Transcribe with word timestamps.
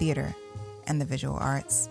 theater, 0.00 0.34
and 0.86 0.98
the 0.98 1.04
visual 1.04 1.36
arts. 1.36 1.90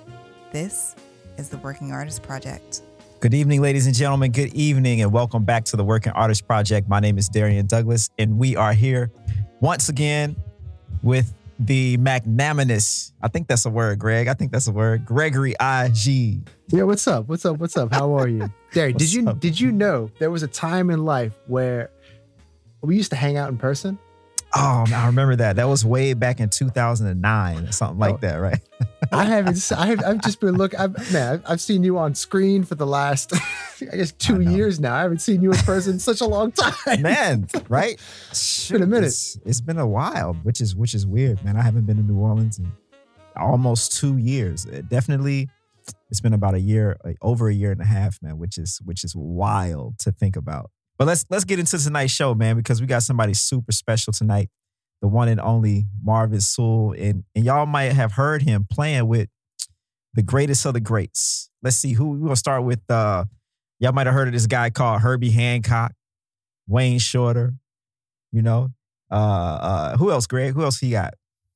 This 0.51 0.95
is 1.37 1.47
the 1.47 1.59
Working 1.59 1.91
Artist 1.91 2.23
Project. 2.23 2.81
Good 3.19 3.35
evening, 3.35 3.61
ladies 3.61 3.85
and 3.85 3.93
gentlemen. 3.93 4.31
Good 4.31 4.51
evening, 4.55 5.03
and 5.03 5.11
welcome 5.11 5.43
back 5.43 5.63
to 5.65 5.77
the 5.77 5.83
Working 5.83 6.13
Artist 6.13 6.47
Project. 6.47 6.89
My 6.89 6.99
name 6.99 7.19
is 7.19 7.29
Darrian 7.29 7.67
Douglas, 7.67 8.09
and 8.17 8.39
we 8.39 8.55
are 8.55 8.73
here 8.73 9.11
once 9.59 9.89
again 9.89 10.35
with 11.03 11.31
the 11.59 11.97
magnanimous. 11.97 13.13
I 13.21 13.27
think 13.27 13.47
that's 13.47 13.67
a 13.67 13.69
word, 13.69 13.99
Greg. 13.99 14.27
I 14.27 14.33
think 14.33 14.51
that's 14.51 14.67
a 14.67 14.71
word. 14.71 15.05
Gregory 15.05 15.53
I 15.59 15.89
G. 15.89 16.41
Yeah, 16.69 16.83
what's 16.83 17.07
up? 17.07 17.27
What's 17.27 17.45
up? 17.45 17.57
What's 17.59 17.77
up? 17.77 17.93
How 17.93 18.17
are 18.17 18.27
you? 18.27 18.51
Darrian, 18.73 18.97
did 18.97 19.13
you 19.13 19.29
up? 19.29 19.39
did 19.39 19.59
you 19.59 19.71
know 19.71 20.09
there 20.17 20.31
was 20.31 20.41
a 20.41 20.47
time 20.47 20.89
in 20.89 21.05
life 21.05 21.33
where 21.45 21.91
we 22.81 22.95
used 22.95 23.11
to 23.11 23.15
hang 23.15 23.37
out 23.37 23.49
in 23.49 23.57
person? 23.59 23.99
Oh, 24.55 24.83
I 24.93 25.05
remember 25.05 25.35
that. 25.35 25.57
That 25.57 25.67
was 25.67 25.85
way 25.85 26.13
back 26.13 26.39
in 26.39 26.49
2009 26.49 27.65
or 27.67 27.71
something 27.71 27.99
like 27.99 28.15
Oh. 28.15 28.17
that, 28.21 28.35
right? 28.37 28.59
I 29.11 29.25
haven't. 29.25 29.71
I 29.71 29.85
have. 29.87 30.03
I've 30.03 30.21
just 30.21 30.39
been 30.39 30.55
looking. 30.55 30.79
I've, 30.79 31.13
man, 31.13 31.43
I've, 31.47 31.61
seen 31.61 31.83
you 31.83 31.97
on 31.99 32.15
screen 32.15 32.63
for 32.63 32.75
the 32.75 32.87
last, 32.87 33.31
I 33.91 33.95
guess, 33.97 34.11
two 34.11 34.39
know. 34.39 34.51
years 34.51 34.79
now. 34.79 34.95
I 34.95 35.01
haven't 35.01 35.19
seen 35.19 35.41
you 35.41 35.51
in 35.51 35.57
person 35.59 35.93
in 35.93 35.99
such 35.99 36.21
a 36.21 36.25
long 36.25 36.51
time. 36.51 37.01
man, 37.01 37.47
right? 37.69 37.99
been 38.69 38.81
a 38.83 38.87
minute. 38.87 39.07
It's, 39.07 39.37
it's 39.45 39.61
been 39.61 39.77
a 39.77 39.87
while, 39.87 40.33
which 40.43 40.61
is 40.61 40.75
which 40.75 40.93
is 40.95 41.05
weird, 41.05 41.43
man. 41.45 41.55
I 41.55 41.61
haven't 41.61 41.85
been 41.85 41.97
to 41.97 42.03
New 42.03 42.17
Orleans 42.19 42.57
in 42.59 42.71
almost 43.35 43.97
two 43.97 44.17
years. 44.17 44.65
It 44.65 44.89
definitely, 44.89 45.47
it's 46.09 46.21
been 46.21 46.33
about 46.33 46.55
a 46.55 46.59
year, 46.59 46.97
like, 47.05 47.17
over 47.21 47.49
a 47.49 47.53
year 47.53 47.71
and 47.71 47.81
a 47.81 47.85
half, 47.85 48.17
man. 48.21 48.37
Which 48.39 48.57
is 48.57 48.79
which 48.83 49.03
is 49.03 49.15
wild 49.15 49.99
to 49.99 50.11
think 50.11 50.35
about. 50.35 50.71
But 50.99 51.07
let's 51.07 51.25
let's 51.29 51.45
get 51.45 51.59
into 51.59 51.77
tonight's 51.77 52.11
show, 52.11 52.35
man, 52.35 52.57
because 52.57 52.81
we 52.81 52.87
got 52.87 53.03
somebody 53.03 53.33
super 53.33 53.71
special 53.71 54.11
tonight. 54.11 54.49
The 55.01 55.07
one 55.07 55.29
and 55.29 55.39
only 55.39 55.85
Marvin 56.03 56.41
Sewell, 56.41 56.91
and 56.91 57.23
and 57.33 57.45
y'all 57.45 57.65
might 57.65 57.93
have 57.93 58.11
heard 58.11 58.41
him 58.41 58.67
playing 58.69 59.07
with 59.07 59.29
the 60.13 60.21
greatest 60.21 60.65
of 60.65 60.73
the 60.73 60.81
greats. 60.81 61.49
Let's 61.63 61.77
see 61.77 61.93
who 61.93 62.11
we're 62.11 62.25
gonna 62.25 62.35
start 62.35 62.65
with. 62.65 62.81
Uh, 62.89 63.23
y'all 63.79 63.93
might 63.93 64.07
have 64.07 64.13
heard 64.13 64.27
of 64.27 64.33
this 64.33 64.45
guy 64.45 64.69
called 64.69 64.99
Herbie 64.99 65.31
Hancock, 65.31 65.93
Wayne 66.67 66.99
Shorter, 66.99 67.53
you 68.33 68.41
know. 68.41 68.71
Uh, 69.09 69.15
uh, 69.15 69.97
who 69.97 70.11
else, 70.11 70.27
Greg? 70.27 70.53
Who 70.53 70.63
else 70.63 70.79
he 70.79 70.91
got? 70.91 71.13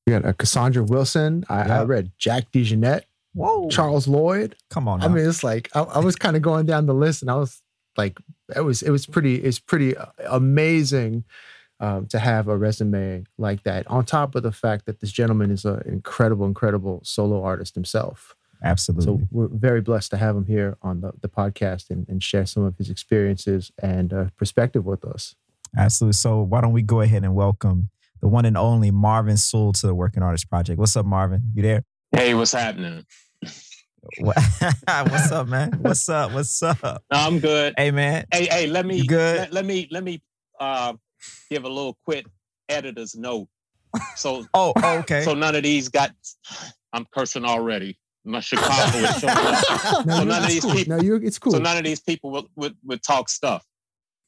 We 0.07 0.11
got 0.13 0.23
uh, 0.25 0.31
Cassandra 0.31 0.83
Wilson. 0.83 1.43
I, 1.49 1.63
I 1.63 1.83
read 1.83 2.11
Jack 2.17 2.49
DeJohnette, 2.53 3.01
Whoa, 3.33 3.67
Charles 3.69 4.07
Lloyd. 4.07 4.55
come 4.69 4.87
on. 4.87 5.01
I 5.03 5.09
mean, 5.09 5.27
it's 5.27 5.43
like 5.43 5.69
I, 5.75 5.81
I 5.81 5.99
was 5.99 6.15
kind 6.15 6.37
of 6.37 6.41
going 6.41 6.65
down 6.65 6.85
the 6.85 6.93
list, 6.93 7.21
and 7.21 7.29
I 7.29 7.35
was 7.35 7.61
like, 7.97 8.17
it 8.55 8.61
was 8.61 8.81
it 8.81 8.91
was 8.91 9.05
pretty 9.05 9.35
it's 9.35 9.59
pretty 9.59 9.95
uh, 9.95 10.07
amazing 10.29 11.23
um, 11.79 12.07
to 12.07 12.19
have 12.19 12.47
a 12.47 12.57
resume 12.57 13.25
like 13.37 13.63
that. 13.63 13.85
On 13.87 14.05
top 14.05 14.35
of 14.35 14.43
the 14.43 14.51
fact 14.51 14.85
that 14.85 15.01
this 15.01 15.11
gentleman 15.11 15.51
is 15.51 15.65
an 15.65 15.81
incredible, 15.85 16.45
incredible 16.45 17.01
solo 17.03 17.43
artist 17.43 17.75
himself. 17.75 18.35
absolutely. 18.63 19.05
So 19.05 19.27
we're 19.31 19.47
very 19.47 19.81
blessed 19.81 20.11
to 20.11 20.17
have 20.17 20.35
him 20.35 20.45
here 20.45 20.77
on 20.81 21.01
the, 21.01 21.11
the 21.21 21.27
podcast 21.27 21.89
and, 21.89 22.07
and 22.07 22.23
share 22.23 22.45
some 22.45 22.63
of 22.63 22.77
his 22.77 22.89
experiences 22.89 23.71
and 23.81 24.13
uh, 24.13 24.25
perspective 24.37 24.85
with 24.85 25.03
us. 25.03 25.35
Absolutely. 25.75 26.13
So 26.13 26.41
why 26.41 26.61
don't 26.61 26.73
we 26.73 26.83
go 26.83 27.01
ahead 27.01 27.23
and 27.23 27.35
welcome 27.35 27.89
the 28.21 28.29
one 28.29 28.45
and 28.45 28.57
only 28.57 28.89
Marvin 28.89 29.35
Sewell 29.35 29.73
to 29.73 29.87
the 29.87 29.93
Working 29.93 30.23
Artist 30.23 30.49
Project. 30.49 30.79
What's 30.79 30.95
up, 30.95 31.05
Marvin? 31.05 31.41
You 31.53 31.61
there? 31.63 31.83
Hey, 32.13 32.33
what's 32.33 32.53
happening? 32.53 33.05
What- 34.19 34.37
What's 35.09 35.31
up, 35.31 35.47
man? 35.47 35.71
What's 35.81 36.07
up? 36.09 36.31
What's 36.33 36.61
up? 36.61 37.03
I'm 37.11 37.39
good. 37.39 37.73
Hey, 37.77 37.91
man. 37.91 38.25
Hey, 38.33 38.45
hey, 38.45 38.67
let 38.67 38.85
me 38.85 38.97
You 38.97 39.05
good? 39.07 39.37
Let, 39.39 39.53
let 39.53 39.65
me 39.65 39.87
let 39.91 40.03
me 40.03 40.21
uh 40.59 40.93
give 41.49 41.63
a 41.63 41.69
little 41.69 41.97
quick 42.05 42.25
editor's 42.69 43.15
note. 43.15 43.47
So 44.15 44.45
Oh, 44.53 44.73
oh, 44.83 44.97
okay. 44.99 45.21
so 45.23 45.33
none 45.33 45.55
of 45.55 45.63
these 45.63 45.89
got 45.89 46.11
I'm 46.91 47.05
cursing 47.13 47.45
already. 47.45 47.97
My 48.25 48.39
Chicago 48.39 48.97
is 48.99 49.19
showing 49.19 49.33
up. 49.35 50.05
No, 50.05 50.17
So 50.17 50.23
none 50.23 50.43
of 50.43 50.49
these 50.49 50.61
cool. 50.63 50.73
people- 50.73 50.97
No, 50.97 51.03
you 51.03 51.15
it's 51.15 51.39
cool. 51.39 51.53
So 51.53 51.59
none 51.59 51.77
of 51.77 51.83
these 51.83 51.99
people 51.99 52.31
would, 52.31 52.45
would, 52.55 52.75
would 52.85 53.03
talk 53.03 53.29
stuff. 53.29 53.65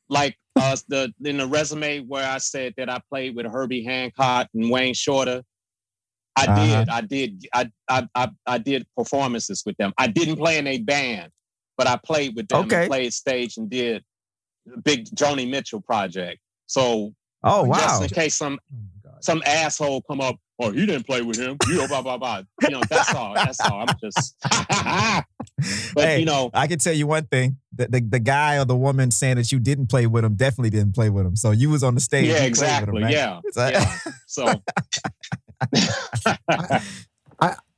Like 0.10 0.38
uh 0.56 0.78
the 0.88 1.14
in 1.24 1.38
the 1.38 1.48
resume 1.48 2.00
where 2.02 2.28
I 2.28 2.38
said 2.38 2.74
that 2.78 2.90
I 2.90 3.02
played 3.10 3.36
with 3.36 3.46
Herbie 3.46 3.84
Hancock 3.84 4.48
and 4.54 4.70
Wayne 4.70 4.94
Shorter. 4.94 5.42
I 6.38 6.46
Uh-huh. 6.46 6.66
did. 6.66 6.90
I 6.90 7.02
did. 7.02 7.46
I, 7.54 7.72
I 7.90 8.08
I 8.16 8.30
I 8.46 8.58
did 8.58 8.86
performances 8.98 9.64
with 9.66 9.78
them. 9.78 9.94
I 9.98 10.08
didn't 10.08 10.36
play 10.38 10.58
in 10.58 10.68
a 10.68 10.78
band, 10.80 11.32
but 11.78 11.88
I 11.88 11.98
played 12.04 12.36
with 12.36 12.48
them 12.50 12.66
Okay. 12.66 12.82
and 12.82 12.88
played 12.90 13.14
stage 13.14 13.58
and 13.58 13.70
did 13.70 14.04
big 14.84 15.06
Joni 15.16 15.50
Mitchell 15.50 15.82
project. 15.82 16.40
So 16.68 17.14
oh, 17.44 17.64
wow, 17.64 17.78
just 17.78 18.02
in 18.04 18.10
case 18.10 18.36
some 18.36 18.60
Oh 18.74 18.80
some 19.22 19.42
asshole 19.46 20.02
come 20.04 20.20
up, 20.22 20.36
oh 20.60 20.72
he 20.72 20.86
didn't 20.86 21.06
play 21.08 21.22
with 21.22 21.38
him, 21.40 21.58
you 21.68 21.78
know, 21.78 21.88
blah 21.88 22.02
blah 22.02 22.18
blah. 22.18 22.42
You 22.62 22.70
know, 22.70 22.82
that's 22.90 23.14
all. 23.16 23.34
That's 23.34 23.60
all. 23.62 23.86
I'm 23.88 23.96
just 24.04 24.36
but 25.96 26.04
hey, 26.04 26.20
you 26.20 26.26
know, 26.26 26.50
I 26.54 26.68
can 26.68 26.80
tell 26.80 26.94
you 26.94 27.08
one 27.08 27.26
thing: 27.26 27.58
the, 27.74 27.88
the 27.88 28.02
the 28.02 28.20
guy 28.20 28.58
or 28.58 28.66
the 28.66 28.76
woman 28.76 29.10
saying 29.12 29.38
that 29.38 29.52
you 29.52 29.60
didn't 29.60 29.88
play 29.88 30.06
with 30.06 30.26
him 30.26 30.36
definitely 30.36 30.70
didn't 30.70 30.94
play 30.94 31.10
with 31.10 31.26
him. 31.26 31.36
So 31.36 31.52
you 31.52 31.70
was 31.70 31.82
on 31.82 31.96
the 31.96 32.02
stage. 32.02 32.26
yeah, 32.28 32.34
with 32.34 32.42
him, 32.42 32.48
exactly. 32.50 33.04
right? 33.04 33.12
yeah. 33.12 33.40
So- 33.54 33.68
yeah. 33.70 33.96
So 34.28 34.46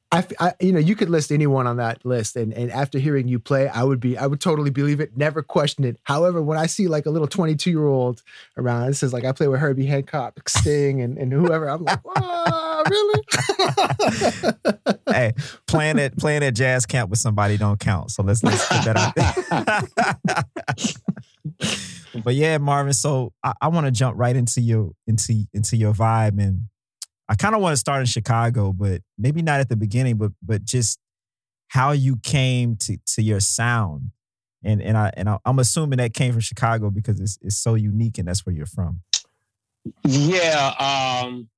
I, 0.10 0.26
I, 0.40 0.54
you 0.62 0.72
know, 0.72 0.80
you 0.80 0.96
could 0.96 1.10
list 1.10 1.34
anyone 1.34 1.68
on 1.68 1.78
that 1.78 2.06
list, 2.06 2.38
and 2.38 2.54
and 2.54 2.72
after 2.72 2.98
hearing 2.98 3.28
you 3.28 3.40
play, 3.40 3.68
I 3.68 3.84
would 3.84 4.00
be, 4.00 4.18
I 4.18 4.26
would 4.26 4.40
totally 4.40 4.70
believe 4.70 5.02
it, 5.02 5.18
never 5.18 5.44
question 5.44 5.84
it. 5.84 6.00
However, 6.04 6.42
when 6.42 6.58
I 6.58 6.68
see 6.68 6.88
like 6.88 7.06
a 7.06 7.10
little 7.10 7.28
twenty 7.28 7.56
two 7.56 7.72
year 7.72 7.86
old 7.86 8.24
around, 8.56 8.90
it 8.90 8.94
says 8.94 9.12
like 9.12 9.26
I 9.26 9.34
play 9.34 9.50
with 9.50 9.60
Herbie 9.60 9.86
Hancock, 9.86 10.48
Sting, 10.48 11.02
and 11.02 11.18
and 11.18 11.34
whoever, 11.34 11.70
I'm 11.70 11.84
like, 11.84 12.06
wow, 12.06 12.84
really? 12.90 13.24
hey, 15.12 15.34
playing 15.68 16.00
at 16.00 16.18
playing 16.18 16.42
at 16.44 16.56
jazz 16.56 16.86
camp 16.86 17.10
with 17.10 17.20
somebody 17.20 17.58
don't 17.58 17.80
count. 17.80 18.12
So 18.12 18.24
let's 18.24 18.42
let's 18.44 18.66
put 18.66 18.86
that 18.86 18.96
out 18.96 19.14
there. 21.60 22.22
but 22.24 22.36
yeah, 22.36 22.58
Marvin. 22.60 22.94
So 22.94 23.34
I, 23.44 23.52
I 23.62 23.68
want 23.68 23.88
to 23.88 23.92
jump 23.92 24.18
right 24.18 24.38
into 24.38 24.62
your 24.62 24.92
into 25.06 25.48
into 25.54 25.76
your 25.76 25.94
vibe, 25.94 26.42
and 26.42 26.70
I 27.30 27.36
kind 27.36 27.56
of 27.56 27.62
want 27.62 27.74
to 27.74 27.78
start 27.78 28.00
in 28.00 28.06
Chicago, 28.06 28.72
but 28.72 29.02
maybe 29.18 29.42
not 29.42 29.60
at 29.60 29.70
the 29.70 29.76
beginning, 29.76 30.18
but 30.18 30.32
but 30.42 30.64
just 30.64 31.00
how 31.70 31.92
you 31.92 32.18
came 32.18 32.76
to 32.78 32.98
to 33.16 33.22
your 33.22 33.40
sound. 33.40 34.12
And 34.64 34.82
and 34.82 34.98
I 34.98 35.12
and 35.16 35.30
I, 35.30 35.38
I'm 35.46 35.60
assuming 35.60 35.98
that 35.98 36.14
came 36.14 36.32
from 36.32 36.42
Chicago 36.42 36.90
because 36.90 37.20
it's 37.20 37.38
it's 37.42 37.58
so 37.58 37.76
unique 37.76 38.18
and 38.18 38.28
that's 38.28 38.46
where 38.46 38.56
you're 38.56 38.66
from. 38.66 39.02
yeah, 40.04 41.24
um 41.24 41.50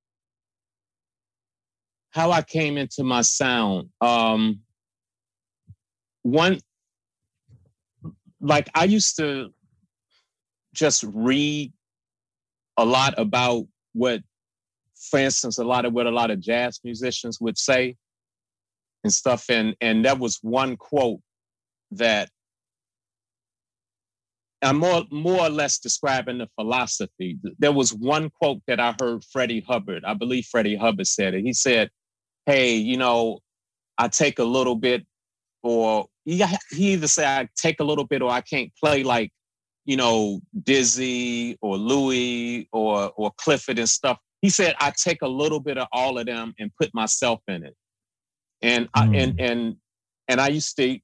how 2.11 2.31
I 2.31 2.41
came 2.41 2.77
into 2.77 3.03
my 3.03 3.21
sound. 3.21 3.89
Um 4.01 4.61
one 6.23 6.59
like 8.41 8.69
I 8.73 8.85
used 8.85 9.17
to 9.17 9.53
just 10.73 11.03
read 11.03 11.73
a 12.77 12.85
lot 12.85 13.13
about 13.17 13.65
what 13.93 14.21
for 14.99 15.19
instance 15.19 15.57
a 15.57 15.63
lot 15.63 15.85
of 15.85 15.93
what 15.93 16.07
a 16.07 16.11
lot 16.11 16.31
of 16.31 16.39
jazz 16.39 16.79
musicians 16.83 17.39
would 17.39 17.57
say 17.57 17.95
and 19.03 19.13
stuff 19.13 19.45
and 19.49 19.75
and 19.81 20.05
that 20.05 20.19
was 20.19 20.39
one 20.41 20.75
quote 20.75 21.19
that 21.91 22.29
I'm 24.61 24.77
more 24.77 25.03
more 25.09 25.41
or 25.41 25.49
less 25.49 25.79
describing 25.79 26.39
the 26.39 26.49
philosophy. 26.55 27.37
There 27.59 27.71
was 27.71 27.93
one 27.93 28.29
quote 28.29 28.61
that 28.67 28.79
I 28.79 28.93
heard 28.99 29.23
Freddie 29.23 29.63
Hubbard. 29.65 30.03
I 30.03 30.13
believe 30.13 30.45
Freddie 30.45 30.75
Hubbard 30.75 31.07
said 31.07 31.33
it. 31.33 31.43
He 31.43 31.53
said, 31.53 31.89
"Hey, 32.45 32.75
you 32.75 32.97
know, 32.97 33.39
I 33.97 34.09
take 34.09 34.39
a 34.39 34.43
little 34.43 34.75
bit, 34.75 35.05
or 35.63 36.07
he, 36.25 36.43
he 36.71 36.93
either 36.93 37.07
say 37.07 37.25
I 37.25 37.47
take 37.55 37.79
a 37.79 37.85
little 37.85 38.05
bit, 38.05 38.21
or 38.21 38.31
I 38.31 38.41
can't 38.41 38.71
play 38.75 39.03
like, 39.03 39.31
you 39.85 39.95
know, 39.95 40.41
Dizzy 40.63 41.57
or 41.61 41.77
Louis 41.77 42.67
or 42.73 43.13
or 43.15 43.31
Clifford 43.37 43.79
and 43.79 43.89
stuff." 43.89 44.19
He 44.41 44.49
said, 44.49 44.75
"I 44.79 44.91
take 44.91 45.21
a 45.21 45.27
little 45.27 45.59
bit 45.59 45.77
of 45.77 45.87
all 45.91 46.17
of 46.17 46.25
them 46.25 46.53
and 46.59 46.71
put 46.79 46.93
myself 46.93 47.41
in 47.47 47.63
it." 47.63 47.75
And 48.61 48.89
I, 48.93 49.05
Mm. 49.07 49.15
and 49.23 49.39
and 49.39 49.75
and 50.27 50.41
I 50.41 50.49
used 50.49 50.75
to 50.77 50.99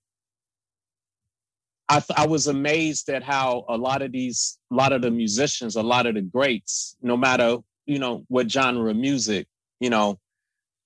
I, 1.88 2.00
th- 2.00 2.18
I 2.18 2.26
was 2.26 2.48
amazed 2.48 3.10
at 3.10 3.22
how 3.22 3.64
a 3.70 3.78
lot 3.78 4.02
of 4.02 4.12
these, 4.12 4.58
a 4.72 4.76
lot 4.76 4.92
of 4.92 5.04
the 5.04 5.12
musicians, 5.12 5.76
a 5.76 5.84
lot 5.84 6.08
of 6.08 6.16
the 6.16 6.22
greats, 6.22 6.98
no 7.02 7.16
matter 7.16 7.58
you 7.86 8.00
know 8.00 8.26
what 8.28 8.52
genre 8.52 8.90
of 8.90 8.98
music, 8.98 9.48
you 9.80 9.90
know, 9.90 10.20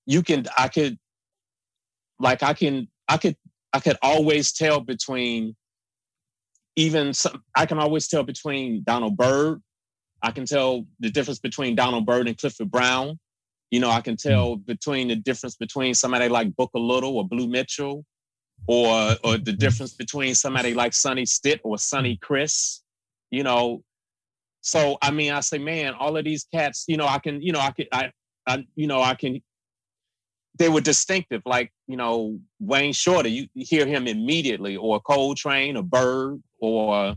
you 0.05 0.21
can 0.21 0.45
I 0.57 0.67
could 0.67 0.97
like 2.19 2.43
I 2.43 2.53
can 2.53 2.87
I 3.07 3.17
could 3.17 3.37
I 3.71 3.79
could 3.79 3.97
always 4.01 4.51
tell 4.51 4.81
between 4.81 5.55
even 6.75 7.13
some, 7.13 7.43
I 7.55 7.65
can 7.65 7.77
always 7.77 8.07
tell 8.07 8.23
between 8.23 8.83
Donald 8.83 9.15
Byrd. 9.17 9.61
I 10.21 10.31
can 10.31 10.45
tell 10.45 10.85
the 10.99 11.09
difference 11.09 11.39
between 11.39 11.75
Donald 11.75 12.05
Byrd 12.05 12.27
and 12.27 12.37
Clifford 12.37 12.71
Brown. 12.71 13.19
You 13.71 13.79
know, 13.79 13.89
I 13.89 14.01
can 14.01 14.13
hmm. 14.13 14.29
tell 14.29 14.55
between 14.55 15.09
the 15.09 15.15
difference 15.15 15.55
between 15.55 15.93
somebody 15.93 16.29
like 16.29 16.55
Booker 16.55 16.79
Little 16.79 17.17
or 17.17 17.27
Blue 17.27 17.47
Mitchell, 17.47 18.05
or 18.67 19.15
or 19.23 19.37
the 19.37 19.51
hmm. 19.51 19.57
difference 19.57 19.93
between 19.93 20.35
somebody 20.35 20.73
like 20.73 20.93
Sonny 20.93 21.25
Stitt 21.25 21.61
or 21.63 21.77
Sonny 21.77 22.17
Criss. 22.17 22.81
You 23.31 23.43
know, 23.43 23.83
so 24.61 24.97
I 25.01 25.11
mean, 25.11 25.31
I 25.31 25.39
say, 25.41 25.57
man, 25.57 25.93
all 25.93 26.17
of 26.17 26.25
these 26.25 26.45
cats. 26.53 26.85
You 26.87 26.97
know, 26.97 27.07
I 27.07 27.19
can, 27.19 27.41
you 27.41 27.51
know, 27.51 27.59
I 27.59 27.71
can, 27.71 27.85
I, 27.91 28.11
I 28.47 28.65
you 28.75 28.87
know, 28.87 29.01
I 29.01 29.13
can 29.13 29.41
they 30.57 30.69
were 30.69 30.81
distinctive. 30.81 31.41
Like 31.45 31.71
you 31.87 31.97
know 31.97 32.39
Wayne 32.59 32.93
Shorter, 32.93 33.29
you 33.29 33.47
hear 33.55 33.85
him 33.85 34.07
immediately, 34.07 34.77
or 34.77 34.99
Coltrane, 34.99 35.77
or 35.77 35.83
Byrd, 35.83 36.43
or 36.59 37.15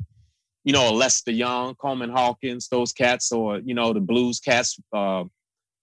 you 0.65 0.73
know 0.73 0.93
Lester 0.93 1.33
Young, 1.33 1.75
Coleman 1.75 2.11
Hawkins, 2.11 2.69
those 2.69 2.93
cats, 2.93 3.33
or 3.33 3.59
you 3.59 3.75
know 3.75 3.93
the 3.93 4.01
blues 4.01 4.41
cats, 4.41 4.79
uh, 4.93 5.25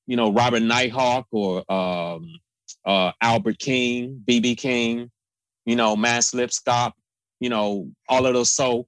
you 0.08 0.16
know 0.16 0.32
Robert 0.32 0.62
Nighthawk, 0.62 1.28
or 1.32 1.70
um, 1.72 2.40
uh, 2.86 3.12
Albert 3.22 3.60
King, 3.60 4.24
BB 4.26 4.58
King, 4.58 5.12
you 5.66 5.76
know 5.76 5.96
Mance 5.96 6.34
Lipscomb, 6.34 6.94
you 7.40 7.50
know 7.50 7.90
all 8.08 8.26
of 8.26 8.34
those. 8.34 8.50
So 8.50 8.88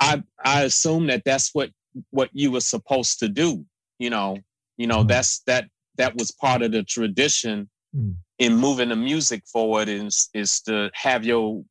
I 0.00 0.22
I 0.44 0.62
assume 0.62 1.06
that 1.08 1.22
that's 1.24 1.50
what 1.54 1.70
what 2.10 2.30
you 2.32 2.52
were 2.52 2.60
supposed 2.60 3.18
to 3.20 3.28
do. 3.28 3.64
You 3.98 4.10
know, 4.10 4.38
you 4.76 4.86
know 4.86 4.98
mm-hmm. 4.98 5.08
that's 5.08 5.40
that 5.46 5.68
that 5.96 6.14
was 6.16 6.30
part 6.30 6.62
of 6.62 6.72
the 6.72 6.82
tradition 6.82 7.68
mm. 7.96 8.14
in 8.38 8.54
moving 8.54 8.90
the 8.90 8.96
music 8.96 9.42
forward 9.46 9.88
is 9.88 10.28
is 10.34 10.60
to 10.62 10.90
have 10.94 11.24
your 11.24 11.64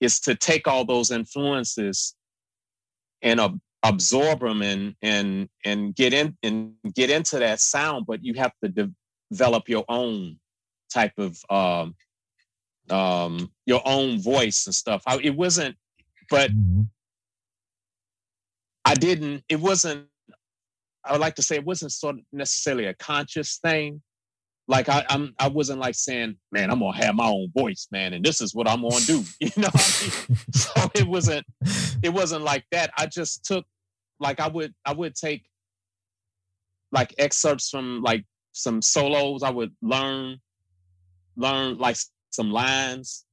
is 0.00 0.20
to 0.20 0.34
take 0.34 0.68
all 0.68 0.84
those 0.84 1.10
influences 1.10 2.15
and 3.22 3.40
uh, 3.40 3.50
absorb 3.82 4.40
them 4.40 4.62
and 4.62 4.94
and 5.02 5.48
and 5.64 5.94
get 5.94 6.12
in 6.12 6.36
and 6.42 6.72
get 6.94 7.10
into 7.10 7.38
that 7.38 7.60
sound 7.60 8.04
but 8.06 8.24
you 8.24 8.34
have 8.34 8.52
to 8.62 8.68
de- 8.68 8.92
develop 9.30 9.68
your 9.68 9.84
own 9.88 10.38
type 10.92 11.12
of 11.18 11.38
um 11.50 11.94
um 12.90 13.50
your 13.64 13.82
own 13.84 14.20
voice 14.20 14.66
and 14.66 14.74
stuff 14.74 15.02
I, 15.06 15.18
it 15.22 15.36
wasn't 15.36 15.76
but 16.30 16.50
mm-hmm. 16.50 16.82
i 18.84 18.94
didn't 18.94 19.44
it 19.48 19.60
wasn't 19.60 20.06
i 21.04 21.12
would 21.12 21.20
like 21.20 21.34
to 21.36 21.42
say 21.42 21.56
it 21.56 21.64
wasn't 21.64 21.92
sort 21.92 22.16
of 22.16 22.22
necessarily 22.32 22.86
a 22.86 22.94
conscious 22.94 23.58
thing 23.58 24.02
like 24.68 24.88
I, 24.88 25.04
I'm 25.08 25.34
I 25.38 25.48
wasn't 25.48 25.80
like 25.80 25.94
saying, 25.94 26.36
man, 26.50 26.70
I'm 26.70 26.80
gonna 26.80 26.96
have 26.96 27.14
my 27.14 27.28
own 27.28 27.50
voice, 27.56 27.86
man, 27.92 28.12
and 28.12 28.24
this 28.24 28.40
is 28.40 28.54
what 28.54 28.68
I'm 28.68 28.82
gonna 28.82 29.04
do. 29.04 29.22
You 29.40 29.50
know, 29.56 29.68
I 29.72 30.02
mean? 30.02 30.38
so 30.52 30.90
it 30.94 31.06
wasn't 31.06 31.46
it 32.02 32.12
wasn't 32.12 32.42
like 32.42 32.64
that. 32.72 32.90
I 32.98 33.06
just 33.06 33.44
took 33.44 33.64
like 34.18 34.40
I 34.40 34.48
would 34.48 34.74
I 34.84 34.92
would 34.92 35.14
take 35.14 35.44
like 36.90 37.14
excerpts 37.18 37.70
from 37.70 38.02
like 38.02 38.24
some 38.52 38.82
solos. 38.82 39.42
I 39.42 39.50
would 39.50 39.72
learn 39.82 40.38
learn 41.36 41.78
like 41.78 41.96
some 42.30 42.50
lines, 42.50 43.24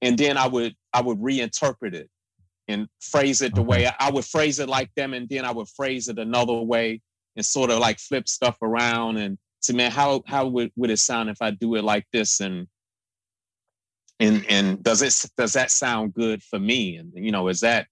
and 0.00 0.16
then 0.16 0.36
I 0.36 0.46
would 0.46 0.74
I 0.92 1.02
would 1.02 1.18
reinterpret 1.18 1.94
it 1.94 2.08
and 2.68 2.86
phrase 3.00 3.40
it 3.40 3.54
the 3.54 3.62
way 3.62 3.86
I, 3.86 3.94
I 3.98 4.10
would 4.10 4.26
phrase 4.26 4.60
it 4.60 4.68
like 4.68 4.90
them, 4.94 5.12
and 5.12 5.28
then 5.28 5.44
I 5.44 5.50
would 5.50 5.68
phrase 5.70 6.08
it 6.08 6.18
another 6.18 6.54
way 6.54 7.00
and 7.34 7.44
sort 7.44 7.70
of 7.70 7.80
like 7.80 7.98
flip 7.98 8.28
stuff 8.28 8.56
around 8.62 9.16
and 9.16 9.38
say, 9.60 9.74
man, 9.74 9.90
how 9.90 10.22
how 10.26 10.46
would, 10.46 10.72
would 10.76 10.90
it 10.90 10.98
sound 10.98 11.30
if 11.30 11.40
I 11.40 11.50
do 11.50 11.74
it 11.76 11.84
like 11.84 12.06
this? 12.12 12.40
And 12.40 12.66
and 14.20 14.44
and 14.48 14.82
does 14.82 15.02
it 15.02 15.30
does 15.36 15.52
that 15.54 15.70
sound 15.70 16.14
good 16.14 16.42
for 16.42 16.58
me? 16.58 16.96
And 16.96 17.12
you 17.14 17.32
know, 17.32 17.48
is 17.48 17.60
that 17.60 17.86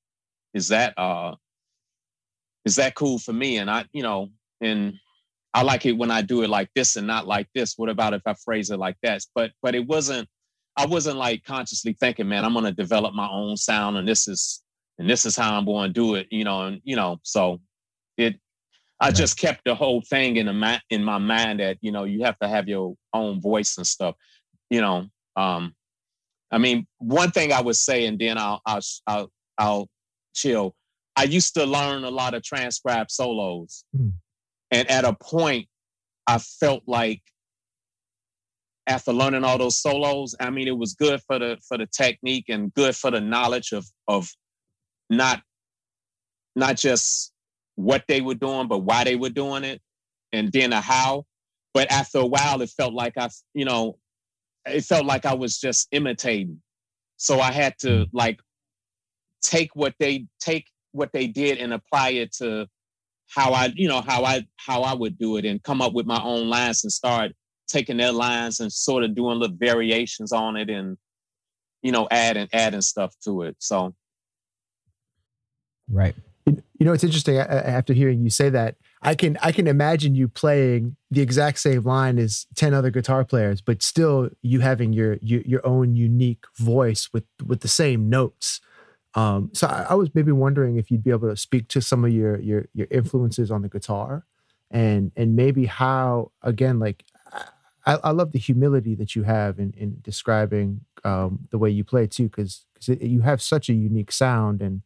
is 0.54 0.68
that 0.68 0.94
uh 0.98 1.34
is 2.64 2.76
that 2.76 2.94
cool 2.94 3.18
for 3.18 3.32
me? 3.32 3.58
And 3.58 3.70
I, 3.70 3.84
you 3.92 4.02
know, 4.02 4.28
and 4.60 4.94
I 5.54 5.62
like 5.62 5.86
it 5.86 5.92
when 5.92 6.10
I 6.10 6.22
do 6.22 6.42
it 6.42 6.50
like 6.50 6.68
this 6.74 6.96
and 6.96 7.06
not 7.06 7.26
like 7.26 7.48
this. 7.54 7.74
What 7.76 7.88
about 7.88 8.14
if 8.14 8.22
I 8.26 8.34
phrase 8.34 8.70
it 8.70 8.78
like 8.78 8.96
that? 9.02 9.22
But 9.34 9.52
but 9.62 9.74
it 9.74 9.86
wasn't 9.86 10.28
I 10.76 10.86
wasn't 10.86 11.16
like 11.16 11.44
consciously 11.44 11.96
thinking, 11.98 12.28
man, 12.28 12.44
I'm 12.44 12.54
gonna 12.54 12.72
develop 12.72 13.14
my 13.14 13.28
own 13.28 13.56
sound 13.56 13.96
and 13.96 14.06
this 14.06 14.28
is 14.28 14.62
and 14.98 15.08
this 15.08 15.26
is 15.26 15.36
how 15.36 15.56
I'm 15.56 15.64
going 15.64 15.90
to 15.90 15.92
do 15.92 16.14
it, 16.14 16.26
you 16.30 16.44
know, 16.44 16.62
and 16.62 16.80
you 16.84 16.96
know, 16.96 17.18
so 17.22 17.60
it 18.16 18.36
I 19.00 19.10
just 19.10 19.38
kept 19.38 19.62
the 19.64 19.74
whole 19.74 20.00
thing 20.00 20.36
in 20.36 20.46
the 20.46 20.80
in 20.90 21.04
my 21.04 21.18
mind 21.18 21.60
that 21.60 21.78
you 21.80 21.92
know 21.92 22.04
you 22.04 22.24
have 22.24 22.38
to 22.38 22.48
have 22.48 22.68
your 22.68 22.94
own 23.12 23.40
voice 23.40 23.76
and 23.76 23.86
stuff. 23.86 24.14
You 24.70 24.80
know, 24.80 25.06
um, 25.36 25.74
I 26.50 26.58
mean, 26.58 26.86
one 26.98 27.30
thing 27.30 27.52
I 27.52 27.60
would 27.60 27.76
say, 27.76 28.06
and 28.06 28.18
then 28.18 28.38
I'll 28.38 28.60
I'll 28.64 28.80
I'll, 29.06 29.30
I'll 29.58 29.88
chill. 30.34 30.74
I 31.14 31.24
used 31.24 31.54
to 31.54 31.64
learn 31.64 32.04
a 32.04 32.10
lot 32.10 32.34
of 32.34 32.42
transcribed 32.42 33.10
solos, 33.10 33.84
mm. 33.94 34.12
and 34.70 34.90
at 34.90 35.04
a 35.04 35.14
point, 35.14 35.68
I 36.26 36.38
felt 36.38 36.82
like 36.86 37.22
after 38.86 39.12
learning 39.12 39.44
all 39.44 39.58
those 39.58 39.76
solos, 39.76 40.34
I 40.40 40.50
mean, 40.50 40.68
it 40.68 40.76
was 40.78 40.94
good 40.94 41.20
for 41.26 41.38
the 41.38 41.58
for 41.68 41.76
the 41.76 41.86
technique 41.86 42.46
and 42.48 42.72
good 42.72 42.96
for 42.96 43.10
the 43.10 43.20
knowledge 43.20 43.72
of 43.72 43.86
of 44.08 44.28
not 45.10 45.42
not 46.54 46.76
just 46.76 47.32
what 47.76 48.04
they 48.08 48.20
were 48.20 48.34
doing, 48.34 48.68
but 48.68 48.80
why 48.80 49.04
they 49.04 49.16
were 49.16 49.30
doing 49.30 49.64
it, 49.64 49.80
and 50.32 50.50
then 50.52 50.72
a 50.72 50.80
how. 50.80 51.24
But 51.72 51.90
after 51.92 52.18
a 52.18 52.26
while, 52.26 52.60
it 52.62 52.70
felt 52.70 52.94
like 52.94 53.14
I, 53.16 53.28
you 53.54 53.64
know, 53.64 53.98
it 54.66 54.82
felt 54.82 55.06
like 55.06 55.24
I 55.24 55.34
was 55.34 55.58
just 55.58 55.88
imitating. 55.92 56.60
So 57.18 57.40
I 57.40 57.52
had 57.52 57.78
to 57.80 57.88
mm. 57.88 58.08
like 58.12 58.40
take 59.42 59.74
what 59.74 59.94
they 59.98 60.26
take 60.40 60.66
what 60.92 61.12
they 61.12 61.26
did 61.26 61.58
and 61.58 61.72
apply 61.72 62.10
it 62.10 62.32
to 62.36 62.66
how 63.28 63.52
I, 63.52 63.72
you 63.74 63.88
know, 63.88 64.00
how 64.00 64.24
I 64.24 64.46
how 64.56 64.82
I 64.82 64.94
would 64.94 65.18
do 65.18 65.36
it 65.36 65.44
and 65.44 65.62
come 65.62 65.82
up 65.82 65.92
with 65.92 66.06
my 66.06 66.20
own 66.22 66.48
lines 66.48 66.84
and 66.84 66.92
start 66.92 67.32
taking 67.68 67.96
their 67.96 68.12
lines 68.12 68.60
and 68.60 68.72
sort 68.72 69.04
of 69.04 69.14
doing 69.14 69.38
little 69.38 69.56
variations 69.56 70.32
on 70.32 70.56
it 70.56 70.70
and 70.70 70.96
you 71.82 71.92
know 71.92 72.06
adding 72.10 72.48
adding 72.52 72.80
stuff 72.80 73.14
to 73.24 73.42
it. 73.42 73.56
So 73.58 73.94
right. 75.90 76.14
You 76.78 76.84
know, 76.84 76.92
it's 76.92 77.04
interesting. 77.04 77.38
After 77.38 77.92
hearing 77.92 78.22
you 78.22 78.30
say 78.30 78.50
that, 78.50 78.76
I 79.02 79.14
can 79.14 79.38
I 79.42 79.52
can 79.52 79.66
imagine 79.66 80.14
you 80.14 80.28
playing 80.28 80.96
the 81.10 81.22
exact 81.22 81.58
same 81.58 81.82
line 81.84 82.18
as 82.18 82.46
ten 82.54 82.74
other 82.74 82.90
guitar 82.90 83.24
players, 83.24 83.60
but 83.60 83.82
still 83.82 84.30
you 84.42 84.60
having 84.60 84.92
your 84.92 85.18
your, 85.22 85.40
your 85.42 85.66
own 85.66 85.96
unique 85.96 86.44
voice 86.56 87.10
with 87.12 87.24
with 87.44 87.60
the 87.60 87.68
same 87.68 88.10
notes. 88.10 88.60
Um, 89.14 89.50
so 89.54 89.66
I, 89.66 89.86
I, 89.90 89.94
was 89.94 90.14
maybe 90.14 90.30
wondering 90.30 90.76
if 90.76 90.90
you'd 90.90 91.02
be 91.02 91.10
able 91.10 91.30
to 91.30 91.36
speak 91.38 91.68
to 91.68 91.80
some 91.80 92.04
of 92.04 92.12
your 92.12 92.38
your 92.40 92.66
your 92.74 92.86
influences 92.90 93.50
on 93.50 93.62
the 93.62 93.68
guitar, 93.68 94.26
and 94.70 95.12
and 95.16 95.34
maybe 95.34 95.64
how 95.64 96.32
again 96.42 96.78
like 96.78 97.04
I, 97.86 97.98
I 98.02 98.10
love 98.10 98.32
the 98.32 98.38
humility 98.38 98.94
that 98.96 99.16
you 99.16 99.22
have 99.22 99.58
in 99.58 99.72
in 99.76 99.98
describing 100.02 100.82
um, 101.04 101.48
the 101.50 101.58
way 101.58 101.70
you 101.70 101.84
play 101.84 102.06
too, 102.06 102.24
because 102.24 102.66
because 102.74 103.00
you 103.00 103.22
have 103.22 103.40
such 103.40 103.70
a 103.70 103.74
unique 103.74 104.12
sound 104.12 104.60
and 104.60 104.82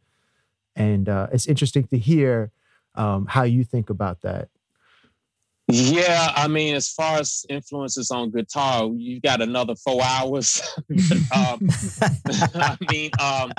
and 0.77 1.09
uh, 1.09 1.29
it's 1.33 1.47
interesting 1.47 1.87
to 1.89 1.99
hear 1.99 2.53
um, 2.95 3.27
how 3.27 3.43
you 3.43 3.65
think 3.65 3.91
about 3.91 4.23
that. 4.23 4.49
Yeah, 5.69 6.33
I 6.35 6.49
mean, 6.49 6.75
as 6.75 6.89
far 6.91 7.19
as 7.21 7.47
influences 7.49 8.11
on 8.11 8.31
guitar, 8.31 8.87
you 8.87 9.21
got 9.21 9.41
another 9.41 9.77
four 9.77 10.03
hours. 10.03 10.61
um, 11.35 11.61
I 12.55 12.77
mean, 12.91 13.11
um, 13.21 13.53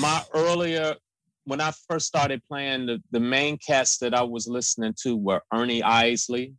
my 0.00 0.22
earlier 0.34 0.96
when 1.44 1.60
I 1.60 1.72
first 1.88 2.06
started 2.06 2.42
playing, 2.48 2.86
the, 2.86 3.02
the 3.10 3.20
main 3.20 3.58
cats 3.58 3.98
that 3.98 4.14
I 4.14 4.22
was 4.22 4.46
listening 4.46 4.94
to 5.02 5.16
were 5.16 5.42
Ernie 5.52 5.82
Isley, 5.82 6.54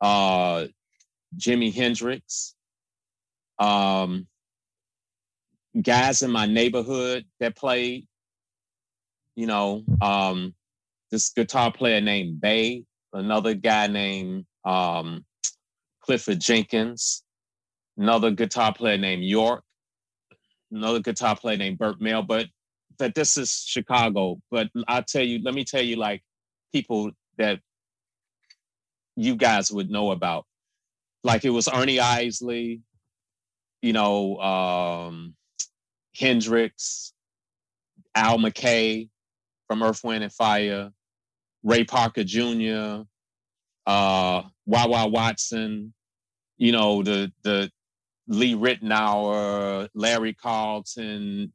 uh, 0.00 0.66
Jimi 1.36 1.72
Hendrix, 1.72 2.54
um, 3.58 4.26
guys 5.80 6.22
in 6.22 6.30
my 6.30 6.46
neighborhood 6.46 7.24
that 7.40 7.56
played. 7.56 8.06
You 9.36 9.46
know, 9.46 9.84
um, 10.02 10.54
this 11.10 11.30
guitar 11.30 11.72
player 11.72 12.00
named 12.00 12.40
Bay, 12.40 12.84
another 13.12 13.54
guy 13.54 13.86
named 13.86 14.44
um, 14.64 15.24
Clifford 16.02 16.40
Jenkins, 16.40 17.22
another 17.96 18.30
guitar 18.32 18.74
player 18.74 18.98
named 18.98 19.24
York, 19.24 19.62
another 20.70 21.00
guitar 21.00 21.36
player 21.36 21.56
named 21.56 21.78
Burt 21.78 22.00
Mel. 22.00 22.22
But 22.22 22.46
that 22.98 23.14
this 23.14 23.36
is 23.36 23.64
Chicago. 23.66 24.40
But 24.50 24.68
I 24.86 25.00
tell 25.02 25.24
you, 25.24 25.40
let 25.42 25.54
me 25.54 25.64
tell 25.64 25.82
you, 25.82 25.96
like 25.96 26.22
people 26.72 27.10
that 27.38 27.60
you 29.16 29.36
guys 29.36 29.72
would 29.72 29.90
know 29.90 30.12
about. 30.12 30.46
Like 31.22 31.44
it 31.44 31.50
was 31.50 31.68
Ernie 31.68 32.00
Isley, 32.00 32.80
you 33.82 33.92
know, 33.92 34.38
um, 34.38 35.34
Hendrix, 36.20 37.12
Al 38.14 38.38
McKay 38.38 39.08
from 39.66 39.82
Earth, 39.82 40.04
Wind 40.04 40.22
and 40.22 40.32
Fire, 40.32 40.90
Ray 41.62 41.84
Parker 41.84 42.24
Jr., 42.24 43.02
uh, 43.86 44.42
Wah 44.66 45.06
Watson, 45.06 45.94
you 46.58 46.72
know, 46.72 47.02
the 47.02 47.32
the 47.42 47.70
Lee 48.28 48.54
Ritenour, 48.54 49.88
Larry 49.94 50.34
Carlton, 50.34 51.52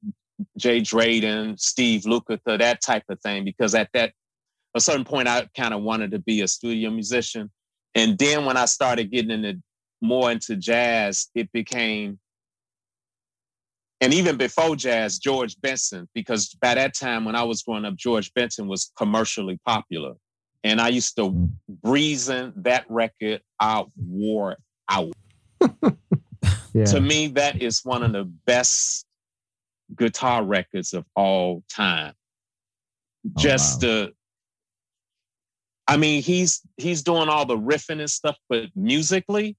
Jay 0.57 0.81
Graydon, 0.81 1.57
Steve 1.57 2.01
Lukather, 2.01 2.59
that 2.59 2.81
type 2.81 3.03
of 3.09 3.21
thing. 3.21 3.45
Because 3.45 3.75
at 3.75 3.89
that 3.93 4.13
a 4.73 4.81
certain 4.81 5.05
point, 5.05 5.27
I 5.27 5.47
kind 5.55 5.73
of 5.73 5.83
wanted 5.83 6.11
to 6.11 6.19
be 6.19 6.41
a 6.41 6.47
studio 6.47 6.89
musician, 6.89 7.51
and 7.93 8.17
then 8.17 8.45
when 8.45 8.57
I 8.57 8.65
started 8.65 9.11
getting 9.11 9.31
into 9.31 9.61
more 10.01 10.31
into 10.31 10.55
jazz, 10.55 11.29
it 11.35 11.51
became 11.53 12.19
and 14.05 14.13
even 14.13 14.37
before 14.37 14.75
jazz, 14.75 15.17
George 15.17 15.59
Benson, 15.61 16.07
because 16.13 16.49
by 16.61 16.75
that 16.75 16.93
time 16.93 17.25
when 17.25 17.35
I 17.35 17.41
was 17.41 17.63
growing 17.63 17.85
up, 17.85 17.95
George 17.95 18.31
Benson 18.35 18.67
was 18.67 18.91
commercially 18.95 19.59
popular. 19.65 20.13
And 20.63 20.79
I 20.79 20.89
used 20.89 21.15
to 21.15 21.29
hmm. 21.29 21.45
reason 21.81 22.53
that 22.57 22.85
record 22.87 23.41
out, 23.59 23.91
wore 23.97 24.57
out. 24.91 25.11
yeah. 26.75 26.85
To 26.85 27.01
me, 27.01 27.29
that 27.29 27.63
is 27.63 27.81
one 27.83 28.03
of 28.03 28.11
the 28.11 28.25
best 28.45 29.07
guitar 29.97 30.43
records 30.43 30.93
of 30.93 31.03
all 31.15 31.63
time. 31.67 32.13
Oh, 33.25 33.31
Just 33.37 33.81
wow. 33.81 33.89
the 33.89 34.13
I 35.87 35.97
mean, 35.97 36.21
he's 36.21 36.61
he's 36.77 37.01
doing 37.01 37.27
all 37.27 37.47
the 37.47 37.57
riffing 37.57 38.01
and 38.01 38.09
stuff, 38.09 38.37
but 38.49 38.65
musically, 38.75 39.57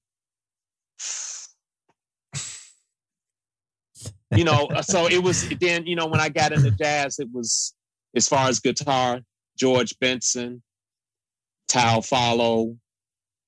you 4.35 4.43
know, 4.43 4.65
uh, 4.67 4.81
so 4.81 5.07
it 5.07 5.21
was 5.21 5.47
then, 5.59 5.85
you 5.85 5.95
know, 5.95 6.07
when 6.07 6.19
I 6.19 6.29
got 6.29 6.51
into 6.51 6.71
jazz, 6.71 7.19
it 7.19 7.29
was 7.31 7.73
as 8.15 8.27
far 8.27 8.49
as 8.49 8.59
guitar, 8.59 9.21
George 9.57 9.97
Benson, 9.99 10.61
Tal 11.67 12.01
Farlow, 12.01 12.77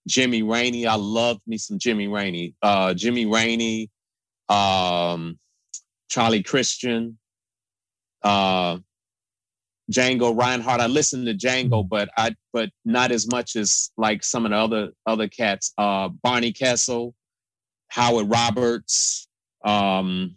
Jimmy 0.08 0.42
Raney. 0.42 0.88
I 0.88 0.96
loved 0.96 1.42
me 1.48 1.58
some 1.58 1.80
Jimmy 1.80 2.08
Raney. 2.08 2.56
Uh, 2.62 2.94
Jimmy 2.94 3.26
Raney, 3.26 3.90
um, 4.48 5.38
Charlie 6.10 6.44
Christian, 6.44 7.18
uh, 8.24 8.78
Django 9.92 10.38
Reinhardt. 10.38 10.82
I 10.82 10.88
listened 10.88 11.26
to 11.26 11.34
Django, 11.34 11.88
but 11.88 12.10
I 12.18 12.36
but 12.54 12.70
not 12.86 13.12
as 13.12 13.28
much 13.28 13.56
as 13.56 13.92
like 13.98 14.24
some 14.24 14.46
of 14.46 14.52
the 14.52 14.58
other 14.58 14.92
other 15.06 15.28
cats. 15.28 15.74
Uh, 15.78 16.10
Barney 16.10 16.52
Kessel, 16.52 17.16
Howard 17.90 18.30
Roberts, 18.30 19.28
um, 19.66 20.36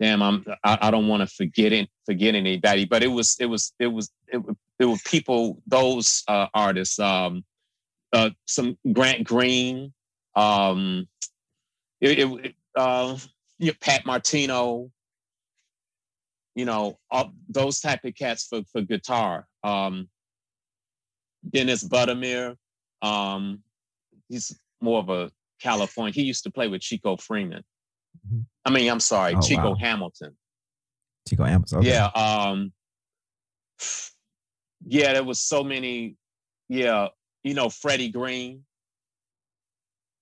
damn, 0.00 0.22
I'm 0.22 0.44
I, 0.64 0.78
I 0.80 0.90
don't 0.90 1.06
want 1.06 1.20
to 1.20 1.26
forget 1.26 1.72
it, 1.72 1.88
forget 2.06 2.34
anybody, 2.34 2.86
but 2.86 3.02
it 3.02 3.08
was 3.08 3.36
it 3.38 3.46
was 3.46 3.72
it 3.78 3.86
was 3.86 4.10
it, 4.28 4.42
it 4.78 4.84
were 4.86 4.96
people 5.04 5.62
those 5.66 6.24
uh, 6.26 6.46
artists, 6.54 6.98
um, 6.98 7.44
uh, 8.12 8.30
some 8.46 8.78
Grant 8.92 9.24
Green, 9.24 9.92
um, 10.34 11.06
it, 12.00 12.18
it 12.18 12.54
uh, 12.74 13.16
you 13.58 13.68
know, 13.68 13.72
Pat 13.80 14.06
Martino, 14.06 14.90
you 16.54 16.64
know, 16.64 16.98
all, 17.10 17.32
those 17.48 17.80
type 17.80 18.04
of 18.04 18.14
cats 18.14 18.46
for 18.46 18.62
for 18.72 18.80
guitar. 18.80 19.46
Um, 19.62 20.08
Dennis 21.48 21.84
Budimir, 21.84 22.56
um, 23.02 23.62
he's 24.28 24.58
more 24.80 24.98
of 24.98 25.10
a 25.10 25.30
California. 25.60 26.12
He 26.12 26.22
used 26.22 26.44
to 26.44 26.50
play 26.50 26.68
with 26.68 26.80
Chico 26.80 27.16
Freeman. 27.16 27.62
Mm-hmm. 28.30 28.40
I 28.64 28.70
mean, 28.70 28.90
I'm 28.90 29.00
sorry, 29.00 29.34
oh, 29.34 29.40
Chico 29.40 29.70
wow. 29.70 29.74
Hamilton. 29.74 30.36
Chico 31.28 31.44
Hamilton. 31.44 31.78
Okay. 31.78 31.88
Yeah. 31.88 32.06
Um, 32.06 32.72
yeah, 34.86 35.12
there 35.12 35.24
was 35.24 35.40
so 35.40 35.62
many. 35.64 36.16
Yeah, 36.68 37.08
you 37.42 37.54
know, 37.54 37.68
Freddie 37.68 38.10
Green. 38.10 38.64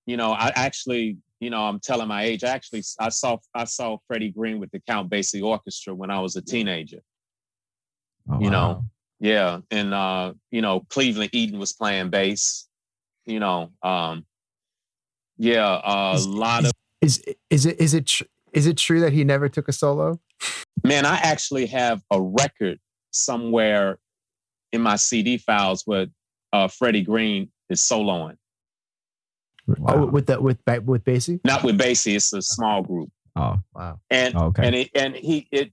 You 0.05 0.17
know, 0.17 0.31
I 0.31 0.51
actually, 0.55 1.17
you 1.39 1.49
know, 1.49 1.61
I'm 1.61 1.79
telling 1.79 2.07
my 2.07 2.23
age. 2.23 2.43
Actually, 2.43 2.83
I 2.99 3.09
saw 3.09 3.37
I 3.53 3.65
saw 3.65 3.97
Freddie 4.07 4.31
Green 4.31 4.59
with 4.59 4.71
the 4.71 4.79
Count 4.87 5.09
Basie 5.09 5.43
Orchestra 5.43 5.93
when 5.93 6.09
I 6.09 6.19
was 6.19 6.35
a 6.35 6.41
teenager. 6.41 6.99
Oh, 8.29 8.39
you 8.39 8.49
wow. 8.49 8.51
know, 8.51 8.85
yeah, 9.19 9.59
and 9.69 9.93
uh, 9.93 10.33
you 10.51 10.61
know, 10.61 10.81
Cleveland 10.89 11.31
Eaton 11.33 11.59
was 11.59 11.73
playing 11.73 12.09
bass. 12.09 12.67
You 13.25 13.39
know, 13.39 13.71
um, 13.83 14.25
yeah, 15.37 15.79
a 15.83 16.17
lot 16.19 16.65
of 16.65 16.71
is 17.01 17.23
is 17.49 17.65
it 17.65 17.79
is 17.79 17.93
it 17.93 18.05
tr- 18.05 18.23
is 18.53 18.67
it 18.67 18.77
true 18.77 18.99
that 19.01 19.13
he 19.13 19.23
never 19.23 19.49
took 19.49 19.67
a 19.67 19.71
solo? 19.71 20.19
Man, 20.83 21.05
I 21.05 21.17
actually 21.17 21.67
have 21.67 22.01
a 22.11 22.21
record 22.21 22.79
somewhere 23.11 23.99
in 24.71 24.81
my 24.81 24.95
CD 24.95 25.37
files 25.37 25.83
where 25.85 26.07
uh, 26.53 26.67
Freddie 26.67 27.03
Green 27.03 27.49
is 27.69 27.81
soloing. 27.81 28.35
Wow. 29.67 29.93
Oh, 29.95 30.05
with 30.05 30.27
that 30.27 30.41
with 30.41 30.57
with 30.83 31.03
Basie? 31.03 31.39
Not 31.43 31.63
with 31.63 31.77
Basie. 31.77 32.15
It's 32.15 32.33
a 32.33 32.41
small 32.41 32.81
group. 32.81 33.09
Oh, 33.35 33.57
wow. 33.73 33.99
And 34.09 34.35
oh, 34.35 34.45
okay. 34.47 34.65
and 34.65 34.75
it, 34.75 34.89
and 34.95 35.15
he 35.15 35.47
it. 35.51 35.71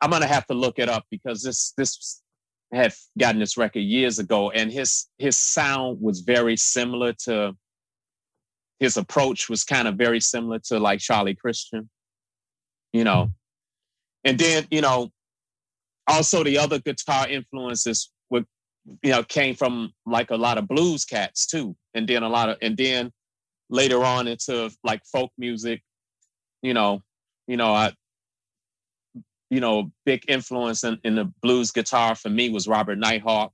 I'm 0.00 0.10
gonna 0.10 0.26
have 0.26 0.46
to 0.48 0.54
look 0.54 0.78
it 0.78 0.88
up 0.88 1.04
because 1.10 1.42
this 1.42 1.72
this 1.76 2.22
had 2.72 2.92
gotten 3.18 3.40
this 3.40 3.56
record 3.56 3.80
years 3.80 4.18
ago, 4.18 4.50
and 4.50 4.70
his 4.70 5.06
his 5.18 5.36
sound 5.36 5.98
was 6.00 6.20
very 6.20 6.56
similar 6.56 7.14
to 7.24 7.56
his 8.82 8.96
approach 8.96 9.48
was 9.48 9.62
kind 9.62 9.86
of 9.86 9.94
very 9.94 10.18
similar 10.18 10.58
to 10.58 10.80
like 10.80 10.98
Charlie 10.98 11.36
Christian, 11.36 11.88
you 12.92 13.04
know. 13.04 13.30
And 14.24 14.36
then, 14.36 14.66
you 14.72 14.80
know, 14.80 15.12
also 16.08 16.42
the 16.42 16.58
other 16.58 16.80
guitar 16.80 17.28
influences 17.28 18.10
would, 18.30 18.44
you 19.04 19.12
know, 19.12 19.22
came 19.22 19.54
from 19.54 19.92
like 20.04 20.32
a 20.32 20.36
lot 20.36 20.58
of 20.58 20.66
blues 20.66 21.04
cats 21.04 21.46
too. 21.46 21.76
And 21.94 22.08
then 22.08 22.24
a 22.24 22.28
lot 22.28 22.48
of, 22.48 22.56
and 22.60 22.76
then 22.76 23.12
later 23.70 24.04
on 24.04 24.26
into 24.26 24.68
like 24.82 25.02
folk 25.06 25.30
music, 25.38 25.80
you 26.60 26.74
know, 26.74 27.02
you 27.46 27.56
know, 27.56 27.72
I, 27.72 27.92
you 29.48 29.60
know, 29.60 29.92
big 30.04 30.24
influence 30.26 30.82
in, 30.82 30.98
in 31.04 31.14
the 31.14 31.32
blues 31.40 31.70
guitar 31.70 32.16
for 32.16 32.30
me 32.30 32.50
was 32.50 32.66
Robert 32.66 32.98
Nighthawk. 32.98 33.52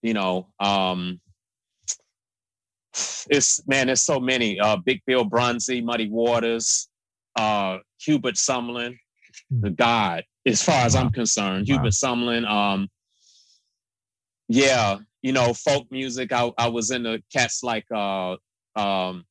You 0.00 0.14
know, 0.14 0.46
um, 0.60 1.20
it's 3.30 3.66
man, 3.66 3.86
there's 3.86 4.02
so 4.02 4.20
many. 4.20 4.58
Uh, 4.58 4.76
Big 4.76 5.00
Bill 5.06 5.28
Broonzy, 5.28 5.82
Muddy 5.82 6.08
Waters, 6.08 6.88
uh, 7.36 7.78
Hubert 8.00 8.34
Sumlin, 8.34 8.96
hmm. 9.50 9.60
the 9.60 9.70
God, 9.70 10.24
as 10.46 10.62
far 10.62 10.84
as 10.84 10.94
I'm 10.94 11.10
concerned. 11.10 11.66
Wow. 11.68 11.76
Hubert 11.76 11.92
Sumlin. 11.92 12.48
Um, 12.48 12.88
yeah, 14.48 14.98
you 15.22 15.32
know, 15.32 15.52
folk 15.52 15.90
music. 15.90 16.32
I, 16.32 16.50
I 16.56 16.68
was 16.68 16.90
into 16.90 17.22
cats 17.32 17.62
like 17.62 17.84
uh, 17.94 18.32
um, 18.76 19.24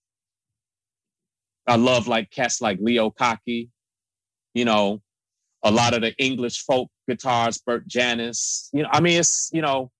I 1.66 1.76
love 1.76 2.08
like 2.08 2.30
cats 2.32 2.62
like 2.62 2.78
Leo 2.80 3.10
Kottke, 3.10 3.70
you 4.54 4.66
know, 4.66 5.02
a 5.64 5.72
lot 5.72 5.94
of 5.94 6.02
the 6.02 6.16
English 6.18 6.64
folk 6.64 6.90
guitars, 7.08 7.58
Bert 7.58 7.88
Jansch. 7.88 8.70
You 8.74 8.84
know, 8.84 8.90
I 8.92 9.00
mean, 9.00 9.20
it's 9.20 9.50
you 9.52 9.62
know, 9.62 9.92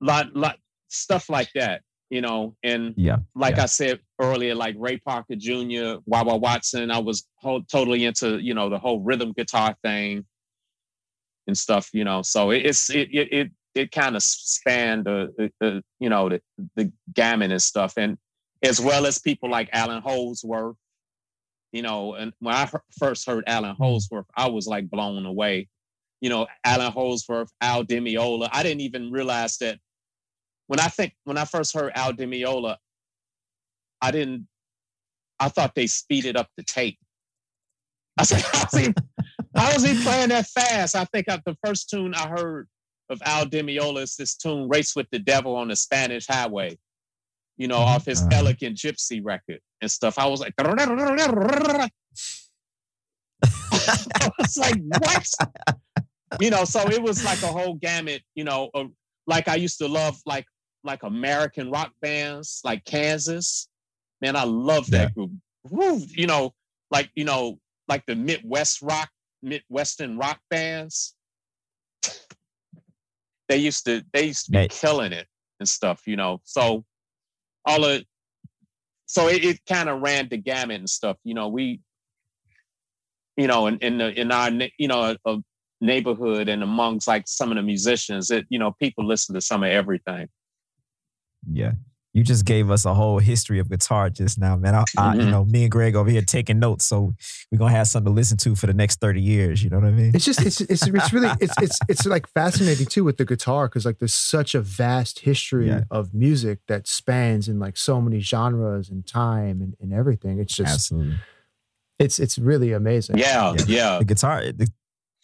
lot 0.00 0.34
lot 0.34 0.56
stuff 0.88 1.28
like 1.28 1.50
that 1.54 1.82
you 2.10 2.20
know, 2.20 2.54
and 2.62 2.94
yeah, 2.96 3.18
like 3.34 3.56
yeah. 3.56 3.64
I 3.64 3.66
said 3.66 4.00
earlier, 4.20 4.54
like 4.54 4.76
Ray 4.78 4.98
Parker 4.98 5.36
Jr., 5.36 5.96
Wah 6.06 6.22
Watson, 6.36 6.90
I 6.90 6.98
was 6.98 7.26
whole, 7.36 7.62
totally 7.62 8.04
into, 8.04 8.38
you 8.38 8.54
know, 8.54 8.68
the 8.68 8.78
whole 8.78 9.00
rhythm 9.00 9.32
guitar 9.32 9.74
thing 9.82 10.24
and 11.46 11.56
stuff, 11.56 11.90
you 11.92 12.04
know. 12.04 12.22
So 12.22 12.50
it, 12.50 12.66
it's 12.66 12.90
it 12.90 13.08
it 13.12 13.32
it, 13.32 13.50
it 13.74 13.92
kind 13.92 14.16
of 14.16 14.22
spanned 14.22 15.04
the, 15.04 15.32
the, 15.36 15.52
the, 15.60 15.82
you 15.98 16.08
know 16.08 16.28
the 16.28 16.40
the 16.76 16.92
gamut 17.14 17.50
and 17.50 17.62
stuff, 17.62 17.94
and 17.96 18.18
as 18.62 18.80
well 18.80 19.06
as 19.06 19.18
people 19.18 19.50
like 19.50 19.68
Allan 19.72 20.02
Holdsworth, 20.02 20.76
you 21.72 21.82
know. 21.82 22.14
And 22.14 22.32
when 22.38 22.54
I 22.54 22.68
first 22.98 23.26
heard 23.26 23.44
Allan 23.46 23.72
mm-hmm. 23.72 23.82
Holdsworth, 23.82 24.26
I 24.36 24.48
was 24.48 24.66
like 24.66 24.90
blown 24.90 25.24
away. 25.26 25.68
You 26.20 26.30
know, 26.30 26.46
Allan 26.64 26.92
Holdsworth, 26.92 27.50
Al 27.60 27.82
Di 27.82 27.98
Meola. 27.98 28.48
I 28.52 28.62
didn't 28.62 28.80
even 28.80 29.10
realize 29.10 29.58
that 29.58 29.78
when 30.66 30.80
I 30.80 30.88
think 30.88 31.14
when 31.24 31.38
I 31.38 31.44
first 31.44 31.74
heard 31.74 31.92
Al 31.94 32.12
Di 32.12 32.24
Meola, 32.24 32.76
I 34.00 34.10
didn't. 34.10 34.48
I 35.40 35.48
thought 35.48 35.74
they 35.74 35.86
speeded 35.86 36.36
up 36.36 36.48
the 36.56 36.62
tape. 36.62 36.98
I 38.18 38.24
said, 38.24 38.42
"How's 38.52 38.76
he, 38.76 38.94
how 39.56 39.70
is 39.70 39.84
he 39.84 40.02
playing 40.02 40.30
that 40.30 40.46
fast?" 40.46 40.96
I 40.96 41.04
think 41.06 41.26
the 41.26 41.56
first 41.64 41.90
tune 41.90 42.14
I 42.14 42.28
heard 42.28 42.68
of 43.10 43.20
Al 43.24 43.46
Di 43.46 43.62
Meola 43.62 44.02
is 44.02 44.16
this 44.16 44.36
tune 44.36 44.68
"Race 44.68 44.96
with 44.96 45.06
the 45.10 45.18
Devil 45.18 45.56
on 45.56 45.68
the 45.68 45.76
Spanish 45.76 46.26
Highway," 46.26 46.78
you 47.56 47.68
know, 47.68 47.78
off 47.78 48.06
his 48.06 48.22
uh, 48.22 48.28
Elegant 48.32 48.76
Gypsy 48.76 49.20
record 49.22 49.60
and 49.80 49.90
stuff. 49.90 50.18
I 50.18 50.26
was 50.26 50.40
like, 50.40 50.54
I 50.58 51.88
was 54.38 54.56
like, 54.56 54.80
what? 54.98 55.28
you 56.40 56.50
know, 56.50 56.64
so 56.64 56.80
it 56.88 57.02
was 57.02 57.24
like 57.24 57.42
a 57.42 57.48
whole 57.48 57.74
gamut, 57.74 58.22
you 58.34 58.44
know, 58.44 58.70
of, 58.74 58.90
like 59.26 59.48
I 59.48 59.56
used 59.56 59.78
to 59.78 59.88
love 59.88 60.20
like 60.26 60.46
like 60.84 61.02
American 61.02 61.70
rock 61.70 61.92
bands 62.00 62.60
like 62.64 62.84
Kansas. 62.84 63.68
Man, 64.20 64.36
I 64.36 64.44
love 64.44 64.90
that 64.90 65.10
yeah. 65.10 65.14
group. 65.14 65.32
Woo, 65.70 66.00
you 66.08 66.26
know, 66.26 66.52
like 66.90 67.10
you 67.14 67.24
know, 67.24 67.58
like 67.88 68.04
the 68.06 68.14
Midwest 68.14 68.82
rock, 68.82 69.10
Midwestern 69.42 70.18
rock 70.18 70.40
bands. 70.50 71.14
they 73.48 73.56
used 73.56 73.84
to 73.86 74.02
they 74.12 74.26
used 74.26 74.46
to 74.46 74.50
be 74.52 74.58
Right. 74.58 74.70
killing 74.70 75.12
it 75.12 75.26
and 75.60 75.68
stuff, 75.68 76.06
you 76.06 76.16
know. 76.16 76.40
So 76.44 76.84
all 77.64 77.84
of 77.84 78.04
so 79.06 79.28
it, 79.28 79.44
it 79.44 79.60
kind 79.66 79.88
of 79.88 80.00
ran 80.00 80.28
the 80.28 80.36
gamut 80.36 80.78
and 80.78 80.90
stuff. 80.90 81.16
You 81.24 81.34
know, 81.34 81.48
we 81.48 81.80
you 83.36 83.46
know, 83.46 83.66
in 83.66 83.78
in, 83.78 83.98
the, 83.98 84.20
in 84.20 84.30
our 84.30 84.50
you 84.78 84.88
know 84.88 85.16
a 85.24 85.38
neighborhood 85.80 86.48
and 86.48 86.62
amongst 86.62 87.08
like 87.08 87.26
some 87.26 87.50
of 87.50 87.56
the 87.56 87.62
musicians, 87.62 88.30
it 88.30 88.46
you 88.48 88.58
know 88.58 88.72
people 88.80 89.06
listen 89.06 89.34
to 89.34 89.40
some 89.40 89.62
of 89.62 89.70
everything. 89.70 90.28
Yeah. 91.50 91.72
You 92.16 92.22
just 92.22 92.44
gave 92.44 92.70
us 92.70 92.84
a 92.84 92.94
whole 92.94 93.18
history 93.18 93.58
of 93.58 93.68
guitar 93.68 94.08
just 94.08 94.38
now, 94.38 94.54
man. 94.54 94.76
I, 94.76 94.84
I, 94.96 95.14
you 95.16 95.22
Mhm. 95.22 95.30
know, 95.32 95.44
me 95.44 95.62
and 95.64 95.70
Greg 95.72 95.96
over 95.96 96.08
here 96.08 96.22
taking 96.22 96.60
notes, 96.60 96.84
so 96.84 97.12
we're 97.50 97.58
gonna 97.58 97.72
have 97.72 97.88
something 97.88 98.12
to 98.12 98.14
listen 98.14 98.36
to 98.36 98.54
for 98.54 98.68
the 98.68 98.72
next 98.72 99.00
thirty 99.00 99.20
years. 99.20 99.64
You 99.64 99.70
know 99.70 99.78
what 99.80 99.88
I 99.88 99.90
mean? 99.90 100.12
It's 100.14 100.24
just 100.24 100.40
it's 100.40 100.60
it's 100.60 100.86
it's 100.86 101.12
really 101.12 101.28
it's 101.40 101.54
it's 101.60 101.76
it's 101.88 102.06
like 102.06 102.28
fascinating 102.28 102.86
too 102.86 103.02
with 103.02 103.16
the 103.16 103.24
guitar 103.24 103.66
because 103.66 103.84
like 103.84 103.98
there's 103.98 104.14
such 104.14 104.54
a 104.54 104.60
vast 104.60 105.18
history 105.20 105.66
Yeah. 105.66 105.80
of 105.90 106.14
music 106.14 106.60
that 106.68 106.86
spans 106.86 107.48
in 107.48 107.58
like 107.58 107.76
so 107.76 108.00
many 108.00 108.20
genres 108.20 108.90
and 108.90 109.04
time 109.04 109.60
and, 109.60 109.74
and 109.80 109.92
everything. 109.92 110.38
It's 110.38 110.54
just 110.54 110.72
Absolutely. 110.72 111.16
it's 111.98 112.20
it's 112.20 112.38
really 112.38 112.72
amazing. 112.72 113.18
Yeah, 113.18 113.54
Yeah. 113.58 113.64
yeah, 113.66 113.98
The 113.98 114.04
guitar, 114.04 114.52
the, 114.52 114.68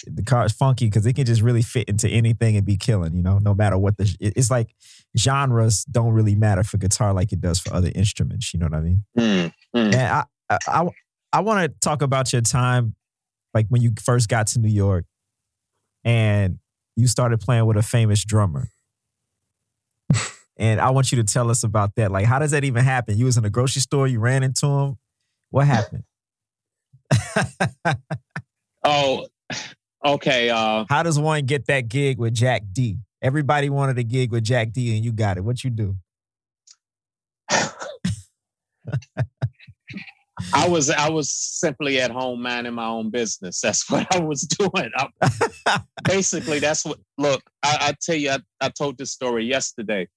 the 0.06 0.22
car 0.22 0.44
is 0.44 0.52
funky 0.52 0.86
because 0.86 1.06
it 1.06 1.14
can 1.14 1.24
just 1.24 1.42
really 1.42 1.62
fit 1.62 1.88
into 1.88 2.08
anything 2.08 2.56
and 2.56 2.64
be 2.64 2.76
killing. 2.76 3.14
You 3.14 3.22
know, 3.22 3.38
no 3.38 3.54
matter 3.54 3.78
what 3.78 3.96
the. 3.96 4.14
It's 4.20 4.50
like 4.50 4.74
genres 5.16 5.84
don't 5.84 6.12
really 6.12 6.34
matter 6.34 6.62
for 6.62 6.78
guitar 6.78 7.12
like 7.12 7.32
it 7.32 7.40
does 7.40 7.60
for 7.60 7.72
other 7.74 7.90
instruments. 7.94 8.52
You 8.52 8.60
know 8.60 8.66
what 8.66 8.74
I 8.74 8.80
mean? 8.80 9.04
Mm, 9.18 9.52
mm. 9.76 9.94
And 9.94 9.94
I, 9.94 10.24
I, 10.48 10.58
I, 10.66 10.88
I 11.32 11.40
want 11.40 11.70
to 11.70 11.78
talk 11.80 12.02
about 12.02 12.32
your 12.32 12.42
time, 12.42 12.94
like 13.54 13.66
when 13.68 13.82
you 13.82 13.92
first 14.02 14.28
got 14.28 14.46
to 14.48 14.58
New 14.58 14.68
York, 14.68 15.04
and 16.04 16.58
you 16.96 17.06
started 17.06 17.40
playing 17.40 17.66
with 17.66 17.76
a 17.76 17.82
famous 17.82 18.24
drummer. 18.24 18.68
and 20.56 20.80
I 20.80 20.90
want 20.90 21.12
you 21.12 21.16
to 21.16 21.24
tell 21.24 21.50
us 21.50 21.62
about 21.62 21.94
that. 21.96 22.10
Like, 22.10 22.26
how 22.26 22.38
does 22.38 22.50
that 22.52 22.64
even 22.64 22.84
happen? 22.84 23.16
You 23.16 23.26
was 23.26 23.36
in 23.36 23.44
a 23.44 23.50
grocery 23.50 23.82
store, 23.82 24.06
you 24.06 24.18
ran 24.20 24.42
into 24.42 24.66
him. 24.66 24.98
What 25.50 25.66
happened? 25.66 26.04
Oh, 28.84 29.26
okay. 30.04 30.50
Uh, 30.50 30.84
how 30.88 31.02
does 31.02 31.18
one 31.18 31.44
get 31.46 31.66
that 31.66 31.88
gig 31.88 32.18
with 32.18 32.34
Jack 32.34 32.62
D? 32.72 32.98
Everybody 33.22 33.68
wanted 33.70 33.98
a 33.98 34.02
gig 34.02 34.32
with 34.32 34.44
Jack 34.44 34.72
D, 34.72 34.94
and 34.96 35.04
you 35.04 35.12
got 35.12 35.36
it. 35.36 35.44
What 35.44 35.62
you 35.62 35.70
do? 35.70 35.96
I 40.54 40.66
was 40.68 40.88
I 40.90 41.10
was 41.10 41.30
simply 41.30 42.00
at 42.00 42.10
home 42.10 42.42
minding 42.42 42.74
my 42.74 42.86
own 42.86 43.10
business. 43.10 43.60
That's 43.60 43.88
what 43.90 44.06
I 44.14 44.20
was 44.20 44.42
doing. 44.42 44.90
I- 44.96 45.80
basically, 46.04 46.58
that's 46.58 46.84
what. 46.84 46.98
Look, 47.18 47.42
I, 47.62 47.76
I 47.80 47.94
tell 48.00 48.16
you, 48.16 48.30
I, 48.30 48.38
I 48.60 48.68
told 48.70 48.98
this 48.98 49.12
story 49.12 49.44
yesterday. 49.44 50.08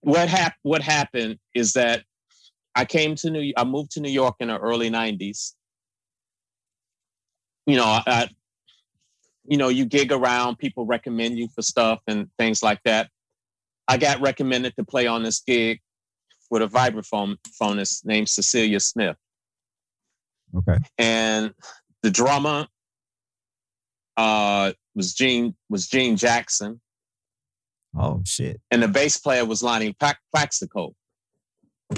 What 0.00 0.28
hap- 0.28 0.56
What 0.62 0.82
happened 0.82 1.38
is 1.54 1.74
that 1.74 2.04
I 2.74 2.84
came 2.84 3.14
to 3.16 3.30
New. 3.30 3.52
I 3.56 3.64
moved 3.64 3.92
to 3.92 4.00
New 4.00 4.10
York 4.10 4.36
in 4.40 4.48
the 4.48 4.58
early 4.58 4.90
'90s. 4.90 5.52
You 7.66 7.76
know, 7.76 7.84
I, 7.84 8.02
I 8.06 8.28
you 9.44 9.56
know, 9.56 9.68
you 9.68 9.84
gig 9.84 10.12
around. 10.12 10.56
People 10.56 10.86
recommend 10.86 11.38
you 11.38 11.48
for 11.48 11.62
stuff 11.62 12.00
and 12.06 12.28
things 12.38 12.62
like 12.62 12.80
that. 12.84 13.08
I 13.88 13.96
got 13.96 14.20
recommended 14.20 14.74
to 14.76 14.84
play 14.84 15.06
on 15.06 15.22
this 15.22 15.40
gig 15.40 15.80
with 16.50 16.62
a 16.62 16.66
vibraphone 16.68 17.36
phonist 17.58 18.04
named 18.06 18.28
Cecilia 18.28 18.78
Smith 18.80 19.16
Okay. 20.54 20.76
and 20.98 21.52
the 22.02 22.10
drummer 22.10 22.66
uh, 24.16 24.72
was 24.94 25.14
Gene 25.14 25.54
was 25.70 25.88
Gene 25.88 26.16
Jackson, 26.16 26.80
Oh 27.96 28.22
shit! 28.26 28.60
and 28.70 28.82
the 28.82 28.88
bass 28.88 29.16
player 29.18 29.44
was 29.46 29.62
Lonnie 29.62 29.94
Pla- 29.94 30.12
Plaxico. 30.34 30.94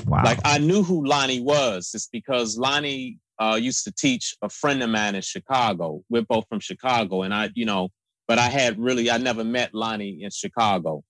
Wow. 0.07 0.23
Like 0.25 0.39
I 0.45 0.59
knew 0.59 0.83
who 0.85 1.05
Lonnie 1.05 1.41
was. 1.41 1.91
It's 1.95 2.09
because 2.09 2.57
Lonnie 2.57 3.19
uh, 3.39 3.59
used 3.61 3.85
to 3.85 3.93
teach 3.93 4.37
a 4.43 4.49
friend 4.49 4.83
of 4.83 4.91
mine 4.91 5.15
in 5.15 5.23
Chicago. 5.23 6.03
We're 6.09 6.23
both 6.23 6.47
from 6.49 6.61
Chicago, 6.61 7.23
and 7.23 7.35
I, 7.35 7.51
you 7.55 7.67
know, 7.67 7.89
but 8.29 8.39
I 8.39 8.49
had 8.49 8.79
really 8.79 9.11
I 9.11 9.19
never 9.19 9.45
met 9.45 9.75
Lonnie 9.75 10.23
in 10.23 10.31
Chicago. 10.31 11.03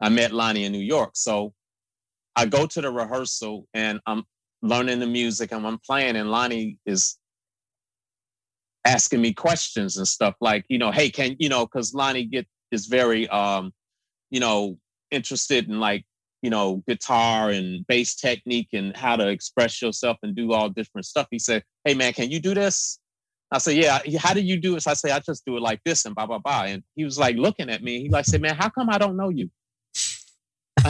I 0.00 0.08
met 0.08 0.32
Lonnie 0.32 0.64
in 0.64 0.72
New 0.72 0.78
York. 0.78 1.10
So 1.14 1.52
I 2.34 2.46
go 2.46 2.66
to 2.66 2.80
the 2.80 2.90
rehearsal 2.90 3.66
and 3.74 4.00
I'm 4.06 4.24
learning 4.62 5.00
the 5.00 5.06
music 5.06 5.52
and 5.52 5.66
I'm 5.66 5.78
playing, 5.84 6.16
and 6.16 6.30
Lonnie 6.30 6.78
is 6.86 7.18
asking 8.84 9.20
me 9.20 9.34
questions 9.34 9.98
and 9.98 10.08
stuff 10.08 10.34
like, 10.40 10.64
you 10.68 10.78
know, 10.78 10.90
hey, 10.90 11.10
can 11.10 11.36
you 11.38 11.48
know, 11.48 11.66
because 11.66 11.94
Lonnie 11.94 12.24
get 12.24 12.46
is 12.70 12.86
very 12.86 13.28
um, 13.28 13.72
you 14.30 14.40
know, 14.40 14.78
interested 15.10 15.68
in 15.68 15.80
like 15.80 16.04
you 16.42 16.50
know, 16.50 16.82
guitar 16.88 17.50
and 17.50 17.86
bass 17.86 18.14
technique 18.14 18.68
and 18.72 18.96
how 18.96 19.16
to 19.16 19.28
express 19.28 19.82
yourself 19.82 20.16
and 20.22 20.34
do 20.34 20.52
all 20.52 20.68
different 20.68 21.06
stuff. 21.06 21.26
He 21.30 21.38
said, 21.38 21.62
Hey 21.84 21.94
man, 21.94 22.12
can 22.12 22.30
you 22.30 22.40
do 22.40 22.54
this? 22.54 22.98
I 23.50 23.58
said, 23.58 23.76
Yeah, 23.76 24.00
how 24.18 24.34
do 24.34 24.40
you 24.40 24.58
do 24.58 24.76
it? 24.76 24.82
So 24.82 24.90
I 24.90 24.94
say, 24.94 25.10
I 25.10 25.20
just 25.20 25.44
do 25.44 25.56
it 25.56 25.62
like 25.62 25.80
this 25.84 26.04
and 26.04 26.14
blah 26.14 26.26
blah 26.26 26.38
blah. 26.38 26.64
And 26.64 26.82
he 26.96 27.04
was 27.04 27.18
like 27.18 27.36
looking 27.36 27.70
at 27.70 27.82
me. 27.82 28.00
He 28.00 28.08
like 28.08 28.24
said, 28.24 28.40
Man, 28.40 28.56
how 28.56 28.68
come 28.68 28.88
I 28.90 28.98
don't 28.98 29.16
know 29.16 29.28
you? 29.28 29.50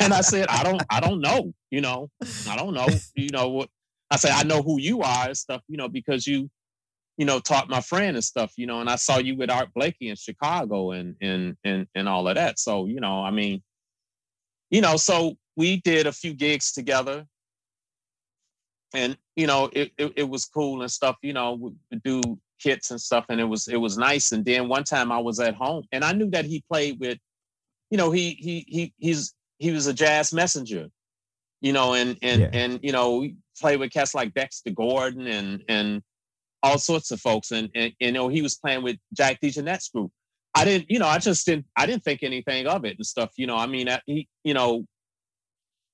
and 0.00 0.12
I 0.12 0.20
said, 0.20 0.46
I 0.48 0.62
don't, 0.62 0.82
I 0.90 1.00
don't 1.00 1.20
know, 1.20 1.54
you 1.70 1.80
know, 1.80 2.10
I 2.48 2.56
don't 2.56 2.74
know, 2.74 2.88
you 3.14 3.30
know 3.30 3.48
what 3.48 3.70
I 4.10 4.16
said, 4.16 4.32
I 4.32 4.42
know 4.42 4.62
who 4.62 4.80
you 4.80 5.00
are 5.00 5.26
and 5.26 5.36
stuff, 5.36 5.62
you 5.68 5.76
know, 5.76 5.88
because 5.88 6.26
you, 6.26 6.50
you 7.16 7.24
know, 7.24 7.38
taught 7.38 7.70
my 7.70 7.80
friend 7.80 8.16
and 8.16 8.24
stuff, 8.24 8.52
you 8.56 8.66
know, 8.66 8.80
and 8.80 8.90
I 8.90 8.96
saw 8.96 9.18
you 9.18 9.36
with 9.36 9.50
Art 9.50 9.68
Blakey 9.74 10.08
in 10.08 10.16
Chicago 10.16 10.92
and 10.92 11.16
and 11.20 11.56
and 11.64 11.86
and 11.94 12.08
all 12.08 12.28
of 12.28 12.34
that. 12.34 12.58
So, 12.58 12.86
you 12.86 13.00
know, 13.00 13.22
I 13.22 13.30
mean, 13.30 13.62
you 14.70 14.80
know, 14.80 14.96
so 14.96 15.36
we 15.56 15.78
did 15.78 16.06
a 16.06 16.12
few 16.12 16.34
gigs 16.34 16.72
together. 16.72 17.26
And, 18.94 19.16
you 19.36 19.46
know, 19.46 19.70
it, 19.72 19.92
it, 19.98 20.12
it 20.16 20.28
was 20.28 20.46
cool 20.46 20.82
and 20.82 20.90
stuff, 20.90 21.16
you 21.22 21.32
know, 21.32 21.54
we 21.54 21.98
do 22.02 22.38
hits 22.58 22.90
and 22.90 23.00
stuff, 23.00 23.24
and 23.28 23.40
it 23.40 23.44
was 23.44 23.68
it 23.68 23.76
was 23.76 23.96
nice. 23.96 24.32
And 24.32 24.44
then 24.44 24.68
one 24.68 24.84
time 24.84 25.12
I 25.12 25.18
was 25.18 25.38
at 25.40 25.54
home 25.54 25.84
and 25.92 26.04
I 26.04 26.12
knew 26.12 26.28
that 26.30 26.44
he 26.44 26.62
played 26.68 26.98
with, 27.00 27.18
you 27.90 27.98
know, 27.98 28.10
he 28.10 28.30
he 28.30 28.64
he 28.68 28.94
he's 28.98 29.34
he 29.58 29.70
was 29.70 29.86
a 29.86 29.94
jazz 29.94 30.32
messenger, 30.32 30.88
you 31.60 31.72
know, 31.72 31.94
and 31.94 32.18
and 32.22 32.40
Yeah. 32.42 32.50
and 32.52 32.80
you 32.82 32.92
know, 32.92 33.18
we 33.18 33.36
played 33.60 33.78
with 33.80 33.92
cats 33.92 34.14
like 34.14 34.34
Dexter 34.34 34.70
Gordon 34.70 35.26
and 35.26 35.62
and 35.68 36.02
all 36.62 36.78
sorts 36.78 37.10
of 37.10 37.20
folks. 37.20 37.52
And, 37.52 37.70
and 37.74 37.92
you 38.00 38.12
know, 38.12 38.28
he 38.28 38.42
was 38.42 38.56
playing 38.56 38.82
with 38.82 38.96
Jack 39.14 39.40
DeJohnette's 39.40 39.88
group. 39.88 40.10
I 40.54 40.64
didn't, 40.64 40.90
you 40.90 40.98
know, 40.98 41.06
I 41.06 41.18
just 41.18 41.46
didn't, 41.46 41.66
I 41.76 41.86
didn't 41.86 42.04
think 42.04 42.22
anything 42.22 42.66
of 42.66 42.84
it 42.84 42.96
and 42.96 43.06
stuff. 43.06 43.30
You 43.36 43.46
know, 43.46 43.56
I 43.56 43.66
mean, 43.66 43.88
I, 43.88 44.00
he, 44.06 44.28
you 44.44 44.54
know, 44.54 44.84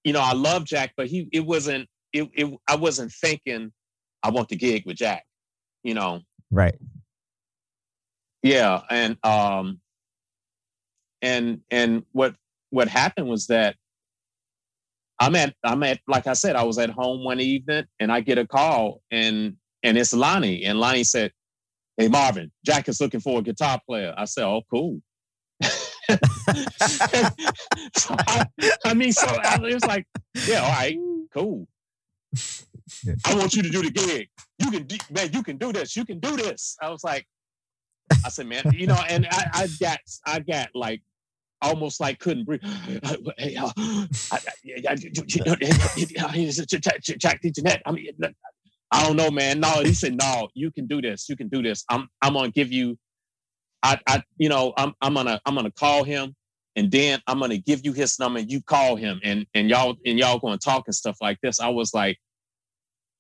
you 0.05 0.13
know, 0.13 0.21
I 0.21 0.33
love 0.33 0.65
Jack, 0.65 0.93
but 0.97 1.09
he, 1.09 1.29
it 1.33 1.45
wasn't, 1.45 1.89
it, 2.13 2.29
it, 2.35 2.55
I 2.69 2.77
wasn't 2.77 3.13
thinking, 3.13 3.73
I 4.23 4.31
want 4.31 4.49
the 4.49 4.57
gig 4.57 4.85
with 4.87 4.97
Jack. 4.97 5.25
You 5.83 5.95
know, 5.95 6.21
right. 6.51 6.75
yeah, 8.43 8.81
and 8.91 9.17
um, 9.25 9.81
and 11.23 11.61
and 11.71 12.05
what 12.13 12.35
what 12.71 12.89
happened 12.89 13.29
was 13.29 13.47
that 13.47 13.77
I'm 15.21 15.37
at 15.37 15.55
I'm 15.63 15.83
at 15.85 16.01
like 16.09 16.27
I 16.27 16.33
said, 16.33 16.57
I 16.57 16.65
was 16.65 16.79
at 16.79 16.91
home 16.91 17.25
one 17.25 17.41
evening 17.41 17.85
and 18.01 18.11
I 18.11 18.21
get 18.21 18.39
a 18.39 18.47
call 18.47 19.01
and 19.11 19.57
and 19.83 19.97
it's 19.97 20.13
Lonnie 20.13 20.65
and 20.65 20.81
Lonnie 20.81 21.05
said, 21.05 21.33
"Hey 21.97 22.09
Marvin, 22.09 22.51
Jack 22.65 22.89
is 22.89 23.01
looking 23.01 23.21
for 23.21 23.39
a 23.39 23.43
guitar 23.43 23.81
player." 23.87 24.15
I 24.17 24.25
said, 24.25 24.45
"Oh, 24.45 24.63
cool." 24.71 25.01
so 27.97 28.15
I, 28.29 28.47
I 28.85 28.95
mean, 28.95 29.13
so 29.13 29.27
it 29.29 29.75
was 29.75 29.85
like, 29.85 30.07
yeah, 30.47 30.61
all 30.61 30.71
right, 30.71 30.97
cool. 31.35 31.67
I 33.25 33.35
want 33.35 33.55
you 33.55 33.63
to 33.63 33.71
do 33.71 33.83
the 33.83 33.91
gig. 33.91 34.29
You 34.59 34.71
can, 34.71 34.85
do, 34.85 34.97
man, 35.11 35.33
you 35.33 35.43
can 35.43 35.57
do 35.57 35.73
this. 35.73 35.97
You 35.97 36.05
can 36.05 36.21
do 36.21 36.37
this. 36.37 36.77
I 36.81 36.91
was 36.91 37.03
like, 37.03 37.27
I 38.25 38.29
said, 38.29 38.47
man, 38.47 38.63
you 38.73 38.87
know, 38.87 38.99
and 39.09 39.27
I, 39.31 39.51
I 39.53 39.69
got, 39.81 39.99
I 40.25 40.39
got 40.41 40.69
like, 40.75 41.03
almost 41.63 42.01
like 42.01 42.19
couldn't 42.21 42.45
breathe. 42.45 42.61
Jack 47.19 47.43
DeJohnette. 47.43 47.81
I 47.85 47.93
mean, 47.93 48.07
I 48.91 49.05
don't 49.05 49.17
know, 49.17 49.31
man. 49.31 49.61
No, 49.61 49.83
he 49.83 49.95
said, 49.95 50.17
no, 50.17 50.49
you 50.55 50.71
can 50.71 50.87
do 50.87 51.03
this. 51.03 51.29
You 51.29 51.37
can 51.37 51.49
do 51.49 51.63
this. 51.63 51.85
I'm, 51.91 52.09
I'm 52.23 52.35
gonna 52.35 52.51
give 52.51 52.73
you. 52.73 52.97
I, 53.83 53.99
I, 54.07 54.23
you 54.39 54.49
know, 54.49 54.73
I'm, 54.77 54.95
I'm 55.01 55.15
gonna, 55.15 55.41
I'm 55.45 55.55
gonna 55.55 55.71
call 55.71 56.05
him, 56.05 56.35
and 56.77 56.91
then 56.91 57.21
I'm 57.27 57.41
gonna 57.41 57.59
give 57.59 57.85
you 57.85 57.93
his 57.93 58.19
number. 58.19 58.41
You 58.41 58.63
call 58.63 58.97
him, 58.97 59.21
and 59.23 59.47
and 59.55 59.69
y'all, 59.69 59.97
and 60.05 60.19
y'all 60.19 60.39
gonna 60.39 60.59
talk 60.59 60.85
and 60.87 60.95
stuff 60.95 61.17
like 61.21 61.39
this. 61.43 61.61
I 61.61 61.69
was 61.69 61.95
like. 61.95 62.19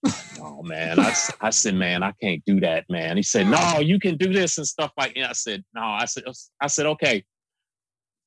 Oh 0.38 0.62
man, 0.62 1.00
I 1.00 1.14
I 1.40 1.50
said, 1.50 1.74
man, 1.74 2.02
I 2.02 2.12
can't 2.22 2.42
do 2.46 2.60
that, 2.60 2.84
man. 2.90 3.16
He 3.16 3.22
said, 3.22 3.48
no, 3.48 3.80
you 3.80 3.98
can 3.98 4.16
do 4.16 4.32
this 4.32 4.58
and 4.58 4.66
stuff 4.66 4.92
like. 4.96 5.14
that. 5.14 5.30
I 5.30 5.32
said, 5.32 5.64
no, 5.74 5.80
I 5.80 6.04
said, 6.04 6.24
I 6.60 6.66
said, 6.66 6.86
okay. 6.86 7.24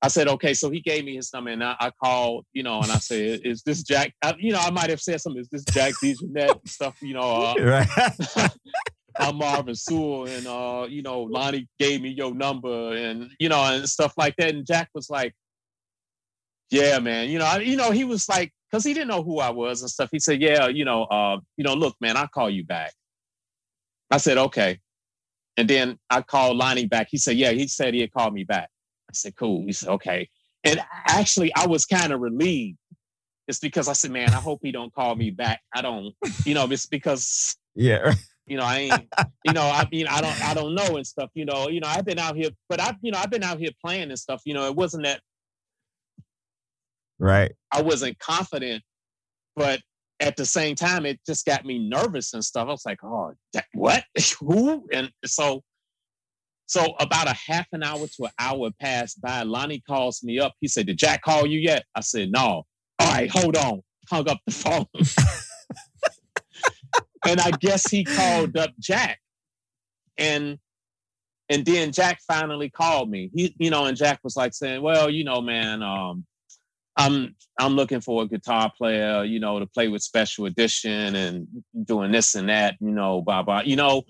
I 0.02 0.08
said, 0.08 0.28
okay. 0.30 0.54
So 0.54 0.70
he 0.70 0.80
gave 0.80 1.04
me 1.04 1.16
his 1.16 1.32
number, 1.34 1.52
and 1.52 1.64
I, 1.64 1.76
I 1.80 1.92
called, 2.02 2.46
you 2.54 2.64
know, 2.64 2.82
and 2.82 2.92
I 2.92 2.98
said, 2.98 3.42
is 3.44 3.64
this 3.64 3.84
Jack? 3.84 4.14
I, 4.24 4.34
you 4.40 4.54
know, 4.54 4.60
I 4.60 4.72
might 4.72 4.90
have 4.90 5.02
said 5.02 5.20
something. 5.20 5.42
Is 5.42 5.50
this 5.50 5.66
Jack 5.66 5.94
DeJohnette 6.02 6.52
and 6.52 6.70
stuff? 6.70 7.02
You 7.02 7.16
know, 7.16 7.22
uh, 7.22 7.54
Right. 7.62 8.50
I'm 9.20 9.36
Marvin 9.36 9.76
Sewell, 9.76 10.28
and 10.28 10.48
uh, 10.48 10.86
you 10.90 11.02
know, 11.02 11.24
Lonnie 11.24 11.68
gave 11.78 12.02
me 12.02 12.10
your 12.10 12.34
number, 12.34 12.94
and 12.96 13.30
you 13.38 13.50
know, 13.50 13.62
and 13.62 13.88
stuff 13.88 14.14
like 14.18 14.36
that. 14.38 14.56
And 14.56 14.66
Jack 14.66 14.90
was 14.94 15.10
like, 15.10 15.34
"Yeah, 16.72 17.00
man, 17.00 17.30
you 17.30 17.38
know, 17.38 17.46
I, 17.46 17.60
you 17.60 17.76
know, 17.76 17.92
he 17.92 18.06
was 18.06 18.30
like, 18.30 18.54
because 18.72 18.86
he 18.86 18.94
didn't 18.94 19.10
know 19.10 19.22
who 19.22 19.40
I 19.40 19.50
was 19.50 19.82
and 19.82 19.92
stuff. 19.92 20.08
He 20.10 20.20
said, 20.20 20.42
"Yeah, 20.42 20.68
you 20.68 20.86
know, 20.86 21.04
uh, 21.04 21.38
you 21.58 21.66
know, 21.66 21.74
look, 21.74 21.96
man, 22.00 22.16
I'll 22.16 22.30
call 22.30 22.50
you 22.50 22.64
back." 22.64 22.94
I 24.10 24.18
said, 24.18 24.38
"Okay," 24.38 24.80
and 25.58 25.70
then 25.70 25.98
I 26.10 26.22
called 26.22 26.56
Lonnie 26.56 26.88
back. 26.88 27.08
He 27.12 27.18
said, 27.18 27.36
"Yeah," 27.36 27.52
he 27.52 27.68
said 27.68 27.94
he'd 27.94 28.14
call 28.14 28.32
me 28.32 28.46
back. 28.46 28.70
I 29.10 29.14
said, 29.14 29.36
"Cool." 29.36 29.66
He 29.66 29.74
said, 29.74 29.90
"Okay," 29.90 30.30
and 30.64 30.80
actually, 31.08 31.54
I 31.56 31.68
was 31.68 31.86
kind 31.86 32.14
of 32.14 32.20
relieved. 32.22 32.78
It's 33.48 33.60
because 33.60 33.88
I 33.88 33.94
said, 33.94 34.12
"Man, 34.12 34.30
I 34.30 34.40
hope 34.40 34.60
he 34.62 34.72
don't 34.72 34.94
call 34.94 35.16
me 35.16 35.32
back." 35.32 35.62
I 35.74 35.82
don't, 35.82 36.14
you 36.46 36.54
know, 36.54 36.66
it's 36.70 36.86
because 36.86 37.58
yeah. 37.76 38.14
You 38.46 38.58
know, 38.58 38.64
I 38.64 38.78
ain't, 38.78 39.14
you 39.46 39.54
know, 39.54 39.62
I 39.62 39.88
mean, 39.92 40.08
I 40.08 40.22
don't, 40.22 40.44
I 40.44 40.56
don't 40.56 40.74
know 40.74 40.98
and 40.98 41.06
stuff. 41.06 41.30
You 41.36 41.46
know, 41.46 41.70
you 41.70 41.82
know, 41.82 41.88
I've 41.88 42.04
been 42.04 42.18
out 42.18 42.36
here, 42.36 42.50
but 42.68 42.82
I've, 42.82 42.96
you 43.04 43.12
know, 43.12 43.20
I've 43.20 43.30
been 43.30 43.44
out 43.44 43.60
here 43.60 43.70
playing 43.80 44.10
and 44.10 44.18
stuff. 44.18 44.42
You 44.44 44.56
know, 44.56 44.66
it 44.66 44.76
wasn't 44.76 45.04
that 45.04 45.22
right. 47.20 47.52
I 47.72 47.84
wasn't 47.84 48.18
confident, 48.18 48.82
but 49.56 49.82
at 50.20 50.36
the 50.36 50.46
same 50.46 50.76
time, 50.76 51.06
it 51.06 51.20
just 51.28 51.46
got 51.46 51.64
me 51.64 51.78
nervous 51.78 52.34
and 52.34 52.44
stuff. 52.44 52.68
I 52.68 52.72
was 52.72 52.86
like, 52.86 53.04
oh, 53.04 53.34
that, 53.54 53.66
what? 53.74 54.04
Who? 54.40 54.88
And 54.92 55.12
so, 55.26 55.62
so 56.70 56.94
about 57.00 57.28
a 57.28 57.34
half 57.34 57.66
an 57.72 57.82
hour 57.82 58.06
to 58.06 58.26
an 58.26 58.32
hour 58.38 58.70
passed 58.80 59.20
by. 59.20 59.42
Lonnie 59.42 59.82
calls 59.88 60.24
me 60.24 60.38
up. 60.38 60.54
He 60.62 60.68
said, 60.68 60.86
Did 60.86 61.00
Jack 61.00 61.24
call 61.24 61.48
you 61.48 61.58
yet? 61.58 61.84
I 61.96 62.02
said, 62.02 62.30
No. 62.32 62.64
All 63.00 63.12
right, 63.12 63.28
hold 63.28 63.58
on. 63.58 63.82
Hung 64.08 64.30
up 64.30 64.38
the 64.46 64.54
phone. 64.54 64.86
and 67.28 67.42
I 67.42 67.50
guess 67.60 67.90
he 67.90 68.04
called 68.04 68.56
up 68.56 68.70
Jack. 68.80 69.20
And 70.20 70.60
and 71.50 71.66
then 71.66 71.92
Jack 71.92 72.20
finally 72.28 72.70
called 72.70 73.10
me. 73.10 73.32
He, 73.34 73.56
you 73.58 73.72
know, 73.72 73.86
and 73.86 73.98
Jack 73.98 74.20
was 74.24 74.36
like 74.36 74.54
saying, 74.54 74.84
Well, 74.84 75.10
you 75.10 75.24
know, 75.24 75.42
man, 75.42 75.82
um, 75.82 76.24
I'm 76.96 77.36
I'm 77.60 77.74
looking 77.74 78.02
for 78.02 78.22
a 78.22 78.28
guitar 78.28 78.72
player, 78.78 79.24
you 79.24 79.40
know, 79.40 79.58
to 79.58 79.66
play 79.66 79.88
with 79.88 80.04
special 80.04 80.46
edition 80.46 81.16
and 81.16 81.48
doing 81.84 82.12
this 82.12 82.36
and 82.36 82.50
that, 82.50 82.76
you 82.80 82.92
know, 82.92 83.24
blah 83.24 83.42
blah. 83.42 83.62
You 83.62 83.76
know, 83.76 84.04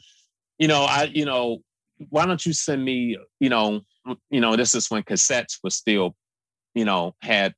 you 0.57 0.67
know, 0.67 0.83
I, 0.83 1.03
you 1.05 1.23
know, 1.23 1.59
why 2.09 2.25
don't 2.25 2.45
you 2.45 2.53
send 2.53 2.83
me, 2.83 3.17
you 3.39 3.49
know, 3.49 3.81
you 4.29 4.39
know, 4.39 4.55
this 4.55 4.75
is 4.75 4.89
when 4.89 5.03
cassettes 5.03 5.59
were 5.63 5.69
still, 5.69 6.15
you 6.73 6.85
know, 6.85 7.15
had 7.21 7.53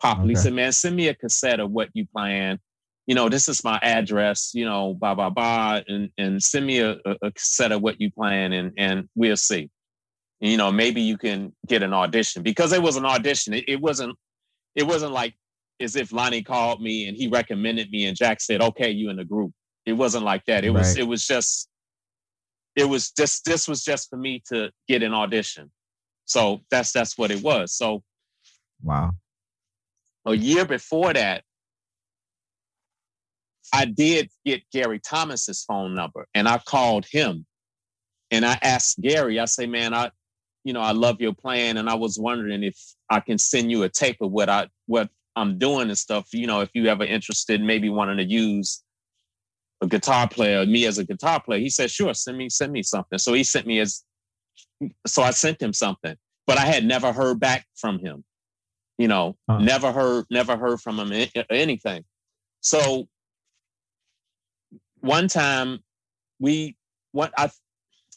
popular. 0.00 0.24
Okay. 0.24 0.28
He 0.28 0.34
said, 0.34 0.54
man, 0.54 0.72
send 0.72 0.96
me 0.96 1.08
a 1.08 1.14
cassette 1.14 1.60
of 1.60 1.70
what 1.70 1.90
you 1.92 2.06
plan 2.06 2.58
you 3.06 3.14
know, 3.14 3.28
this 3.28 3.48
is 3.48 3.64
my 3.64 3.78
address, 3.82 4.52
you 4.54 4.64
know, 4.64 4.94
blah, 4.94 5.14
blah, 5.14 5.30
blah, 5.30 5.80
and, 5.88 6.10
and 6.18 6.42
send 6.42 6.66
me 6.66 6.80
a, 6.80 6.98
a 7.04 7.32
set 7.36 7.72
of 7.72 7.82
what 7.82 8.00
you 8.00 8.10
plan 8.10 8.52
and, 8.52 8.72
and 8.78 9.08
we'll 9.14 9.36
see. 9.36 9.70
And, 10.40 10.50
you 10.50 10.56
know, 10.56 10.70
maybe 10.70 11.00
you 11.00 11.18
can 11.18 11.52
get 11.66 11.82
an 11.82 11.92
audition 11.92 12.42
because 12.42 12.72
it 12.72 12.82
was 12.82 12.96
an 12.96 13.04
audition. 13.04 13.54
It, 13.54 13.64
it 13.68 13.80
wasn't, 13.80 14.16
it 14.76 14.84
wasn't 14.84 15.12
like 15.12 15.34
as 15.80 15.96
if 15.96 16.12
Lonnie 16.12 16.42
called 16.42 16.80
me 16.80 17.08
and 17.08 17.16
he 17.16 17.26
recommended 17.26 17.90
me 17.90 18.06
and 18.06 18.16
Jack 18.16 18.40
said, 18.40 18.62
okay, 18.62 18.90
you 18.90 19.10
in 19.10 19.16
the 19.16 19.24
group. 19.24 19.52
It 19.84 19.94
wasn't 19.94 20.24
like 20.24 20.44
that. 20.46 20.64
It 20.64 20.70
right. 20.70 20.78
was, 20.78 20.96
it 20.96 21.06
was 21.06 21.26
just, 21.26 21.68
it 22.76 22.84
was 22.84 23.10
just, 23.10 23.44
this 23.44 23.68
was 23.68 23.84
just 23.84 24.08
for 24.08 24.16
me 24.16 24.42
to 24.48 24.70
get 24.88 25.02
an 25.02 25.12
audition. 25.12 25.70
So 26.24 26.60
that's, 26.70 26.92
that's 26.92 27.18
what 27.18 27.30
it 27.30 27.42
was. 27.42 27.74
So, 27.74 28.02
wow. 28.82 29.12
A 30.24 30.34
year 30.34 30.64
before 30.64 31.12
that, 31.12 31.42
I 33.72 33.86
did 33.86 34.30
get 34.44 34.62
Gary 34.72 35.00
Thomas's 35.00 35.64
phone 35.64 35.94
number 35.94 36.26
and 36.34 36.48
I 36.48 36.58
called 36.58 37.06
him 37.10 37.46
and 38.30 38.44
I 38.44 38.58
asked 38.62 39.00
Gary, 39.00 39.38
I 39.40 39.46
say, 39.46 39.66
man, 39.66 39.94
I, 39.94 40.10
you 40.64 40.72
know, 40.72 40.80
I 40.80 40.92
love 40.92 41.20
your 41.20 41.34
plan 41.34 41.76
and 41.76 41.88
I 41.88 41.94
was 41.94 42.18
wondering 42.18 42.62
if 42.62 42.78
I 43.10 43.20
can 43.20 43.38
send 43.38 43.70
you 43.70 43.82
a 43.82 43.88
tape 43.88 44.18
of 44.20 44.30
what 44.30 44.48
I, 44.48 44.68
what 44.86 45.10
I'm 45.36 45.58
doing 45.58 45.88
and 45.88 45.98
stuff. 45.98 46.28
You 46.32 46.46
know, 46.46 46.60
if 46.60 46.70
you 46.74 46.86
ever 46.86 47.04
interested, 47.04 47.62
maybe 47.62 47.88
wanting 47.88 48.18
to 48.18 48.24
use 48.24 48.82
a 49.82 49.86
guitar 49.86 50.28
player, 50.28 50.64
me 50.64 50.86
as 50.86 50.98
a 50.98 51.04
guitar 51.04 51.40
player. 51.42 51.60
He 51.60 51.68
said, 51.68 51.90
sure, 51.90 52.14
send 52.14 52.38
me, 52.38 52.48
send 52.48 52.72
me 52.72 52.82
something. 52.82 53.18
So 53.18 53.34
he 53.34 53.44
sent 53.44 53.66
me 53.66 53.78
his, 53.78 54.04
so 55.06 55.22
I 55.22 55.32
sent 55.32 55.60
him 55.60 55.72
something, 55.72 56.16
but 56.46 56.56
I 56.56 56.64
had 56.64 56.84
never 56.84 57.12
heard 57.12 57.40
back 57.40 57.66
from 57.74 57.98
him. 57.98 58.24
You 58.96 59.08
know, 59.08 59.36
huh. 59.50 59.58
never 59.58 59.90
heard, 59.90 60.26
never 60.30 60.56
heard 60.56 60.80
from 60.80 60.98
him 60.98 61.28
anything. 61.50 62.04
So 62.60 63.08
one 65.00 65.26
time 65.26 65.80
we 66.38 66.76
what 67.10 67.32
I 67.36 67.50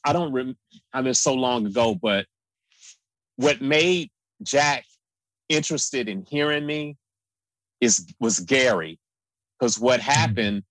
I 0.03 0.13
don't 0.13 0.31
rem, 0.31 0.55
I 0.93 1.01
mean 1.01 1.15
so 1.15 1.33
long 1.33 1.65
ago, 1.65 1.95
but 1.99 2.27
what 3.37 3.61
made 3.61 4.11
Jack 4.43 4.85
interested 5.49 6.07
in 6.07 6.25
hearing 6.29 6.65
me 6.65 6.97
is 7.81 8.05
was 8.19 8.39
Gary. 8.39 8.99
Because 9.59 9.79
what 9.79 9.99
mm-hmm. 9.99 10.11
happened, 10.11 10.63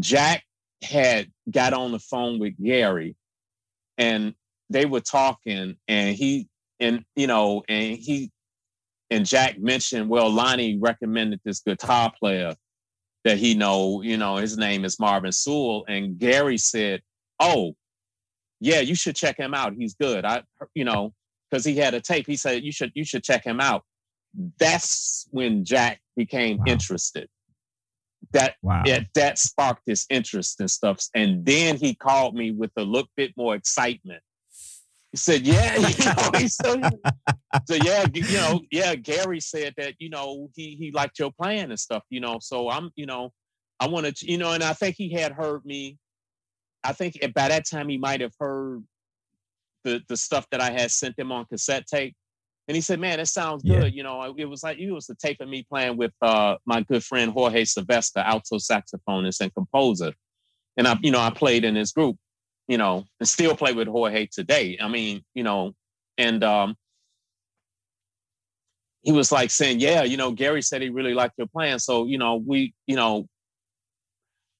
Jack 0.00 0.44
had 0.82 1.30
got 1.50 1.72
on 1.72 1.92
the 1.92 1.98
phone 1.98 2.38
with 2.38 2.54
Gary 2.62 3.16
and 3.98 4.34
they 4.70 4.86
were 4.86 5.00
talking 5.00 5.76
and 5.88 6.16
he 6.16 6.48
and 6.78 7.04
you 7.16 7.26
know 7.26 7.62
and 7.68 7.98
he 7.98 8.30
and 9.10 9.26
Jack 9.26 9.58
mentioned, 9.58 10.08
well, 10.08 10.30
Lonnie 10.30 10.78
recommended 10.78 11.40
this 11.44 11.60
guitar 11.60 12.12
player 12.18 12.54
that 13.24 13.38
he 13.38 13.54
know, 13.54 14.02
you 14.02 14.16
know, 14.16 14.36
his 14.36 14.56
name 14.56 14.84
is 14.84 15.00
Marvin 15.00 15.32
Sewell. 15.32 15.84
And 15.88 16.18
Gary 16.18 16.56
said, 16.56 17.02
Oh, 17.40 17.74
yeah, 18.60 18.80
you 18.80 18.94
should 18.94 19.16
check 19.16 19.36
him 19.36 19.52
out. 19.52 19.74
He's 19.76 19.94
good. 19.94 20.24
I, 20.24 20.42
you 20.74 20.84
know, 20.84 21.12
because 21.50 21.64
he 21.64 21.76
had 21.76 21.94
a 21.94 22.00
tape. 22.00 22.26
He 22.26 22.36
said, 22.36 22.62
You 22.62 22.72
should, 22.72 22.92
you 22.94 23.04
should 23.04 23.24
check 23.24 23.44
him 23.44 23.60
out. 23.60 23.82
That's 24.58 25.26
when 25.32 25.64
Jack 25.64 26.00
became 26.16 26.58
wow. 26.58 26.64
interested. 26.68 27.28
That 28.32 28.54
wow. 28.62 28.82
it, 28.86 29.08
that 29.14 29.38
sparked 29.38 29.82
his 29.86 30.06
interest 30.08 30.60
and 30.60 30.70
stuff. 30.70 31.04
And 31.14 31.44
then 31.44 31.76
he 31.76 31.94
called 31.94 32.34
me 32.34 32.52
with 32.52 32.70
a 32.76 32.82
little 32.82 33.10
bit 33.16 33.32
more 33.36 33.56
excitement. 33.56 34.22
He 35.10 35.16
said, 35.16 35.42
"Yeah, 35.42 35.76
you 35.76 36.04
know." 36.04 36.38
He 36.38 36.48
said, 36.48 36.82
so 37.66 37.74
yeah, 37.74 38.06
you 38.14 38.36
know, 38.36 38.60
yeah. 38.70 38.94
Gary 38.94 39.40
said 39.40 39.74
that 39.76 39.94
you 39.98 40.10
know 40.10 40.48
he 40.54 40.76
he 40.76 40.92
liked 40.92 41.18
your 41.18 41.32
plan 41.32 41.70
and 41.70 41.80
stuff. 41.80 42.04
You 42.10 42.20
know, 42.20 42.38
so 42.40 42.70
I'm 42.70 42.90
you 42.94 43.06
know 43.06 43.32
I 43.80 43.88
wanted 43.88 44.16
to, 44.16 44.30
you 44.30 44.38
know, 44.38 44.52
and 44.52 44.62
I 44.62 44.74
think 44.74 44.96
he 44.96 45.10
had 45.12 45.32
heard 45.32 45.64
me. 45.64 45.98
I 46.84 46.92
think 46.92 47.18
eh, 47.22 47.28
by 47.34 47.48
that 47.48 47.68
time 47.68 47.88
he 47.88 47.98
might 47.98 48.20
have 48.20 48.34
heard 48.38 48.84
the 49.84 50.02
the 50.08 50.16
stuff 50.16 50.46
that 50.50 50.60
I 50.60 50.70
had 50.70 50.90
sent 50.90 51.18
him 51.18 51.32
on 51.32 51.46
cassette 51.46 51.86
tape. 51.86 52.14
And 52.70 52.76
he 52.76 52.80
said, 52.80 53.00
"Man, 53.00 53.18
it 53.18 53.26
sounds 53.26 53.64
good." 53.64 53.82
Yeah. 53.82 53.84
You 53.86 54.04
know, 54.04 54.32
it 54.38 54.44
was 54.44 54.62
like 54.62 54.78
it 54.78 54.92
was 54.92 55.06
the 55.06 55.16
tape 55.16 55.40
of 55.40 55.48
me 55.48 55.66
playing 55.68 55.96
with 55.96 56.12
uh, 56.22 56.54
my 56.66 56.82
good 56.82 57.02
friend 57.02 57.32
Jorge 57.32 57.64
Sylvester, 57.64 58.20
alto 58.20 58.58
saxophonist 58.58 59.40
and 59.40 59.52
composer, 59.52 60.12
and 60.76 60.86
I, 60.86 60.96
you 61.02 61.10
know, 61.10 61.18
I 61.18 61.30
played 61.30 61.64
in 61.64 61.74
his 61.74 61.90
group 61.90 62.16
you 62.70 62.78
know, 62.78 63.04
and 63.18 63.28
still 63.28 63.56
play 63.56 63.72
with 63.72 63.88
Jorge 63.88 64.26
today. 64.26 64.78
I 64.80 64.86
mean, 64.86 65.24
you 65.34 65.42
know, 65.42 65.72
and 66.16 66.44
um, 66.44 66.76
he 69.02 69.10
was 69.10 69.32
like 69.32 69.50
saying, 69.50 69.80
"Yeah, 69.80 70.04
you 70.04 70.16
know, 70.16 70.30
Gary 70.30 70.62
said 70.62 70.80
he 70.80 70.88
really 70.88 71.12
liked 71.12 71.34
your 71.36 71.48
playing, 71.48 71.80
so 71.80 72.06
you 72.06 72.16
know, 72.16 72.36
we, 72.36 72.72
you 72.86 72.94
know, 72.94 73.26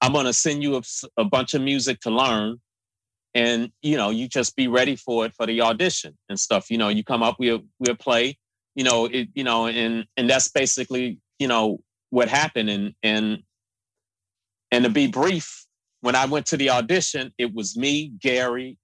I'm 0.01 0.13
gonna 0.13 0.33
send 0.33 0.65
you 0.65 0.77
a, 0.77 0.83
a 1.17 1.25
bunch 1.25 1.55
of 1.55 1.63
music 1.63 2.01
to 2.01 2.11
learn, 2.11 2.61
and 3.35 3.71
you 3.83 3.97
know, 3.97 4.11
you 4.11 4.29
just 4.29 4.57
be 4.57 4.69
ready 4.69 4.97
for 4.97 5.25
it 5.27 5.35
for 5.35 5.47
the 5.47 5.61
audition 5.61 6.17
and 6.29 6.39
stuff. 6.39 6.71
You 6.71 6.79
know, 6.79 6.89
you 6.89 7.05
come 7.05 7.23
up, 7.23 7.37
we'll 7.39 7.63
we'll 7.79 7.97
play, 7.97 8.39
you 8.75 8.85
know, 8.85 9.07
it, 9.07 9.29
you 9.35 9.45
know, 9.45 9.67
and 9.67 10.07
and 10.17 10.29
that's 10.29 10.49
basically, 10.49 11.19
you 11.39 11.49
know, 11.49 11.81
what 12.11 12.29
happened, 12.29 12.71
and 12.71 12.95
and 13.03 13.43
and 14.71 14.85
to 14.85 14.91
be 14.91 15.07
brief, 15.07 15.67
when 16.01 16.15
I 16.17 16.27
went 16.27 16.47
to 16.47 16.57
the 16.57 16.71
audition, 16.71 17.33
it 17.39 17.55
was 17.55 17.77
me, 17.77 18.09
Gary, 18.21 18.79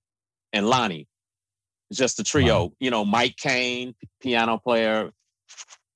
and 0.52 0.68
Lonnie. 0.68 1.08
Just 1.92 2.18
a 2.18 2.24
trio. 2.24 2.64
Wow. 2.64 2.72
You 2.80 2.90
know, 2.90 3.04
Mike 3.04 3.36
Cain, 3.36 3.94
piano 4.20 4.58
player, 4.58 5.10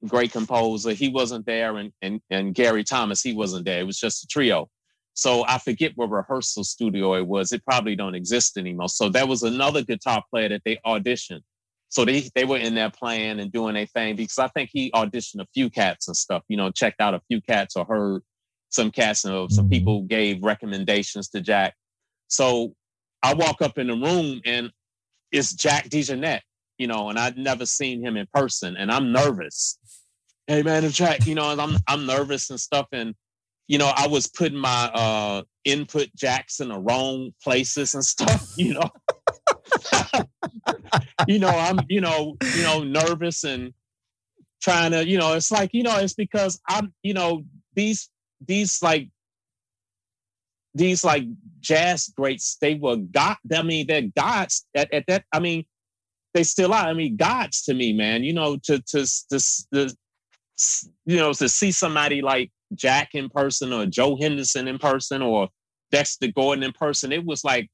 great 0.06 0.32
composer. 0.32 0.92
He 0.92 1.08
wasn't 1.08 1.46
there, 1.46 1.76
and 1.76 1.92
and 2.02 2.20
and 2.30 2.54
Gary 2.54 2.84
Thomas, 2.84 3.22
he 3.22 3.32
wasn't 3.32 3.64
there. 3.64 3.80
It 3.80 3.86
was 3.86 3.98
just 3.98 4.24
a 4.24 4.26
trio. 4.26 4.68
So 5.14 5.44
I 5.46 5.58
forget 5.58 5.92
what 5.96 6.10
rehearsal 6.10 6.64
studio 6.64 7.14
it 7.14 7.26
was. 7.26 7.52
It 7.52 7.64
probably 7.64 7.96
don't 7.96 8.14
exist 8.14 8.56
anymore. 8.56 8.88
So 8.88 9.08
there 9.08 9.26
was 9.26 9.42
another 9.42 9.82
guitar 9.82 10.22
player 10.30 10.48
that 10.48 10.62
they 10.64 10.78
auditioned. 10.86 11.42
So 11.88 12.04
they 12.04 12.30
they 12.34 12.44
were 12.44 12.58
in 12.58 12.74
there 12.74 12.90
playing 12.90 13.40
and 13.40 13.50
doing 13.50 13.76
a 13.76 13.84
thing 13.86 14.14
because 14.14 14.38
I 14.38 14.48
think 14.48 14.70
he 14.72 14.90
auditioned 14.92 15.40
a 15.40 15.46
few 15.52 15.68
cats 15.68 16.06
and 16.06 16.16
stuff. 16.16 16.44
You 16.48 16.56
know, 16.56 16.70
checked 16.70 17.00
out 17.00 17.14
a 17.14 17.20
few 17.28 17.40
cats 17.40 17.76
or 17.76 17.84
heard 17.84 18.22
some 18.70 18.92
cats 18.92 19.24
and 19.24 19.52
some 19.52 19.64
mm-hmm. 19.64 19.72
people 19.72 20.02
gave 20.02 20.42
recommendations 20.42 21.28
to 21.30 21.40
Jack. 21.40 21.74
So 22.28 22.74
I 23.22 23.34
walk 23.34 23.60
up 23.60 23.76
in 23.76 23.88
the 23.88 23.94
room 23.94 24.40
and 24.44 24.70
it's 25.32 25.52
Jack 25.52 25.88
DeJohnette, 25.88 26.42
you 26.78 26.86
know, 26.86 27.10
and 27.10 27.18
I'd 27.18 27.36
never 27.36 27.66
seen 27.66 28.04
him 28.04 28.16
in 28.16 28.26
person 28.32 28.76
and 28.76 28.90
I'm 28.90 29.12
nervous. 29.12 29.78
Hey 30.46 30.62
man, 30.62 30.88
Jack, 30.90 31.26
you 31.26 31.34
know, 31.34 31.48
I'm 31.48 31.76
I'm 31.88 32.06
nervous 32.06 32.50
and 32.50 32.58
stuff. 32.58 32.86
And 32.92 33.14
you 33.68 33.78
know, 33.78 33.92
I 33.94 34.06
was 34.08 34.26
putting 34.26 34.58
my 34.58 34.90
uh, 34.92 35.42
input 35.64 36.08
jacks 36.16 36.60
in 36.60 36.68
the 36.68 36.78
wrong 36.78 37.32
places 37.42 37.94
and 37.94 38.04
stuff. 38.14 38.52
You 38.56 38.74
know, 38.74 38.90
you 41.28 41.38
know, 41.38 41.48
I'm 41.48 41.80
you 41.88 42.00
know, 42.00 42.36
you 42.56 42.62
know, 42.62 42.82
nervous 42.82 43.44
and 43.44 43.72
trying 44.60 44.92
to, 44.92 45.06
you 45.06 45.18
know, 45.18 45.34
it's 45.34 45.50
like 45.50 45.70
you 45.72 45.82
know, 45.82 45.96
it's 45.98 46.14
because 46.14 46.60
I'm, 46.68 46.92
you 47.02 47.14
know, 47.14 47.44
these 47.74 48.08
these 48.46 48.82
like 48.82 49.08
these 50.74 51.04
like 51.04 51.24
jazz 51.60 52.12
greats, 52.16 52.56
they 52.60 52.74
were 52.74 52.96
God. 52.96 53.36
I 53.52 53.62
mean, 53.62 53.86
they're 53.86 54.02
gods 54.16 54.66
at, 54.74 54.92
at 54.92 55.04
that. 55.08 55.24
I 55.32 55.40
mean, 55.40 55.64
they 56.32 56.44
still 56.44 56.72
are. 56.72 56.86
I 56.86 56.94
mean, 56.94 57.16
gods 57.16 57.62
to 57.64 57.74
me, 57.74 57.92
man. 57.92 58.22
You 58.22 58.32
know, 58.32 58.56
to 58.64 58.80
to 58.80 59.06
to, 59.30 59.40
to 59.72 59.96
you 61.06 61.16
know 61.16 61.32
to 61.32 61.48
see 61.48 61.72
somebody 61.72 62.22
like 62.22 62.50
Jack 62.74 63.14
in 63.14 63.28
person 63.28 63.72
or 63.72 63.86
Joe 63.86 64.16
Henderson 64.16 64.68
in 64.68 64.78
person 64.78 65.22
or 65.22 65.48
Dexter 65.90 66.28
Gordon 66.28 66.64
in 66.64 66.72
person, 66.72 67.12
it 67.12 67.24
was 67.24 67.44
like 67.44 67.68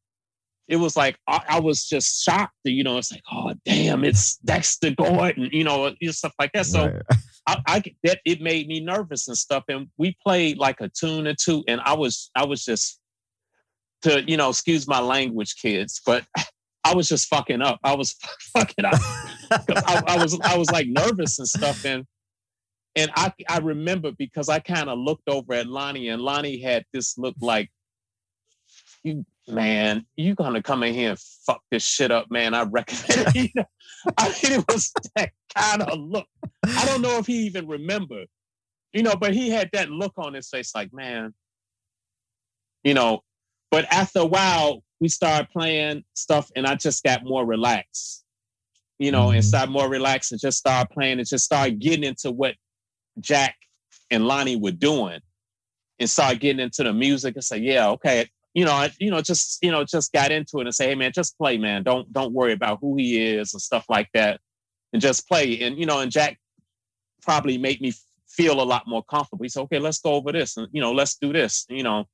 it 0.68 0.76
was 0.76 0.96
like 0.96 1.16
I, 1.28 1.40
I 1.48 1.60
was 1.60 1.86
just 1.86 2.24
shocked. 2.24 2.54
You 2.64 2.84
know, 2.84 2.98
it's 2.98 3.12
like, 3.12 3.22
oh 3.30 3.54
damn, 3.64 4.04
it's 4.04 4.36
Dexter 4.38 4.90
Gordon. 4.90 5.48
You 5.52 5.64
know, 5.64 5.94
stuff 6.10 6.34
like 6.38 6.52
that. 6.52 6.66
So. 6.66 6.86
Right. 6.86 7.18
I, 7.46 7.62
I 7.66 7.82
that 8.02 8.20
it 8.24 8.40
made 8.40 8.66
me 8.66 8.80
nervous 8.80 9.28
and 9.28 9.36
stuff. 9.36 9.64
And 9.68 9.88
we 9.96 10.16
played 10.22 10.58
like 10.58 10.80
a 10.80 10.88
tune 10.88 11.26
or 11.26 11.34
two, 11.34 11.62
and 11.68 11.80
I 11.80 11.94
was 11.94 12.30
I 12.34 12.44
was 12.44 12.64
just 12.64 13.00
to 14.02 14.22
you 14.28 14.36
know 14.36 14.50
excuse 14.50 14.88
my 14.88 15.00
language, 15.00 15.56
kids, 15.60 16.00
but 16.04 16.24
I 16.84 16.94
was 16.94 17.08
just 17.08 17.28
fucking 17.28 17.62
up. 17.62 17.80
I 17.82 17.94
was 17.94 18.16
fucking 18.52 18.84
up. 18.84 18.94
I, 19.50 20.02
I 20.06 20.18
was 20.22 20.38
I 20.40 20.56
was 20.56 20.70
like 20.70 20.88
nervous 20.88 21.38
and 21.38 21.48
stuff, 21.48 21.84
and 21.84 22.04
and 22.96 23.10
I 23.14 23.32
I 23.48 23.58
remember 23.58 24.12
because 24.12 24.48
I 24.48 24.58
kind 24.58 24.88
of 24.88 24.98
looked 24.98 25.28
over 25.28 25.54
at 25.54 25.66
Lonnie, 25.66 26.08
and 26.08 26.22
Lonnie 26.22 26.58
had 26.58 26.84
this 26.92 27.16
look 27.18 27.36
like 27.40 27.70
you 29.04 29.24
man, 29.48 30.04
you 30.16 30.34
gonna 30.34 30.62
come 30.62 30.82
in 30.82 30.94
here 30.94 31.10
and 31.10 31.18
fuck 31.46 31.62
this 31.70 31.84
shit 31.84 32.10
up, 32.10 32.30
man. 32.30 32.54
I 32.54 32.62
recommend 32.62 33.34
you 33.34 33.48
know, 33.54 33.64
I 34.18 34.28
mean, 34.28 34.60
it 34.60 34.64
was 34.68 34.92
that 35.14 35.30
kind 35.54 35.82
of 35.82 35.98
look. 35.98 36.26
I 36.66 36.84
don't 36.86 37.02
know 37.02 37.18
if 37.18 37.26
he 37.26 37.46
even 37.46 37.68
remembered, 37.68 38.28
you 38.92 39.02
know, 39.02 39.14
but 39.14 39.34
he 39.34 39.50
had 39.50 39.70
that 39.72 39.90
look 39.90 40.14
on 40.16 40.34
his 40.34 40.48
face 40.48 40.74
like, 40.74 40.92
man, 40.92 41.34
you 42.82 42.94
know, 42.94 43.22
but 43.70 43.86
after 43.92 44.20
a 44.20 44.26
while, 44.26 44.82
we 45.00 45.08
started 45.08 45.50
playing 45.50 46.04
stuff 46.14 46.50
and 46.56 46.66
I 46.66 46.74
just 46.74 47.04
got 47.04 47.24
more 47.24 47.44
relaxed, 47.44 48.24
you 48.98 49.12
know, 49.12 49.30
and 49.30 49.40
mm-hmm. 49.40 49.48
started 49.48 49.70
more 49.70 49.88
relaxed 49.88 50.32
and 50.32 50.40
just 50.40 50.58
started 50.58 50.90
playing 50.90 51.18
and 51.18 51.28
just 51.28 51.44
started 51.44 51.78
getting 51.78 52.04
into 52.04 52.30
what 52.30 52.54
Jack 53.20 53.56
and 54.10 54.26
Lonnie 54.26 54.56
were 54.56 54.70
doing 54.70 55.20
and 55.98 56.10
started 56.10 56.40
getting 56.40 56.60
into 56.60 56.82
the 56.82 56.92
music 56.92 57.34
and 57.34 57.44
say, 57.44 57.58
yeah, 57.58 57.88
okay, 57.90 58.28
you 58.56 58.64
know, 58.64 58.72
I, 58.72 58.90
you 58.98 59.10
know, 59.10 59.20
just 59.20 59.62
you 59.62 59.70
know, 59.70 59.84
just 59.84 60.12
got 60.12 60.32
into 60.32 60.60
it 60.60 60.66
and 60.66 60.74
say, 60.74 60.88
hey 60.88 60.94
man, 60.94 61.12
just 61.14 61.36
play, 61.36 61.58
man. 61.58 61.82
Don't 61.82 62.10
don't 62.12 62.32
worry 62.32 62.52
about 62.52 62.78
who 62.80 62.96
he 62.96 63.34
is 63.34 63.52
and 63.52 63.60
stuff 63.60 63.84
like 63.90 64.08
that, 64.14 64.40
and 64.94 65.02
just 65.02 65.28
play. 65.28 65.60
And 65.60 65.78
you 65.78 65.84
know, 65.84 66.00
and 66.00 66.10
Jack 66.10 66.38
probably 67.20 67.58
made 67.58 67.82
me 67.82 67.92
feel 68.28 68.60
a 68.60 68.64
lot 68.64 68.86
more 68.86 69.02
comfortable. 69.04 69.42
He 69.42 69.50
said, 69.50 69.60
okay, 69.62 69.78
let's 69.78 70.00
go 70.00 70.12
over 70.12 70.32
this, 70.32 70.56
and 70.56 70.68
you 70.72 70.80
know, 70.80 70.92
let's 70.92 71.16
do 71.16 71.34
this, 71.34 71.66
you 71.68 71.82
know. 71.82 72.06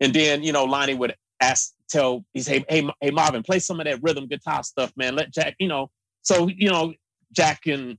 And 0.00 0.14
then 0.14 0.44
you 0.44 0.52
know, 0.52 0.64
Lonnie 0.64 0.94
would 0.94 1.16
ask, 1.40 1.72
tell, 1.88 2.24
he 2.34 2.40
say, 2.40 2.64
hey, 2.68 2.88
hey 3.00 3.10
Marvin, 3.10 3.42
play 3.42 3.58
some 3.58 3.80
of 3.80 3.86
that 3.86 4.00
rhythm 4.00 4.28
guitar 4.28 4.62
stuff, 4.62 4.92
man. 4.96 5.16
Let 5.16 5.32
Jack, 5.32 5.56
you 5.58 5.66
know. 5.66 5.90
So 6.22 6.46
you 6.46 6.70
know, 6.70 6.94
Jack 7.32 7.62
can, 7.62 7.98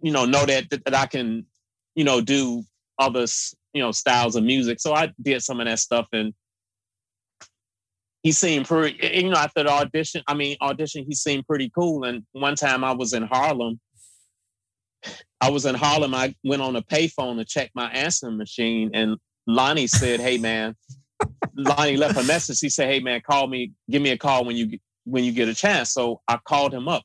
you 0.00 0.10
know, 0.10 0.24
know 0.24 0.46
that 0.46 0.70
that 0.70 0.94
I 0.94 1.04
can, 1.04 1.44
you 1.94 2.04
know, 2.04 2.20
do 2.20 2.62
other 2.98 3.26
you 3.72 3.82
know 3.82 3.92
styles 3.92 4.36
of 4.36 4.44
music. 4.44 4.80
So 4.80 4.94
I 4.94 5.12
did 5.20 5.42
some 5.42 5.60
of 5.60 5.66
that 5.66 5.78
stuff 5.78 6.06
and 6.12 6.32
he 8.24 8.32
seemed 8.32 8.66
pretty, 8.66 8.98
you 9.18 9.28
know, 9.28 9.36
after 9.36 9.62
the 9.62 9.70
audition, 9.70 10.22
I 10.26 10.32
mean, 10.32 10.56
audition, 10.62 11.04
he 11.06 11.14
seemed 11.14 11.46
pretty 11.46 11.70
cool. 11.74 12.04
And 12.04 12.24
one 12.32 12.54
time 12.56 12.82
I 12.82 12.92
was 12.92 13.12
in 13.12 13.22
Harlem. 13.22 13.78
I 15.42 15.50
was 15.50 15.66
in 15.66 15.74
Harlem. 15.74 16.14
I 16.14 16.34
went 16.42 16.62
on 16.62 16.74
a 16.74 16.80
payphone 16.80 17.36
to 17.36 17.44
check 17.44 17.70
my 17.74 17.90
answering 17.90 18.38
machine, 18.38 18.90
and 18.94 19.18
Lonnie 19.46 19.86
said, 19.86 20.20
"Hey, 20.20 20.38
man." 20.38 20.74
Lonnie 21.54 21.98
left 21.98 22.18
a 22.18 22.24
message. 22.24 22.60
He 22.60 22.70
said, 22.70 22.88
"Hey, 22.88 23.00
man, 23.00 23.20
call 23.20 23.46
me. 23.46 23.72
Give 23.90 24.00
me 24.00 24.10
a 24.10 24.16
call 24.16 24.46
when 24.46 24.56
you 24.56 24.78
when 25.04 25.22
you 25.24 25.32
get 25.32 25.48
a 25.48 25.54
chance." 25.54 25.90
So 25.90 26.22
I 26.26 26.38
called 26.38 26.72
him 26.72 26.88
up. 26.88 27.02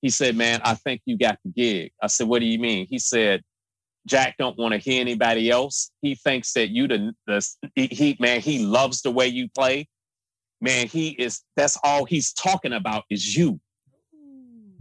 He 0.00 0.10
said, 0.10 0.36
"Man, 0.36 0.60
I 0.62 0.74
think 0.74 1.02
you 1.06 1.18
got 1.18 1.40
the 1.44 1.50
gig." 1.50 1.90
I 2.00 2.06
said, 2.06 2.28
"What 2.28 2.38
do 2.38 2.46
you 2.46 2.60
mean?" 2.60 2.86
He 2.88 3.00
said, 3.00 3.42
Jack 4.06 4.36
don't 4.38 4.58
want 4.58 4.72
to 4.72 4.78
hear 4.78 5.00
anybody 5.00 5.50
else. 5.50 5.90
He 6.00 6.14
thinks 6.14 6.52
that 6.54 6.70
you 6.70 6.88
the, 6.88 7.14
the 7.26 7.46
he 7.74 8.16
man 8.18 8.40
he 8.40 8.64
loves 8.64 9.02
the 9.02 9.10
way 9.10 9.28
you 9.28 9.48
play 9.48 9.88
man, 10.62 10.86
he 10.86 11.10
is 11.10 11.42
that's 11.56 11.76
all 11.82 12.06
he's 12.06 12.32
talking 12.32 12.72
about 12.72 13.04
is 13.10 13.36
you. 13.36 13.60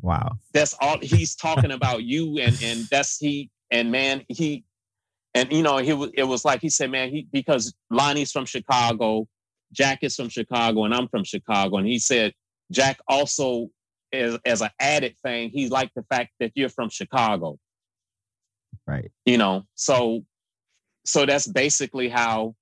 Wow. 0.01 0.37
That's 0.53 0.75
all 0.79 0.99
he's 1.01 1.35
talking 1.35 1.71
about 1.71 2.03
you 2.03 2.37
and 2.37 2.57
and 2.63 2.87
that's 2.89 3.17
he 3.17 3.49
and 3.71 3.91
man, 3.91 4.23
he 4.29 4.63
and 5.33 5.51
you 5.51 5.63
know, 5.63 5.77
he 5.77 5.93
was 5.93 6.11
it 6.13 6.23
was 6.23 6.45
like 6.45 6.61
he 6.61 6.69
said, 6.69 6.91
man, 6.91 7.09
he 7.09 7.27
because 7.31 7.73
Lonnie's 7.89 8.31
from 8.31 8.45
Chicago, 8.45 9.27
Jack 9.73 9.99
is 10.03 10.15
from 10.15 10.29
Chicago, 10.29 10.85
and 10.85 10.93
I'm 10.93 11.07
from 11.07 11.23
Chicago. 11.23 11.77
And 11.77 11.87
he 11.87 11.99
said 11.99 12.33
Jack 12.71 12.99
also 13.07 13.69
as, 14.13 14.37
as 14.45 14.61
an 14.61 14.69
added 14.79 15.15
thing, 15.23 15.49
he 15.49 15.67
liked 15.67 15.95
the 15.95 16.03
fact 16.03 16.31
that 16.39 16.51
you're 16.55 16.69
from 16.69 16.89
Chicago. 16.89 17.57
Right. 18.87 19.11
You 19.25 19.37
know, 19.37 19.65
so 19.75 20.25
so 21.05 21.25
that's 21.25 21.47
basically 21.47 22.09
how 22.09 22.55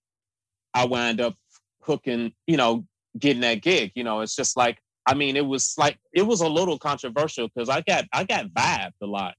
I 0.74 0.86
wind 0.86 1.22
up 1.22 1.36
hooking, 1.82 2.34
you 2.48 2.58
know, 2.58 2.86
getting 3.18 3.42
that 3.42 3.62
gig. 3.62 3.92
You 3.96 4.04
know, 4.04 4.22
it's 4.22 4.36
just 4.36 4.58
like 4.58 4.80
I 5.06 5.16
mean, 5.16 5.36
it 5.36 5.46
was 5.46 5.74
like 5.78 5.98
it 6.14 6.22
was 6.22 6.42
a 6.42 6.48
little 6.48 6.78
controversial 6.78 7.48
because 7.48 7.70
I 7.70 7.82
got 7.82 8.06
I 8.14 8.24
got 8.24 8.48
vibed 8.48 8.94
a 9.02 9.08
lot. 9.08 9.36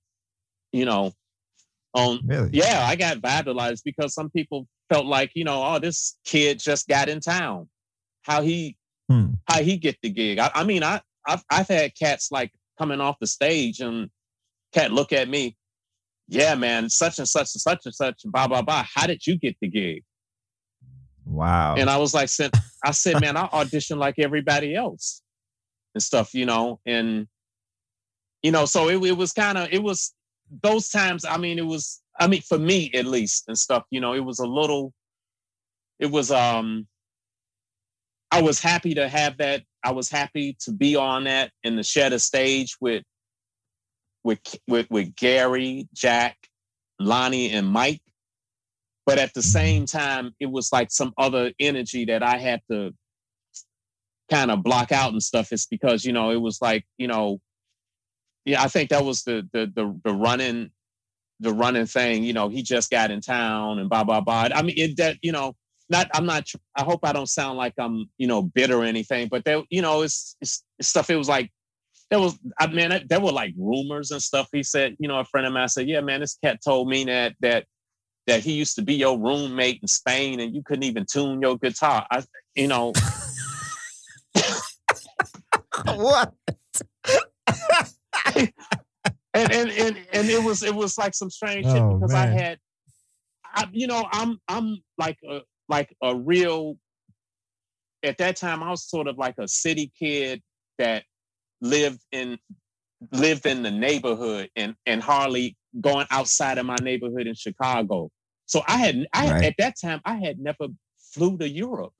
You 0.72 0.84
know, 0.84 1.12
on 1.94 2.20
really? 2.24 2.50
yeah, 2.52 2.84
I 2.86 2.96
got 2.96 3.18
vibed 3.18 3.46
a 3.46 3.52
lot. 3.52 3.72
It's 3.72 3.82
because 3.82 4.14
some 4.14 4.30
people 4.30 4.66
felt 4.88 5.06
like 5.06 5.32
you 5.34 5.44
know, 5.44 5.62
oh, 5.64 5.78
this 5.78 6.16
kid 6.24 6.58
just 6.58 6.88
got 6.88 7.08
in 7.08 7.20
town. 7.20 7.68
How 8.22 8.42
he 8.42 8.76
hmm. 9.08 9.34
how 9.46 9.62
he 9.62 9.76
get 9.76 9.96
the 10.02 10.10
gig? 10.10 10.38
I, 10.38 10.50
I 10.54 10.64
mean, 10.64 10.82
I 10.82 11.00
I've, 11.26 11.44
I've 11.50 11.68
had 11.68 11.94
cats 11.96 12.30
like 12.30 12.52
coming 12.78 13.00
off 13.00 13.18
the 13.20 13.26
stage 13.26 13.80
and 13.80 14.10
cat 14.72 14.92
look 14.92 15.12
at 15.12 15.28
me. 15.28 15.56
Yeah, 16.30 16.54
man, 16.54 16.88
such 16.88 17.18
and 17.18 17.28
such 17.28 17.54
and 17.54 17.60
such 17.60 17.86
and 17.86 17.94
such, 17.94 18.22
blah 18.24 18.46
blah 18.46 18.62
blah. 18.62 18.84
How 18.94 19.06
did 19.06 19.26
you 19.26 19.36
get 19.36 19.56
the 19.60 19.68
gig? 19.68 20.04
Wow. 21.26 21.74
And 21.76 21.90
I 21.90 21.96
was 21.96 22.14
like, 22.14 22.28
I 22.84 22.90
said, 22.92 23.20
man, 23.20 23.36
I 23.36 23.46
auditioned 23.48 23.98
like 23.98 24.16
everybody 24.18 24.74
else 24.74 25.22
and 25.94 26.02
stuff, 26.02 26.34
you 26.34 26.46
know, 26.46 26.80
and 26.86 27.26
you 28.42 28.52
know, 28.52 28.64
so 28.64 28.88
it, 28.88 29.04
it 29.04 29.16
was 29.16 29.32
kind 29.32 29.58
of 29.58 29.68
it 29.72 29.82
was 29.82 30.14
those 30.62 30.88
times. 30.88 31.24
I 31.24 31.36
mean, 31.36 31.58
it 31.58 31.66
was 31.66 32.00
I 32.18 32.26
mean 32.26 32.42
for 32.42 32.58
me 32.58 32.90
at 32.94 33.06
least 33.06 33.44
and 33.48 33.58
stuff. 33.58 33.84
You 33.90 34.00
know, 34.00 34.14
it 34.14 34.24
was 34.24 34.38
a 34.38 34.46
little. 34.46 34.92
It 35.98 36.10
was 36.10 36.30
um. 36.30 36.86
I 38.32 38.40
was 38.40 38.60
happy 38.60 38.94
to 38.94 39.08
have 39.08 39.38
that. 39.38 39.62
I 39.82 39.90
was 39.90 40.08
happy 40.08 40.56
to 40.60 40.70
be 40.70 40.94
on 40.94 41.24
that 41.24 41.50
and 41.64 41.76
to 41.76 41.82
share 41.82 42.10
the 42.10 42.20
stage 42.20 42.76
with 42.80 43.02
with 44.24 44.40
with 44.68 44.90
with 44.90 45.14
Gary, 45.16 45.88
Jack, 45.94 46.36
Lonnie, 46.98 47.50
and 47.50 47.66
Mike 47.66 48.02
but 49.10 49.18
at 49.18 49.34
the 49.34 49.42
same 49.42 49.86
time, 49.86 50.36
it 50.38 50.46
was 50.46 50.72
like 50.72 50.92
some 50.92 51.12
other 51.18 51.52
energy 51.58 52.04
that 52.04 52.22
I 52.22 52.38
had 52.38 52.60
to 52.70 52.94
kind 54.30 54.52
of 54.52 54.62
block 54.62 54.92
out 54.92 55.10
and 55.10 55.20
stuff. 55.20 55.52
It's 55.52 55.66
because, 55.66 56.04
you 56.04 56.12
know, 56.12 56.30
it 56.30 56.40
was 56.40 56.62
like, 56.62 56.84
you 56.96 57.08
know, 57.08 57.40
yeah, 58.44 58.62
I 58.62 58.68
think 58.68 58.90
that 58.90 59.04
was 59.04 59.24
the 59.24 59.48
the 59.52 59.66
the, 59.74 60.00
the 60.04 60.14
running 60.14 60.70
the 61.40 61.52
running 61.52 61.86
thing, 61.86 62.22
you 62.22 62.32
know, 62.32 62.48
he 62.48 62.62
just 62.62 62.88
got 62.88 63.10
in 63.10 63.20
town 63.20 63.80
and 63.80 63.90
blah 63.90 64.04
blah 64.04 64.20
blah. 64.20 64.50
I 64.54 64.62
mean, 64.62 64.76
it 64.78 64.96
that 64.98 65.16
you 65.22 65.32
know, 65.32 65.56
not 65.88 66.06
I'm 66.14 66.24
not. 66.24 66.46
I 66.76 66.84
hope 66.84 67.00
I 67.02 67.12
don't 67.12 67.28
sound 67.28 67.58
like 67.58 67.74
I'm 67.78 68.08
you 68.16 68.28
know 68.28 68.42
bitter 68.42 68.78
or 68.78 68.84
anything, 68.84 69.26
but 69.26 69.44
there, 69.44 69.62
you 69.70 69.82
know, 69.82 70.02
it's, 70.02 70.36
it's, 70.40 70.62
it's 70.78 70.88
stuff. 70.88 71.10
It 71.10 71.16
was 71.16 71.28
like 71.28 71.50
there 72.10 72.20
was, 72.20 72.38
I 72.58 72.66
mean, 72.66 72.90
there 73.08 73.20
were 73.20 73.30
like 73.30 73.54
rumors 73.56 74.10
and 74.10 74.20
stuff. 74.20 74.48
He 74.52 74.64
said, 74.64 74.96
you 74.98 75.06
know, 75.08 75.20
a 75.20 75.24
friend 75.24 75.46
of 75.46 75.52
mine 75.52 75.68
said, 75.68 75.88
yeah, 75.88 76.00
man, 76.00 76.20
this 76.20 76.36
cat 76.42 76.58
told 76.62 76.88
me 76.88 77.04
that 77.04 77.36
that 77.40 77.66
that 78.26 78.40
he 78.40 78.52
used 78.52 78.74
to 78.76 78.82
be 78.82 78.94
your 78.94 79.18
roommate 79.18 79.80
in 79.80 79.88
Spain 79.88 80.40
and 80.40 80.54
you 80.54 80.62
couldn't 80.62 80.82
even 80.82 81.06
tune 81.10 81.40
your 81.40 81.56
guitar. 81.56 82.06
I, 82.10 82.22
you 82.54 82.66
know. 82.66 82.92
what? 85.84 86.34
and, 88.34 88.52
and 89.34 89.70
and 89.70 89.96
and 90.12 90.28
it 90.28 90.42
was 90.42 90.62
it 90.62 90.74
was 90.74 90.98
like 90.98 91.14
some 91.14 91.30
strange 91.30 91.66
oh, 91.66 91.74
shit 91.74 92.00
because 92.00 92.12
man. 92.12 92.28
I 92.28 92.32
had, 92.42 92.58
I, 93.44 93.68
you 93.72 93.86
know, 93.86 94.04
I'm 94.10 94.38
I'm 94.48 94.78
like 94.98 95.18
a 95.28 95.42
like 95.68 95.94
a 96.02 96.16
real. 96.16 96.76
At 98.02 98.16
that 98.18 98.36
time, 98.36 98.62
I 98.62 98.70
was 98.70 98.88
sort 98.88 99.08
of 99.08 99.18
like 99.18 99.34
a 99.38 99.46
city 99.46 99.92
kid 99.98 100.40
that 100.78 101.04
lived 101.60 102.00
in 102.12 102.38
lived 103.12 103.46
in 103.46 103.62
the 103.62 103.70
neighborhood 103.70 104.50
and 104.56 104.74
and 104.86 105.02
hardly 105.02 105.56
going 105.80 106.06
outside 106.10 106.58
of 106.58 106.66
my 106.66 106.76
neighborhood 106.80 107.26
in 107.26 107.34
Chicago. 107.34 108.10
So 108.46 108.62
I 108.66 108.78
had, 108.78 109.06
I 109.12 109.30
Right. 109.30 109.44
at 109.44 109.54
that 109.58 109.74
time, 109.80 110.00
I 110.04 110.16
had 110.16 110.40
never 110.40 110.66
flew 110.98 111.38
to 111.38 111.48
Europe. 111.48 111.92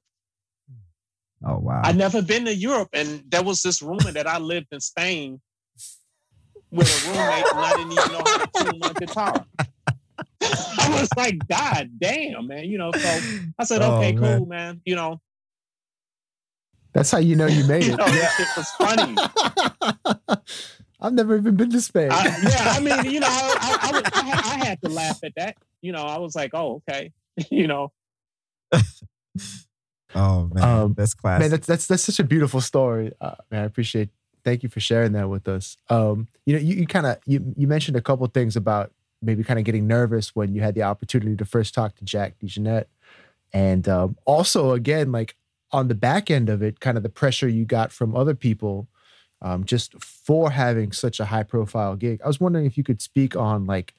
Oh 1.45 1.59
wow. 1.59 1.83
I'd 1.85 1.97
never 1.97 2.21
been 2.23 2.45
to 2.47 2.55
Europe, 2.55 2.89
and 2.93 3.23
there 3.29 3.43
was 3.43 3.63
this 3.63 3.81
rumor 3.81 4.13
that 4.13 4.27
I 4.27 4.39
lived 4.39 4.67
in 4.73 4.81
Spain 4.81 5.41
with 6.71 6.89
a 6.91 6.99
roommate, 6.99 7.47
and 7.53 7.65
I 7.65 7.73
didn't 7.73 7.93
even 7.93 8.13
know 8.13 8.25
how 8.25 8.37
to 8.37 8.49
tune 8.57 8.79
my 8.81 8.95
guitar. 8.95 9.45
I 10.43 10.91
was 11.01 11.11
like, 11.17 11.47
God 11.49 11.91
damn, 11.99 12.47
man, 12.47 12.65
you 12.65 12.79
know. 12.79 12.93
So 12.93 13.21
I 13.59 13.65
said, 13.65 13.81
Oh, 13.81 13.95
okay, 13.97 14.13
man. 14.13 14.21
cool, 14.21 14.47
man. 14.47 14.81
You 14.85 14.97
know, 14.97 15.21
That's 16.93 17.11
how 17.11 17.19
you 17.19 17.37
know 17.37 17.47
you 17.47 17.65
made 17.67 17.85
you 17.85 17.93
it. 17.95 17.99
know, 17.99 18.05
that 18.09 18.33
shit 18.37 18.49
was 18.57 18.71
funny. 20.27 20.41
I've 21.01 21.15
never 21.15 21.37
even 21.37 21.57
been 21.57 21.71
to 21.71 21.81
Spain. 21.81 22.11
I, 22.11 22.25
yeah, 22.43 22.65
I 22.77 22.81
mean, 23.05 23.13
you 23.13 23.21
know, 23.21 23.27
I, 23.31 23.79
I, 23.83 23.89
I, 23.89 23.93
was- 23.93 24.03
I, 24.13 24.25
had, 24.25 24.45
I 24.45 24.65
had 24.67 24.83
to 24.83 24.89
laugh 24.91 25.19
at 25.25 25.33
that. 25.37 25.57
You 25.83 25.93
know, 25.93 26.03
I 26.03 26.19
was 26.19 26.35
like, 26.35 26.51
oh, 26.53 26.83
okay. 26.89 27.13
you 27.51 27.67
know, 27.67 27.91
oh 30.15 30.51
man, 30.53 30.63
Um, 30.65 30.95
that's 30.95 31.15
classic. 31.15 31.41
man, 31.41 31.51
that's 31.51 31.67
that's 31.67 31.87
that's 31.87 32.03
such 32.03 32.19
a 32.19 32.25
beautiful 32.25 32.61
story. 32.61 33.13
Uh, 33.21 33.35
man, 33.51 33.63
I 33.63 33.65
appreciate. 33.67 34.11
Thank 34.43 34.63
you 34.63 34.71
for 34.71 34.81
sharing 34.81 35.13
that 35.13 35.29
with 35.29 35.47
us. 35.49 35.77
Um, 35.91 36.27
you 36.47 36.55
know, 36.55 36.61
you, 36.61 36.77
you 36.77 36.87
kind 36.87 37.07
of 37.07 37.19
you 37.27 37.55
you 37.57 37.67
mentioned 37.67 37.97
a 37.97 38.01
couple 38.01 38.27
things 38.29 38.57
about 38.57 38.91
maybe 39.23 39.45
kind 39.45 39.59
of 39.59 39.65
getting 39.67 39.87
nervous 39.87 40.35
when 40.35 40.55
you 40.55 40.63
had 40.63 40.75
the 40.75 40.83
opportunity 40.83 41.37
to 41.37 41.45
first 41.45 41.75
talk 41.75 41.95
to 41.97 42.05
Jack 42.05 42.39
DeJohnette, 42.43 42.87
and 43.53 43.87
um, 43.89 44.17
also 44.25 44.73
again 44.73 45.13
like 45.13 45.37
on 45.73 45.89
the 45.89 45.95
back 45.95 46.31
end 46.31 46.49
of 46.49 46.63
it, 46.63 46.81
kind 46.81 46.97
of 46.97 47.03
the 47.03 47.09
pressure 47.09 47.49
you 47.49 47.65
got 47.65 47.93
from 47.93 48.17
other 48.17 48.35
people, 48.35 48.89
um, 49.43 49.65
just 49.65 50.01
for 50.03 50.51
having 50.51 50.93
such 50.93 51.21
a 51.21 51.27
high 51.27 51.43
profile 51.43 51.97
gig. 51.97 52.21
I 52.25 52.27
was 52.27 52.41
wondering 52.41 52.67
if 52.67 52.77
you 52.77 52.85
could 52.85 53.01
speak 53.01 53.37
on 53.37 53.67
like 53.67 53.95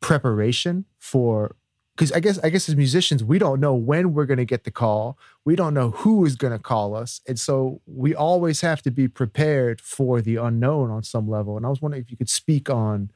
preparation 0.00 0.84
for 0.98 1.56
because 1.96 2.10
I 2.10 2.20
guess 2.20 2.38
I 2.40 2.50
guess 2.50 2.68
as 2.68 2.76
musicians 2.76 3.22
we 3.22 3.38
don't 3.38 3.60
know 3.60 3.74
when 3.74 4.12
we're 4.12 4.26
going 4.26 4.38
to 4.38 4.44
get 4.44 4.64
the 4.64 4.70
call. 4.70 5.18
We 5.44 5.56
don't 5.56 5.74
know 5.74 5.90
who 5.90 6.24
is 6.24 6.36
going 6.36 6.52
to 6.52 6.58
call 6.58 6.94
us, 6.94 7.20
and 7.26 7.38
so 7.38 7.80
we 7.86 8.14
always 8.14 8.60
have 8.60 8.82
to 8.82 8.90
be 8.90 9.08
prepared 9.08 9.80
for 9.80 10.20
the 10.20 10.36
unknown 10.36 10.90
on 10.90 11.02
some 11.02 11.28
level. 11.28 11.56
And 11.56 11.64
I 11.64 11.68
was 11.68 11.80
wondering 11.80 12.02
if 12.02 12.10
you 12.10 12.16
could 12.16 12.30
speak 12.30 12.68
on 12.68 13.10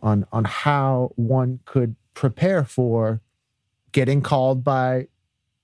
on 0.00 0.26
on 0.32 0.44
how 0.44 1.12
one 1.16 1.60
could 1.64 1.96
prepare 2.14 2.64
for 2.64 3.20
getting 3.92 4.20
called 4.20 4.62
by 4.62 5.08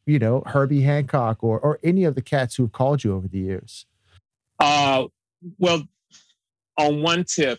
you 0.06 0.18
know 0.18 0.42
Herbie 0.46 0.82
Hancock 0.82 1.42
or 1.42 1.58
or 1.58 1.78
any 1.82 2.04
of 2.04 2.14
the 2.14 2.22
cats 2.22 2.56
who 2.56 2.64
have 2.64 2.72
called 2.72 3.04
you 3.04 3.14
over 3.14 3.28
the 3.28 3.38
years. 3.38 3.86
Uh, 4.58 5.06
well, 5.58 5.82
on 6.78 7.02
one 7.02 7.24
tip, 7.24 7.58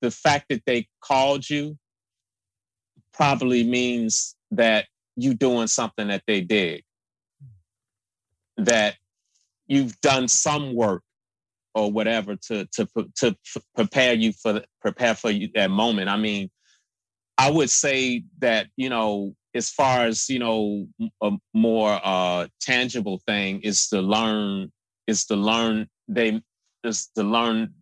the 0.00 0.10
fact 0.10 0.46
that 0.50 0.62
they 0.66 0.88
called 1.00 1.48
you 1.48 1.78
probably 3.12 3.64
means 3.64 4.36
that 4.50 4.86
you 5.16 5.34
doing 5.34 5.66
something 5.66 6.08
that 6.08 6.22
they 6.26 6.40
dig, 6.40 6.82
that 8.56 8.96
you've 9.66 9.98
done 10.00 10.28
some 10.28 10.74
work 10.74 11.02
or 11.74 11.90
whatever 11.90 12.36
to 12.36 12.66
to 12.72 12.86
to 13.16 13.36
prepare 13.74 14.14
you 14.14 14.32
for 14.32 14.62
prepare 14.80 15.14
for 15.14 15.30
you 15.30 15.48
that 15.54 15.70
moment. 15.70 16.08
I 16.08 16.16
mean, 16.16 16.50
I 17.38 17.50
would 17.50 17.70
say 17.70 18.24
that 18.38 18.68
you 18.76 18.88
know, 18.88 19.34
as 19.54 19.70
far 19.70 20.06
as 20.06 20.28
you 20.28 20.38
know, 20.38 20.86
a 21.22 21.32
more 21.52 22.00
uh, 22.02 22.48
tangible 22.60 23.20
thing 23.26 23.60
is 23.60 23.88
to 23.88 24.00
learn 24.00 24.72
is 25.06 25.24
to 25.26 25.36
learn 25.36 25.88
they 26.08 26.40
is 26.82 27.08
to 27.16 27.22
learn 27.22 27.72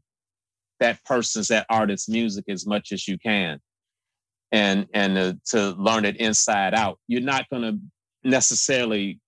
that 0.80 1.02
person's 1.04 1.48
that 1.48 1.66
artist's 1.70 2.08
music 2.08 2.44
as 2.48 2.66
much 2.66 2.92
as 2.92 3.08
you 3.08 3.18
can. 3.18 3.58
And 4.50 4.86
and 4.92 5.16
uh, 5.16 5.32
to 5.46 5.70
learn 5.70 6.04
it 6.04 6.16
inside 6.16 6.74
out. 6.74 6.98
You're 7.08 7.22
not 7.22 7.48
going 7.48 7.62
to 7.62 7.78
necessarily 8.28 9.18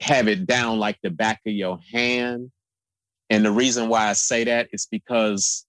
have 0.00 0.26
it 0.26 0.46
down 0.46 0.78
like 0.78 0.98
the 1.02 1.10
back 1.10 1.40
of 1.46 1.52
your 1.52 1.78
hand. 1.92 2.50
And 3.30 3.44
the 3.44 3.52
reason 3.52 3.88
why 3.88 4.08
i 4.08 4.14
say 4.14 4.44
that 4.44 4.68
is 4.72 4.86
because 4.90 5.66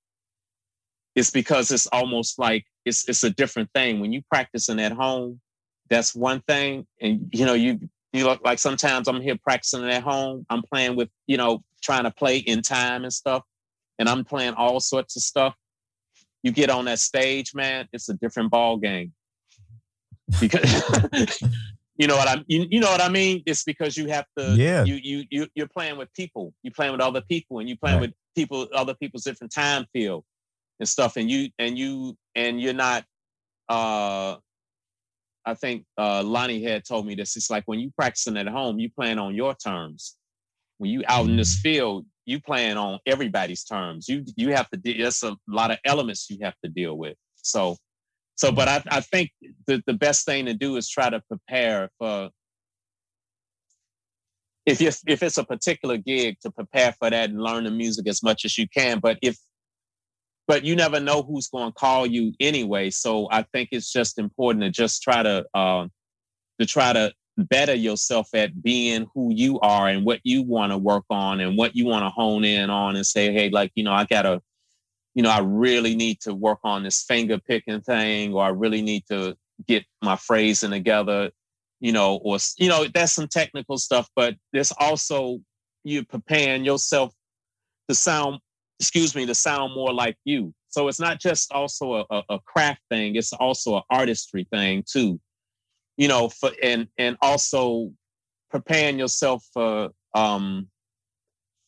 it's 1.16 1.32
because 1.32 1.72
it's 1.72 1.88
almost 1.88 2.40
like 2.40 2.66
it's 2.86 3.08
it's 3.08 3.24
a 3.24 3.30
different 3.30 3.70
thing 3.74 4.00
when 4.00 4.12
you 4.12 4.22
practicing 4.30 4.80
at 4.80 4.92
home 4.92 5.40
that's 5.90 6.16
one 6.16 6.42
thing 6.48 6.86
and 7.02 7.30
you 7.32 7.46
know 7.46 7.54
you 7.54 7.80
you 8.14 8.26
look 8.26 8.42
like 8.46 8.60
sometimes 8.60 9.08
I'm 9.08 9.22
here 9.22 9.38
practicing 9.44 9.84
at 9.90 10.04
home. 10.04 10.46
I'm 10.50 10.62
playing 10.62 10.96
with, 10.96 11.10
you 11.26 11.36
know, 11.36 11.64
trying 11.82 12.04
to 12.04 12.12
play 12.12 12.38
in 12.38 12.62
time 12.62 13.04
and 13.04 13.12
stuff. 13.12 13.44
And 13.98 14.08
I'm 14.08 14.24
playing 14.24 14.54
all 14.54 14.80
sorts 14.80 15.16
of 15.16 15.24
stuff. 15.24 15.56
You 16.44 16.52
get 16.52 16.70
on 16.70 16.86
that 16.86 17.00
stage, 17.00 17.56
man, 17.56 17.88
it's 17.92 18.10
a 18.10 18.14
different 18.14 18.52
ball 18.52 18.78
game. 18.78 19.14
Because 20.40 21.42
you 21.98 22.08
know 22.08 22.16
what 22.16 22.28
I 22.28 22.44
you, 22.48 22.68
you 22.70 22.80
know 22.80 22.92
what 22.92 23.02
I 23.02 23.10
mean? 23.10 23.42
It's 23.46 23.64
because 23.64 23.98
you 23.98 24.08
have 24.10 24.26
to 24.38 24.56
Yeah. 24.58 24.84
you 24.84 24.96
you 25.02 25.24
you 25.30 25.48
you're 25.56 25.68
playing 25.68 25.98
with 25.98 26.14
people. 26.14 26.54
You're 26.62 26.74
playing 26.74 26.92
with 26.92 27.02
other 27.02 27.22
people 27.22 27.60
and 27.60 27.68
you're 27.68 27.78
playing 27.78 28.00
Right. 28.00 28.10
with 28.10 28.14
people, 28.36 28.68
other 28.74 28.94
people's 28.94 29.24
different 29.24 29.54
time 29.54 29.86
field 29.92 30.24
and 30.80 30.90
stuff. 30.90 31.18
And 31.18 31.30
you 31.30 31.50
and 31.60 31.78
you 31.78 32.18
and 32.36 32.62
you're 32.62 32.74
not 32.74 33.06
uh 33.70 34.38
I 35.46 35.54
think 35.56 35.86
uh, 35.98 36.24
Lonnie 36.24 36.64
had 36.64 36.86
told 36.86 37.06
me 37.06 37.16
this. 37.16 37.36
It's 37.36 37.50
like 37.50 37.64
when 37.66 37.80
you 37.80 37.92
practicing 37.98 38.38
at 38.38 38.48
home, 38.48 38.80
you 38.80 38.90
playing 38.90 39.20
on 39.20 39.36
your 39.36 39.54
terms. 39.56 40.16
When 40.78 40.90
you 40.90 41.04
out 41.08 41.28
in 41.28 41.38
this 41.38 41.60
field, 41.60 42.06
you 42.26 42.40
playing 42.40 42.78
on 42.78 43.00
everybody's 43.06 43.64
terms. 43.64 44.08
You 44.08 44.24
you 44.36 44.54
have 44.54 44.70
to. 44.70 44.78
de- 44.78 44.98
There's 44.98 45.24
a 45.24 45.36
lot 45.48 45.72
of 45.72 45.78
elements 45.86 46.30
you 46.30 46.40
have 46.44 46.56
to 46.64 46.70
deal 46.70 46.98
with. 46.98 47.16
So, 47.36 47.78
so, 48.36 48.52
but 48.52 48.68
I 48.68 48.84
I 48.90 49.02
think 49.02 49.32
the 49.68 49.84
the 49.86 49.94
best 49.94 50.26
thing 50.26 50.46
to 50.46 50.54
do 50.54 50.78
is 50.78 50.90
try 50.90 51.10
to 51.10 51.22
prepare 51.28 51.90
for. 52.00 52.30
If 54.66 54.80
you 54.80 54.92
if 55.08 55.22
it's 55.22 55.38
a 55.38 55.44
particular 55.44 55.98
gig, 55.98 56.38
to 56.42 56.52
prepare 56.52 56.94
for 56.94 57.10
that 57.10 57.30
and 57.30 57.42
learn 57.42 57.66
the 57.66 57.72
music 57.72 58.08
as 58.08 58.24
much 58.24 58.46
as 58.46 58.58
you 58.58 58.68
can. 58.70 59.00
But 59.00 59.20
if 59.22 59.38
but 60.48 60.64
you 60.64 60.76
never 60.76 61.00
know 61.00 61.22
who's 61.22 61.48
going 61.48 61.72
to 61.72 61.80
call 61.80 62.06
you 62.06 62.34
anyway. 62.40 62.90
So 62.90 63.28
I 63.32 63.44
think 63.54 63.70
it's 63.72 63.92
just 63.92 64.20
important 64.20 64.64
to 64.64 64.70
just 64.70 65.02
try 65.02 65.24
to 65.24 65.46
um, 65.58 65.92
to 66.60 66.66
try 66.66 66.94
to 66.94 67.14
better 67.38 67.74
yourself 67.74 68.30
at 68.34 68.62
being 68.62 69.08
who 69.14 69.34
you 69.34 69.60
are 69.62 69.88
and 69.88 70.06
what 70.06 70.20
you 70.24 70.44
want 70.44 70.72
to 70.72 70.78
work 70.78 71.06
on 71.10 71.40
and 71.40 71.58
what 71.58 71.76
you 71.76 71.86
want 71.86 72.04
to 72.04 72.10
hone 72.10 72.44
in 72.44 72.70
on 72.70 72.96
and 72.96 73.06
say, 73.06 73.32
hey, 73.34 73.50
like 73.50 73.72
you 73.76 73.84
know, 73.84 73.94
I 73.94 74.06
gotta, 74.06 74.42
you 75.16 75.24
know, 75.24 75.32
I 75.32 75.40
really 75.40 75.96
need 75.96 76.20
to 76.22 76.34
work 76.34 76.60
on 76.64 76.84
this 76.84 77.04
finger 77.04 77.40
picking 77.40 77.82
thing, 77.82 78.34
or 78.34 78.44
I 78.44 78.50
really 78.50 78.82
need 78.82 79.06
to 79.10 79.36
get 79.68 79.86
my 80.02 80.16
phrasing 80.16 80.72
together, 80.72 81.32
you 81.80 81.92
know, 81.92 82.18
or 82.18 82.38
you 82.58 82.68
know, 82.68 82.86
that's 82.94 83.14
some 83.14 83.28
technical 83.28 83.78
stuff, 83.78 84.10
but 84.16 84.36
there's 84.52 84.74
also 84.78 85.40
you 85.84 86.04
preparing 86.04 86.64
yourself 86.64 87.14
to 87.90 87.96
sound 87.96 88.40
excuse 88.80 89.16
me, 89.16 89.26
to 89.26 89.36
sound 89.36 89.74
more 89.74 89.94
like 89.94 90.18
you. 90.26 90.54
So 90.70 90.88
it's 90.88 91.00
not 91.00 91.20
just 91.20 91.52
also 91.52 92.06
a, 92.10 92.24
a, 92.30 92.40
craft 92.40 92.82
thing; 92.90 93.16
it's 93.16 93.34
also 93.34 93.78
an 93.78 93.84
artistry 93.90 94.48
thing 94.52 94.84
too. 94.90 95.20
You 95.98 96.08
know, 96.08 96.30
for 96.30 96.52
and 96.62 96.88
and 96.98 97.18
also 97.22 97.92
preparing 98.50 98.98
yourself 98.98 99.46
for 99.54 99.90
um, 100.16 100.68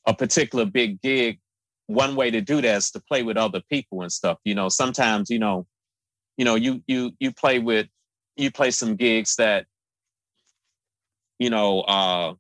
a 0.08 0.14
particular 0.14 0.66
big 0.66 1.02
gig. 1.02 1.40
One 1.88 2.16
way 2.16 2.32
to 2.32 2.42
do 2.42 2.62
that 2.62 2.78
is 2.78 2.92
to 2.92 3.00
play 3.00 3.22
with 3.22 3.38
other 3.38 3.62
people 3.70 4.02
and 4.02 4.12
stuff. 4.12 4.40
You 4.44 4.56
know, 4.56 4.70
sometimes 4.70 5.30
you 5.30 5.40
know, 5.40 5.68
you 6.38 6.46
know, 6.46 6.56
you 6.56 6.82
you 6.88 7.12
you 7.20 7.32
play 7.32 7.60
with 7.60 7.88
you 8.36 8.52
play 8.52 8.72
some 8.72 8.96
gigs 8.96 9.36
that 9.36 9.66
you 11.40 11.50
know 11.50 11.82
uh 11.82 12.34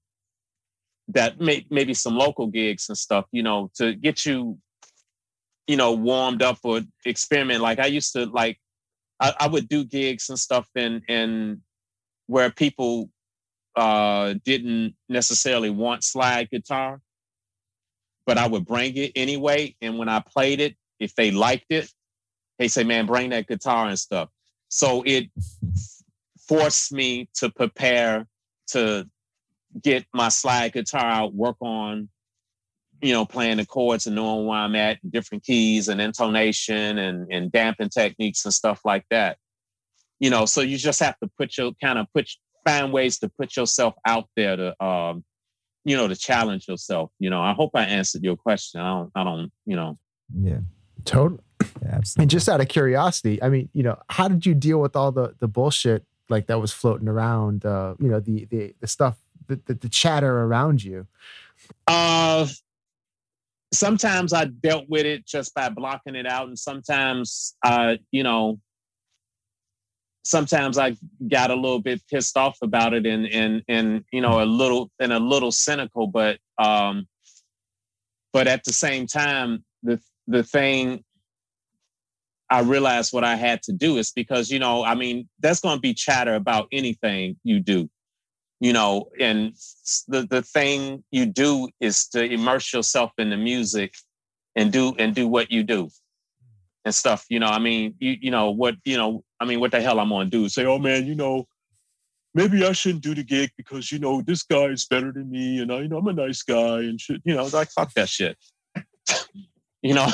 that 1.09 1.39
may, 1.39 1.65
maybe 1.69 1.93
some 1.93 2.15
local 2.15 2.47
gigs 2.47 2.89
and 2.89 2.97
stuff, 2.97 3.25
you 3.31 3.43
know, 3.43 3.69
to 3.75 3.93
get 3.93 4.25
you, 4.25 4.57
you 5.67 5.77
know, 5.77 5.93
warmed 5.93 6.41
up 6.41 6.59
or 6.63 6.81
experiment. 7.05 7.61
Like 7.61 7.79
I 7.79 7.85
used 7.87 8.13
to 8.13 8.25
like, 8.25 8.59
I, 9.19 9.33
I 9.39 9.47
would 9.47 9.69
do 9.69 9.83
gigs 9.85 10.29
and 10.29 10.39
stuff 10.39 10.67
and 10.75 11.01
and 11.07 11.61
where 12.27 12.49
people 12.49 13.09
uh 13.75 14.33
didn't 14.43 14.95
necessarily 15.09 15.69
want 15.69 16.03
slide 16.03 16.49
guitar, 16.49 17.01
but 18.25 18.37
I 18.37 18.47
would 18.47 18.65
bring 18.65 18.95
it 18.97 19.11
anyway. 19.15 19.75
And 19.81 19.97
when 19.97 20.09
I 20.09 20.19
played 20.19 20.59
it, 20.59 20.75
if 20.99 21.15
they 21.15 21.31
liked 21.31 21.67
it, 21.69 21.89
they 22.57 22.67
say, 22.67 22.83
"Man, 22.83 23.05
bring 23.05 23.29
that 23.29 23.47
guitar 23.47 23.87
and 23.87 23.99
stuff." 23.99 24.29
So 24.69 25.03
it 25.05 25.29
forced 26.47 26.91
me 26.91 27.29
to 27.35 27.49
prepare 27.49 28.27
to 28.67 29.07
get 29.81 30.05
my 30.13 30.29
slide 30.29 30.73
guitar 30.73 31.05
out, 31.05 31.33
work 31.33 31.57
on, 31.61 32.09
you 33.01 33.13
know, 33.13 33.25
playing 33.25 33.57
the 33.57 33.65
chords 33.65 34.07
and 34.07 34.15
knowing 34.15 34.45
where 34.45 34.59
I'm 34.59 34.75
at, 34.75 34.99
different 35.09 35.43
keys 35.43 35.87
and 35.87 35.99
intonation 35.99 36.97
and, 36.97 37.31
and 37.31 37.51
damping 37.51 37.89
techniques 37.89 38.45
and 38.45 38.53
stuff 38.53 38.81
like 38.85 39.05
that. 39.09 39.37
You 40.19 40.29
know, 40.29 40.45
so 40.45 40.61
you 40.61 40.77
just 40.77 41.01
have 41.01 41.19
to 41.19 41.29
put 41.37 41.57
your 41.57 41.73
kind 41.81 41.99
of 41.99 42.07
put 42.13 42.29
find 42.65 42.91
ways 42.91 43.19
to 43.19 43.29
put 43.29 43.55
yourself 43.55 43.93
out 44.05 44.27
there 44.35 44.55
to 44.55 44.83
um, 44.83 45.23
you 45.83 45.95
know, 45.95 46.07
to 46.07 46.15
challenge 46.15 46.67
yourself. 46.67 47.11
You 47.19 47.29
know, 47.29 47.41
I 47.41 47.53
hope 47.53 47.71
I 47.75 47.83
answered 47.83 48.23
your 48.23 48.35
question. 48.35 48.81
I 48.81 48.89
don't 48.89 49.11
I 49.15 49.23
don't, 49.23 49.51
you 49.65 49.75
know. 49.75 49.97
Yeah. 50.33 50.59
Total, 51.05 51.39
Yeah, 51.81 51.89
absolutely. 51.93 52.23
And 52.23 52.31
just 52.31 52.49
out 52.49 52.59
of 52.59 52.67
curiosity, 52.67 53.41
I 53.41 53.49
mean, 53.49 53.69
you 53.73 53.83
know, 53.83 53.97
how 54.09 54.27
did 54.27 54.45
you 54.45 54.55
deal 54.55 54.81
with 54.81 54.95
all 54.95 55.11
the 55.11 55.35
the 55.39 55.47
bullshit 55.47 56.03
like 56.29 56.47
that 56.47 56.59
was 56.59 56.73
floating 56.73 57.07
around? 57.07 57.65
Uh, 57.65 57.93
you 57.99 58.09
know, 58.09 58.19
the 58.19 58.45
the 58.45 58.73
the 58.79 58.87
stuff, 58.87 59.17
the 59.47 59.59
the, 59.65 59.73
the 59.75 59.89
chatter 59.89 60.41
around 60.43 60.83
you. 60.83 61.07
Uh, 61.87 62.47
sometimes 63.73 64.33
I 64.33 64.45
dealt 64.45 64.89
with 64.89 65.05
it 65.05 65.25
just 65.25 65.53
by 65.53 65.69
blocking 65.69 66.15
it 66.15 66.25
out, 66.25 66.47
and 66.47 66.57
sometimes, 66.57 67.55
uh, 67.63 67.95
you 68.11 68.23
know, 68.23 68.59
sometimes 70.23 70.77
I 70.77 70.95
got 71.27 71.51
a 71.51 71.55
little 71.55 71.81
bit 71.81 72.01
pissed 72.09 72.37
off 72.37 72.57
about 72.61 72.93
it, 72.93 73.05
and 73.05 73.27
and 73.27 73.63
and 73.67 74.03
you 74.11 74.21
know, 74.21 74.41
a 74.41 74.45
little 74.45 74.91
and 74.99 75.13
a 75.13 75.19
little 75.19 75.51
cynical, 75.51 76.07
but 76.07 76.39
um, 76.57 77.07
but 78.33 78.47
at 78.47 78.63
the 78.63 78.73
same 78.73 79.07
time, 79.07 79.63
the 79.83 79.99
the 80.27 80.43
thing 80.43 81.03
I 82.49 82.61
realized 82.61 83.11
what 83.11 83.23
I 83.23 83.35
had 83.35 83.63
to 83.63 83.73
do 83.73 83.97
is 83.97 84.11
because 84.11 84.49
you 84.49 84.59
know, 84.59 84.83
I 84.83 84.95
mean, 84.95 85.27
that's 85.39 85.59
going 85.59 85.77
to 85.77 85.81
be 85.81 85.93
chatter 85.93 86.35
about 86.35 86.67
anything 86.71 87.37
you 87.43 87.59
do 87.59 87.89
you 88.59 88.73
know 88.73 89.09
and 89.19 89.53
the 90.07 90.25
the 90.29 90.41
thing 90.41 91.03
you 91.11 91.25
do 91.25 91.67
is 91.79 92.07
to 92.07 92.23
immerse 92.23 92.73
yourself 92.73 93.11
in 93.17 93.29
the 93.29 93.37
music 93.37 93.93
and 94.55 94.71
do 94.71 94.93
and 94.97 95.13
do 95.13 95.27
what 95.27 95.51
you 95.51 95.63
do 95.63 95.89
and 96.85 96.95
stuff 96.95 97.25
you 97.29 97.39
know 97.39 97.47
i 97.47 97.59
mean 97.59 97.93
you 97.99 98.15
you 98.21 98.31
know 98.31 98.51
what 98.51 98.75
you 98.85 98.97
know 98.97 99.23
i 99.39 99.45
mean 99.45 99.59
what 99.59 99.71
the 99.71 99.81
hell 99.81 99.99
i'm 99.99 100.09
gonna 100.09 100.29
do 100.29 100.47
say 100.47 100.65
oh 100.65 100.79
man 100.79 101.05
you 101.05 101.15
know 101.15 101.45
maybe 102.33 102.65
i 102.65 102.71
shouldn't 102.71 103.03
do 103.03 103.13
the 103.13 103.23
gig 103.23 103.51
because 103.57 103.91
you 103.91 103.99
know 103.99 104.21
this 104.21 104.43
guy 104.43 104.65
is 104.65 104.85
better 104.85 105.11
than 105.11 105.29
me 105.29 105.59
and 105.59 105.71
i 105.71 105.79
you 105.81 105.87
know 105.87 105.97
i'm 105.97 106.07
a 106.07 106.13
nice 106.13 106.41
guy 106.43 106.79
and 106.79 106.99
shit 107.01 107.21
you 107.25 107.35
know 107.35 107.45
like 107.47 107.69
fuck 107.71 107.91
that 107.93 108.07
shit 108.07 108.37
you 109.81 109.93
know 109.93 110.07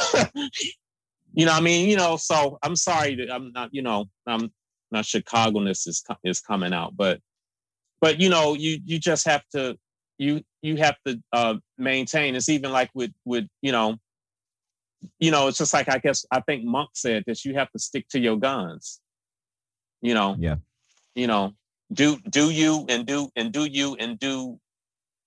you 1.34 1.46
know 1.46 1.54
i 1.54 1.62
mean 1.62 1.88
you 1.88 1.96
know 1.96 2.18
so 2.18 2.58
i'm 2.64 2.76
sorry 2.76 3.16
that 3.16 3.32
i'm 3.32 3.52
not 3.52 3.70
you 3.72 3.82
know 3.82 4.06
i'm 4.26 4.52
not 4.92 5.06
chicago-ness 5.06 5.88
is 5.88 6.04
is 6.24 6.42
coming 6.42 6.74
out 6.74 6.96
but 6.98 7.20
but 8.02 8.20
you 8.20 8.30
know 8.30 8.56
you 8.56 8.80
you 8.84 9.00
just 9.00 9.26
have 9.26 9.44
to 9.54 9.78
you 10.18 10.42
you 10.62 10.78
have 10.78 10.98
to 11.08 11.20
uh, 11.34 11.56
maintain. 11.78 12.36
It's 12.36 12.50
even 12.50 12.72
like 12.72 12.90
with 12.94 13.12
with 13.24 13.48
you 13.62 13.72
know 13.72 13.98
you 15.20 15.32
know 15.32 15.48
it's 15.48 15.58
just 15.58 15.74
like 15.74 15.90
i 15.90 15.98
guess 15.98 16.24
i 16.32 16.40
think 16.42 16.64
monk 16.64 16.88
said 16.94 17.24
that 17.26 17.44
you 17.44 17.56
have 17.56 17.72
to 17.72 17.80
stick 17.80 18.08
to 18.10 18.20
your 18.20 18.38
guns. 18.38 19.00
You 20.02 20.16
know? 20.16 20.36
Yeah. 20.38 20.56
you 21.16 21.28
know 21.28 21.54
do 21.94 22.18
do 22.30 22.50
you 22.50 22.86
and 22.90 23.06
do 23.06 23.30
and 23.36 23.52
do 23.52 23.66
you 23.66 23.96
and 23.96 24.18
do 24.18 24.60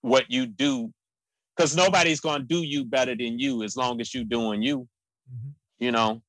what 0.00 0.30
you 0.30 0.46
do. 0.46 0.92
Because 1.56 1.76
nobody's 1.76 2.20
going 2.20 2.40
to 2.40 2.46
do 2.46 2.62
you 2.62 2.84
better 2.84 3.14
than 3.14 3.38
you 3.38 3.62
as 3.62 3.76
long 3.76 4.00
as 4.00 4.12
you're 4.12 4.24
doing 4.24 4.60
you. 4.60 4.88
You 5.78 5.92
know? 5.92 6.20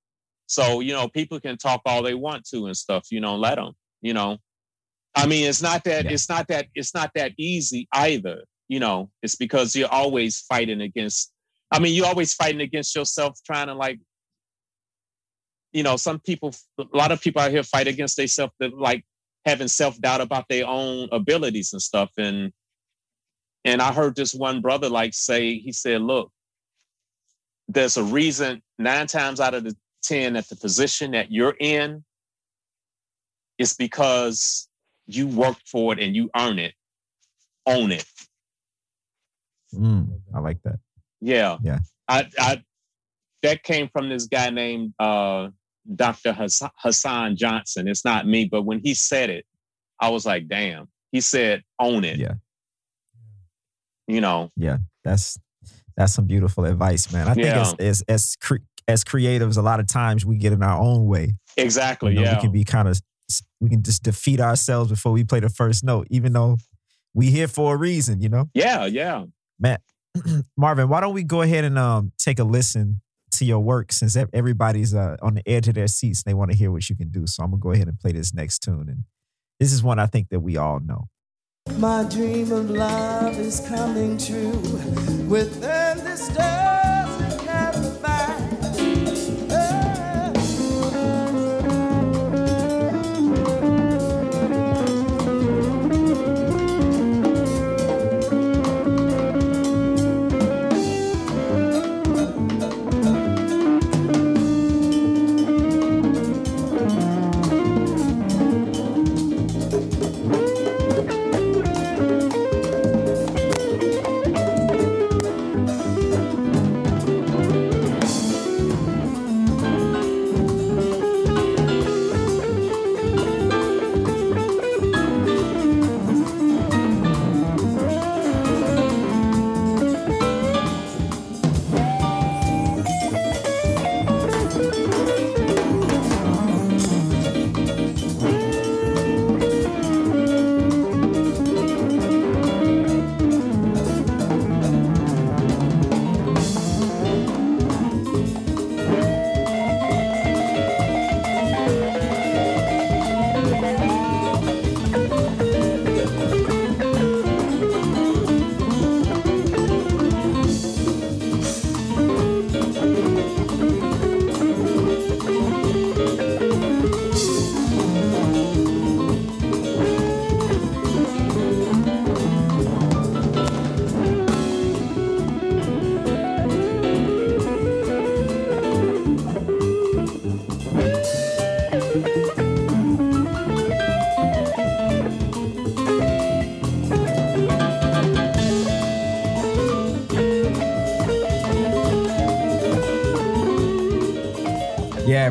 So 0.47 0.79
you 0.81 0.93
know 0.93 1.07
people 1.07 1.39
can 1.39 1.57
talk 1.57 1.81
all 1.85 2.03
they 2.03 2.13
want 2.13 2.45
to 2.49 2.67
and 2.67 2.77
stuff 2.77 3.07
you 3.11 3.19
know 3.19 3.35
let 3.35 3.55
them 3.55 3.73
you 4.01 4.13
know 4.13 4.37
i 5.15 5.25
mean 5.25 5.47
it's 5.47 5.61
not 5.61 5.83
that 5.83 6.05
Yeah. 6.05 6.11
it's 6.11 6.29
not 6.29 6.47
that 6.47 6.67
it's 6.75 6.93
not 6.93 7.11
that 7.15 7.33
easy 7.37 7.87
either 7.93 8.43
you 8.67 8.79
know 8.79 9.09
it's 9.21 9.35
because 9.35 9.75
you're 9.75 9.91
always 9.91 10.41
fighting 10.41 10.81
against 10.81 11.31
i 11.71 11.79
mean 11.79 11.93
you're 11.93 12.05
always 12.07 12.33
fighting 12.33 12.61
against 12.61 12.95
yourself 12.95 13.39
trying 13.45 13.67
to 13.67 13.73
like 13.73 13.99
you 15.71 15.83
know 15.83 15.97
some 15.97 16.19
people 16.19 16.53
a 16.79 16.85
lot 16.93 17.11
of 17.11 17.21
people 17.21 17.41
out 17.41 17.51
here 17.51 17.63
fight 17.63 17.87
against 17.87 18.17
themselves 18.17 18.53
that 18.59 18.73
like 18.77 19.03
having 19.45 19.67
self-doubt 19.67 20.21
about 20.21 20.45
their 20.49 20.65
own 20.65 21.07
abilities 21.11 21.73
and 21.73 21.81
stuff 21.81 22.09
and 22.17 22.51
and 23.63 23.81
i 23.81 23.91
heard 23.91 24.15
this 24.15 24.33
one 24.33 24.61
brother 24.61 24.89
like 24.89 25.13
say 25.13 25.57
he 25.57 25.71
said 25.71 26.01
look 26.01 26.31
there's 27.67 27.97
a 27.97 28.03
reason 28.03 28.61
nine 28.77 29.07
times 29.07 29.39
out 29.39 29.53
of 29.53 29.63
the 29.63 29.75
10 30.03 30.33
that 30.33 30.47
the 30.49 30.55
position 30.55 31.11
that 31.11 31.31
you're 31.31 31.55
in 31.59 32.03
is 33.57 33.73
because 33.73 34.67
you 35.07 35.27
work 35.27 35.57
for 35.65 35.93
it 35.93 35.99
and 35.99 36.15
you 36.15 36.29
earn 36.37 36.59
it, 36.59 36.73
own 37.65 37.91
it. 37.91 38.05
Mm, 39.73 40.19
I 40.33 40.39
like 40.39 40.61
that. 40.63 40.79
Yeah. 41.21 41.57
Yeah. 41.61 41.79
I, 42.07 42.27
I, 42.39 42.63
that 43.43 43.63
came 43.63 43.89
from 43.89 44.09
this 44.09 44.27
guy 44.27 44.49
named 44.49 44.93
uh, 44.99 45.49
Dr. 45.95 46.35
Hassan 46.77 47.35
Johnson. 47.35 47.87
It's 47.87 48.05
not 48.05 48.27
me, 48.27 48.45
but 48.45 48.63
when 48.63 48.79
he 48.79 48.93
said 48.93 49.29
it, 49.29 49.45
I 49.99 50.09
was 50.09 50.25
like, 50.25 50.47
damn. 50.47 50.87
He 51.11 51.21
said, 51.21 51.63
own 51.79 52.03
it. 52.03 52.17
Yeah. 52.17 52.33
You 54.07 54.21
know, 54.21 54.51
Yeah. 54.55 54.77
That's 55.03 55.39
that's 55.97 56.13
some 56.13 56.25
beautiful 56.25 56.65
advice, 56.65 57.11
man. 57.13 57.27
I 57.27 57.33
think 57.33 57.45
Yeah. 57.47 57.61
as 57.61 57.73
as 57.79 58.01
as, 58.07 58.35
cre- 58.41 58.57
as 58.87 59.03
creatives, 59.03 59.57
a 59.57 59.61
lot 59.61 59.79
of 59.79 59.87
times 59.87 60.25
we 60.25 60.37
get 60.37 60.51
in 60.51 60.61
our 60.61 60.79
own 60.81 61.05
way. 61.07 61.33
exactly. 61.57 62.13
You 62.13 62.17
know, 62.19 62.23
yeah. 62.23 62.35
We 62.35 62.41
can 62.41 62.51
be 62.51 62.63
kind 62.63 62.87
of 62.87 62.99
we 63.59 63.69
can 63.69 63.83
just 63.83 64.03
defeat 64.03 64.39
ourselves 64.39 64.89
before 64.89 65.11
we 65.11 65.23
play 65.23 65.39
the 65.39 65.49
first 65.49 65.83
note, 65.83 66.07
even 66.09 66.33
though 66.33 66.57
we 67.13 67.31
here 67.31 67.47
for 67.47 67.75
a 67.75 67.77
reason, 67.77 68.21
you 68.21 68.29
know? 68.29 68.49
yeah. 68.53 68.85
Yeah. 68.85 69.25
Matt, 69.59 69.81
Marvin, 70.57 70.89
why 70.89 71.01
don't 71.01 71.13
we 71.13 71.23
go 71.23 71.41
ahead 71.41 71.63
and 71.63 71.77
um 71.79 72.11
take 72.17 72.39
a 72.39 72.43
listen 72.43 73.01
to 73.31 73.45
your 73.45 73.59
work 73.59 73.91
since 73.91 74.15
everybody's 74.33 74.93
uh, 74.93 75.17
on 75.21 75.33
the 75.35 75.47
edge 75.47 75.67
of 75.67 75.75
their 75.75 75.87
seats 75.87 76.23
and 76.23 76.31
they 76.31 76.33
want 76.33 76.51
to 76.51 76.57
hear 76.57 76.71
what 76.71 76.89
you 76.89 76.95
can 76.95 77.09
do. 77.09 77.27
So 77.27 77.43
I'm 77.43 77.51
gonna 77.51 77.59
go 77.59 77.71
ahead 77.71 77.87
and 77.87 77.99
play 77.99 78.11
this 78.11 78.33
next 78.33 78.59
tune. 78.59 78.87
And 78.89 79.03
this 79.59 79.73
is 79.73 79.83
one 79.83 79.99
I 79.99 80.05
think 80.05 80.29
that 80.29 80.39
we 80.39 80.57
all 80.57 80.79
know. 80.79 81.05
My 81.77 82.03
dream 82.03 82.51
of 82.51 82.69
love 82.69 83.37
is 83.39 83.59
coming 83.67 84.17
true 84.17 84.51
within 85.27 86.03
this 86.03 86.27
dozen 86.29 86.84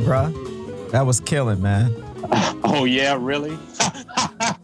Bro. 0.03 0.30
That 0.90 1.07
was 1.07 1.20
killing, 1.20 1.61
man. 1.62 1.92
Oh, 2.66 2.84
yeah. 2.86 3.16
Really? 3.20 3.57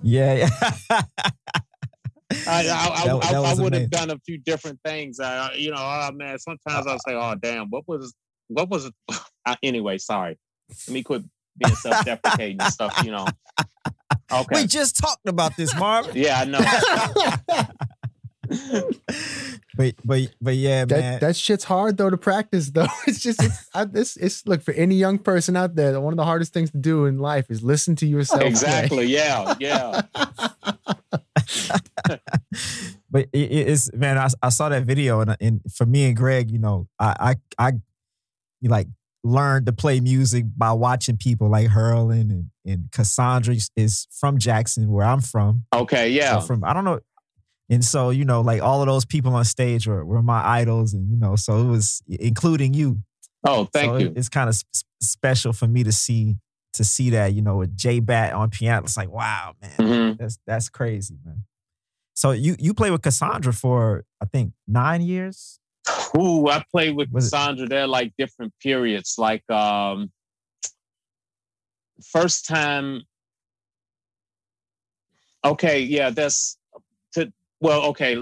Yeah, 0.03 0.35
yeah. 0.35 0.49
I, 0.91 1.03
I, 2.47 2.59
I, 2.59 3.07
That- 3.07 3.35
I, 3.35 3.51
I 3.51 3.55
would 3.55 3.75
have 3.75 3.91
done 3.91 4.11
a 4.11 4.19
few 4.25 4.39
different 4.39 4.81
things. 4.85 5.21
I, 5.21 5.53
you 5.55 5.71
know, 5.71 5.77
oh 5.79 6.11
man, 6.13 6.39
sometimes 6.39 6.87
I'll 6.87 6.99
say, 7.07 7.15
oh 7.15 7.35
damn, 7.41 7.69
what 7.69 7.85
was 7.87 8.15
what 8.49 8.69
was 8.71 8.87
it? 8.87 8.95
Uh, 9.47 9.57
anyway, 9.63 9.99
sorry. 9.99 10.39
Let 10.89 10.95
me 10.95 11.03
quit 11.03 11.23
being 11.59 11.75
self-deprecating 11.77 12.61
and 12.61 12.73
stuff. 12.73 13.01
You 13.05 13.13
know. 13.13 13.27
Okay. 14.33 14.63
We 14.63 14.67
just 14.67 14.97
talked 14.97 15.29
about 15.29 15.57
this, 15.57 15.75
Marvin. 15.77 16.13
yeah, 16.17 16.41
I 16.41 16.45
know. 16.47 17.65
but 19.77 19.95
but 20.05 20.21
but 20.41 20.55
yeah, 20.57 20.85
man. 20.85 20.89
That 20.89 21.21
that 21.21 21.37
shit's 21.37 21.65
hard 21.65 21.97
though 21.97 22.11
to 22.11 22.17
practice 22.17 22.71
though. 22.71 22.87
It's 23.07 23.21
just 23.21 23.43
it's 23.43 23.69
I, 23.75 23.87
it's, 23.95 24.17
it's 24.17 24.47
look 24.47 24.63
for 24.63 24.73
any 24.75 24.97
young 24.97 25.19
person 25.19 25.57
out 25.57 25.75
there. 25.77 26.01
One 26.01 26.13
of 26.13 26.17
the 26.17 26.25
hardest 26.25 26.53
things 26.53 26.71
to 26.73 26.79
do 26.79 27.07
in 27.07 27.19
life 27.19 27.47
is 27.51 27.63
listen 27.63 27.97
to 27.97 28.07
yourself. 28.07 28.41
play. 28.41 28.49
exactly. 28.51 29.07
Yeah. 29.11 29.55
Yeah. 29.61 30.03
but 33.11 33.27
it, 33.33 33.51
it- 33.53 33.69
it's 33.69 33.93
man, 33.95 34.19
I, 34.19 34.29
I 34.43 34.49
saw 34.51 34.69
that 34.69 34.85
video 34.85 35.21
and, 35.21 35.37
and 35.41 35.61
for 35.73 35.87
me 35.87 36.07
and 36.07 36.17
Greg, 36.17 36.51
you 36.51 36.59
know, 36.59 36.89
I 36.99 37.35
I 37.59 37.67
I 37.69 37.73
you 38.61 38.69
like 38.71 38.89
learned 39.23 39.67
to 39.67 39.73
play 39.73 40.01
music 40.01 40.45
by 40.57 40.73
watching 40.73 41.17
people 41.17 41.51
like 41.51 41.69
Herlin 41.69 42.31
and 42.31 42.51
and 42.65 42.91
Cassandra 42.93 43.55
is- 43.55 43.71
is 43.77 44.07
from 44.11 44.39
Jackson, 44.39 44.91
where 44.91 45.05
I'm 45.07 45.21
from. 45.21 45.65
Okay. 45.75 46.09
So 46.13 46.17
Yeah. 46.19 46.41
from 46.41 46.65
I 46.65 46.73
don't 46.73 46.85
know. 46.85 47.01
And 47.71 47.85
so, 47.85 48.11
you 48.11 48.25
know, 48.25 48.41
like 48.41 48.61
all 48.61 48.81
of 48.83 48.87
those 48.89 49.05
people 49.05 49.33
on 49.35 49.45
stage 49.45 49.87
were, 49.87 50.05
were 50.05 50.23
my 50.23 50.45
idols. 50.45 50.93
And, 50.93 51.09
you 51.09 51.17
know, 51.17 51.37
so 51.37 51.59
it 51.59 51.67
was 51.67 52.03
including 52.09 52.75
you. 52.75 52.99
Oh, 53.45 53.67
thank 53.73 53.91
so 53.93 53.97
you. 53.99 54.07
It, 54.09 54.17
it's 54.17 54.29
kind 54.29 54.49
of 54.49 54.55
s- 54.55 54.85
special 55.01 55.53
for 55.53 55.67
me 55.69 55.85
to 55.85 55.93
see 55.93 56.37
to 56.75 56.85
see 56.85 57.11
that, 57.11 57.33
you 57.33 57.43
know, 57.43 57.57
with 57.57 57.77
J 57.77 58.01
Bat 58.01 58.33
on 58.35 58.51
piano. 58.51 58.83
It's 58.85 58.97
like, 58.97 59.11
wow, 59.11 59.55
man. 59.63 59.71
Mhm. 59.79 60.19
That's 60.19 60.39
that's 60.47 60.69
crazy, 60.69 61.17
man. 61.25 61.45
So 62.15 62.33
you 62.33 62.57
you 62.59 62.75
play 62.75 62.91
with 62.91 63.03
Cassandra 63.03 63.53
for 63.53 64.05
I 64.21 64.27
think 64.27 64.53
nine 64.69 65.01
years. 65.03 65.59
Ooh, 66.17 66.49
I 66.49 66.65
played 66.73 66.97
with 66.97 67.11
Was 67.13 67.29
it- 67.29 67.31
Cassandra. 67.31 67.67
They're 67.69 67.87
like 67.87 68.13
different 68.19 68.53
periods. 68.61 69.15
Like 69.17 69.49
um 69.51 70.11
first 72.13 72.47
time. 72.47 73.03
Okay, 75.45 75.81
yeah, 75.81 76.11
that's 76.11 76.59
well, 77.61 77.85
okay, 77.87 78.17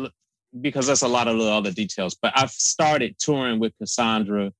because 0.60 0.86
that's 0.86 1.02
a 1.02 1.08
lot 1.08 1.28
of 1.28 1.36
little 1.36 1.52
other 1.52 1.72
details. 1.72 2.16
But 2.20 2.32
I've 2.36 2.50
started 2.50 3.16
touring 3.18 3.58
with 3.60 3.72
Cassandra 3.78 4.52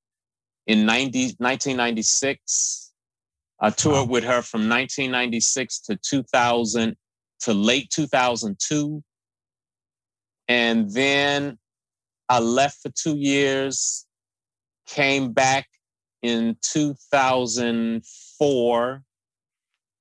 in 0.66 0.84
90, 0.86 1.36
1996. 1.38 2.92
I 3.60 3.70
toured 3.70 4.06
Wow. 4.08 4.12
with 4.12 4.24
her 4.24 4.42
from 4.42 4.68
1996 4.68 5.80
to 5.80 5.96
2000 5.96 6.96
to 7.40 7.54
late 7.54 7.90
2002. 7.90 9.02
And 10.46 10.88
then 10.90 11.58
I 12.28 12.38
left 12.40 12.82
for 12.82 12.90
two 12.90 13.16
years, 13.16 14.06
came 14.86 15.32
back 15.32 15.66
in 16.22 16.56
2004, 16.62 19.02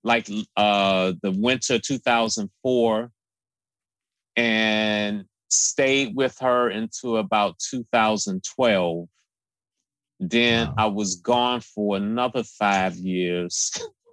like 0.03 0.29
uh, 0.55 1.13
the 1.21 1.31
winter 1.31 1.79
2004, 1.79 3.11
and 4.37 5.25
stayed 5.49 6.15
with 6.15 6.37
her 6.39 6.69
until 6.69 7.17
about 7.17 7.59
2012. 7.59 9.07
Then 10.19 10.67
Wow. 10.67 10.73
I 10.77 10.85
was 10.85 11.15
gone 11.15 11.61
for 11.61 11.97
another 11.97 12.43
five 12.43 12.95
years. 12.95 13.71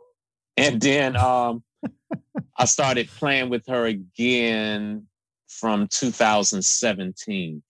and 0.57 0.81
then 0.81 1.16
um, 1.16 1.62
I 2.57 2.64
started 2.64 3.09
playing 3.16 3.51
with 3.51 3.66
her 3.66 3.87
again 3.87 5.07
from 5.49 5.89
2017. 5.89 7.62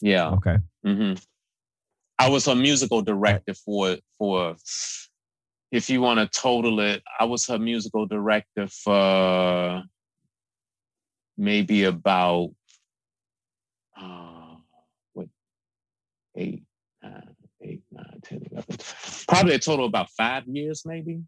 Yeah. 0.00 0.30
Okay. 0.30 0.58
Mm-hmm. 0.84 1.14
I 2.18 2.28
was 2.28 2.46
her 2.46 2.54
musical 2.54 3.02
director 3.02 3.54
for 3.54 3.96
for. 4.18 4.56
If 5.70 5.90
you 5.90 6.00
want 6.00 6.18
to 6.18 6.40
total 6.40 6.80
it, 6.80 7.02
I 7.20 7.26
was 7.26 7.46
her 7.46 7.58
musical 7.58 8.06
director 8.06 8.68
for 8.68 9.82
maybe 11.38 11.84
about 11.84 12.50
uh, 13.98 14.56
what 15.14 15.28
eight, 16.36 16.64
nine, 17.02 17.36
eight, 17.62 17.82
nine, 17.90 18.20
10, 18.24 18.42
11, 18.50 18.76
probably 19.26 19.54
a 19.54 19.58
total 19.58 19.86
of 19.86 19.90
about 19.90 20.10
five 20.10 20.46
years, 20.46 20.82
maybe. 20.84 21.20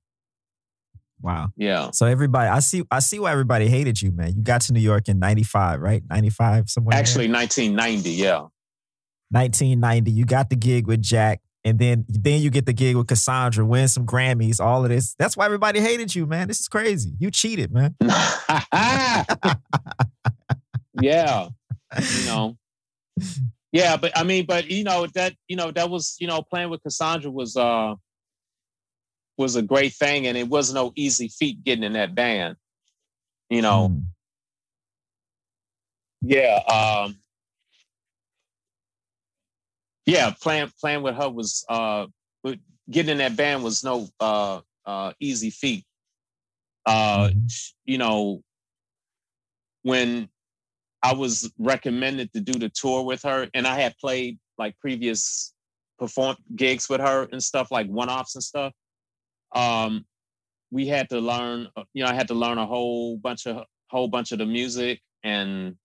Wow. 1.22 1.50
Yeah. 1.56 1.90
So 1.92 2.06
everybody, 2.06 2.48
I 2.48 2.60
see 2.60 2.82
I 2.90 3.00
see 3.00 3.18
why 3.18 3.32
everybody 3.32 3.68
hated 3.68 4.00
you, 4.00 4.10
man. 4.10 4.34
You 4.36 4.42
got 4.42 4.62
to 4.62 4.72
New 4.72 4.80
York 4.80 5.08
in 5.08 5.18
95, 5.18 5.80
right? 5.80 6.02
95 6.08 6.70
somewhere. 6.70 6.92
in 6.92 6.96
there? 6.96 7.00
Actually, 7.00 7.30
1990. 7.30 8.10
Yeah. 8.10 8.46
1990. 9.30 10.10
You 10.10 10.24
got 10.24 10.50
the 10.50 10.56
gig 10.56 10.86
with 10.86 11.02
Jack, 11.02 11.40
and 11.64 11.78
then 11.78 12.04
then 12.08 12.40
you 12.40 12.50
get 12.50 12.66
the 12.66 12.72
gig 12.72 12.96
with 12.96 13.06
Cassandra, 13.08 13.64
win 13.64 13.88
some 13.88 14.06
Grammys, 14.06 14.60
all 14.60 14.82
of 14.84 14.90
this. 14.90 15.14
That's 15.18 15.36
why 15.36 15.44
everybody 15.44 15.80
hated 15.80 16.14
you, 16.14 16.26
man. 16.26 16.48
This 16.48 16.60
is 16.60 16.68
crazy. 16.68 17.12
You 17.18 17.30
cheated, 17.30 17.72
man. 17.72 17.94
yeah. 21.00 21.48
You 21.98 22.24
know. 22.26 22.56
Yeah, 23.72 23.96
but 23.96 24.16
I 24.16 24.24
mean, 24.24 24.46
but 24.46 24.70
you 24.70 24.82
know 24.84 25.06
that 25.14 25.34
you 25.46 25.56
know 25.56 25.70
that 25.70 25.90
was 25.90 26.16
you 26.18 26.26
know 26.26 26.42
playing 26.42 26.70
with 26.70 26.82
Cassandra 26.82 27.30
was 27.30 27.56
uh 27.56 27.94
was 29.38 29.54
a 29.56 29.62
great 29.62 29.94
thing, 29.94 30.26
and 30.26 30.36
it 30.36 30.48
was 30.48 30.72
no 30.74 30.92
easy 30.96 31.28
feat 31.28 31.62
getting 31.62 31.84
in 31.84 31.92
that 31.92 32.14
band. 32.14 32.56
You 33.48 33.62
know, 33.62 33.88
Mm. 33.90 34.04
yeah, 36.22 36.56
um, 37.06 37.19
yeah, 40.10 40.32
playing 40.42 40.72
playing 40.80 41.02
with 41.02 41.14
her 41.14 41.28
was 41.30 41.64
uh 41.68 42.06
getting 42.90 43.12
in 43.12 43.18
that 43.18 43.36
band 43.36 43.62
was 43.62 43.84
no 43.84 44.08
uh 44.18 44.60
uh 44.84 45.12
easy 45.20 45.50
feat. 45.50 45.84
Uh, 46.84 47.28
Mhm. 47.28 47.72
you 47.84 47.98
know, 47.98 48.42
when 49.82 50.28
I 51.02 51.14
was 51.14 51.52
recommended 51.58 52.32
to 52.32 52.40
do 52.40 52.58
the 52.58 52.68
tour 52.70 53.04
with 53.04 53.22
her, 53.22 53.48
and 53.54 53.66
I 53.66 53.78
had 53.80 53.96
played 53.98 54.38
like 54.58 54.76
previous 54.80 55.54
perform 55.98 56.36
gigs 56.56 56.88
with 56.88 57.00
her 57.00 57.28
and 57.30 57.42
stuff, 57.42 57.70
like 57.70 57.86
one 57.86 58.08
offs 58.08 58.34
and 58.34 58.42
stuff. 58.42 58.72
Um, 59.54 60.06
we 60.70 60.86
had 60.88 61.08
to 61.10 61.20
learn, 61.20 61.68
uh, 61.76 61.84
you 61.94 62.02
know, 62.02 62.10
I 62.10 62.14
had 62.14 62.28
to 62.28 62.34
learn 62.34 62.58
a 62.58 62.66
whole 62.66 63.16
bunch 63.16 63.46
of 63.46 63.64
whole 63.88 64.08
bunch 64.08 64.32
of 64.32 64.38
the 64.38 64.46
music, 64.46 65.00
and 65.22 65.76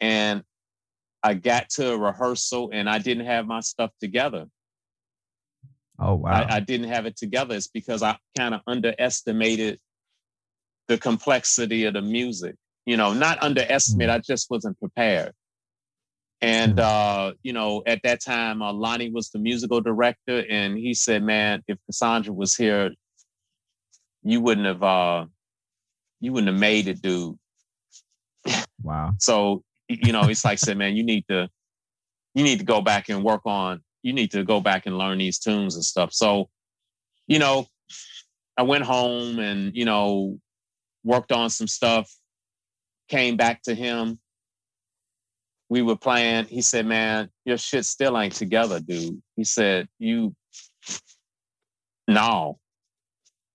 and 0.00 0.44
I 1.24 1.32
got 1.32 1.70
to 1.70 1.92
a 1.92 1.98
rehearsal, 1.98 2.68
and 2.72 2.88
I 2.88 2.98
didn't 2.98 3.24
have 3.24 3.46
my 3.46 3.60
stuff 3.60 3.90
together. 3.98 4.44
Oh 5.98 6.16
wow. 6.16 6.30
I, 6.30 6.56
I 6.56 6.60
didn't 6.60 6.88
have 6.88 7.06
it 7.06 7.16
together. 7.16 7.54
It's 7.54 7.66
because 7.66 8.02
I 8.02 8.18
kind 8.36 8.54
of 8.54 8.60
underestimated 8.66 9.80
the 10.86 10.98
complexity 10.98 11.86
of 11.86 11.94
the 11.94 12.02
music. 12.02 12.56
You 12.84 12.98
know, 12.98 13.14
not 13.14 13.42
underestimate. 13.42 14.10
I 14.10 14.18
just 14.18 14.50
wasn't 14.50 14.78
prepared. 14.78 15.32
And 16.42 16.78
uh, 16.78 17.32
you 17.42 17.54
know, 17.54 17.82
at 17.86 18.00
that 18.04 18.22
time, 18.22 18.60
uh, 18.60 18.74
Lonnie 18.74 19.10
was 19.10 19.30
the 19.30 19.38
musical 19.38 19.80
director, 19.80 20.44
and 20.50 20.76
he 20.76 20.92
said, 20.92 21.22
"Man, 21.22 21.62
if 21.66 21.78
Cassandra 21.86 22.34
was 22.34 22.54
here, 22.54 22.90
you 24.22 24.42
wouldn't 24.42 24.66
have, 24.66 24.82
uh, 24.82 25.24
you 26.20 26.34
wouldn't 26.34 26.52
have 26.52 26.60
made 26.60 26.88
it, 26.88 27.00
dude." 27.00 27.38
wow. 28.82 29.12
So 29.18 29.62
you 29.88 30.12
know, 30.12 30.22
it's 30.22 30.44
like 30.44 30.58
said, 30.58 30.78
man, 30.78 30.96
you 30.96 31.04
need 31.04 31.24
to 31.28 31.48
you 32.34 32.42
need 32.42 32.58
to 32.58 32.64
go 32.64 32.80
back 32.80 33.08
and 33.08 33.22
work 33.22 33.42
on 33.44 33.80
you 34.04 34.12
need 34.12 34.30
to 34.30 34.44
go 34.44 34.60
back 34.60 34.86
and 34.86 34.98
learn 34.98 35.18
these 35.18 35.38
tunes 35.38 35.74
and 35.74 35.84
stuff. 35.84 36.12
So, 36.12 36.50
you 37.26 37.38
know, 37.38 37.66
I 38.56 38.62
went 38.62 38.84
home 38.84 39.38
and, 39.38 39.74
you 39.74 39.86
know, 39.86 40.38
worked 41.02 41.32
on 41.32 41.48
some 41.48 41.66
stuff, 41.66 42.14
came 43.08 43.36
back 43.36 43.62
to 43.62 43.74
him. 43.74 44.20
We 45.70 45.80
were 45.80 45.96
playing. 45.96 46.44
He 46.44 46.60
said, 46.60 46.84
Man, 46.84 47.30
your 47.46 47.56
shit 47.56 47.86
still 47.86 48.18
ain't 48.20 48.34
together, 48.34 48.78
dude. 48.78 49.20
He 49.36 49.44
said, 49.44 49.88
You 49.98 50.36
no. 52.06 52.58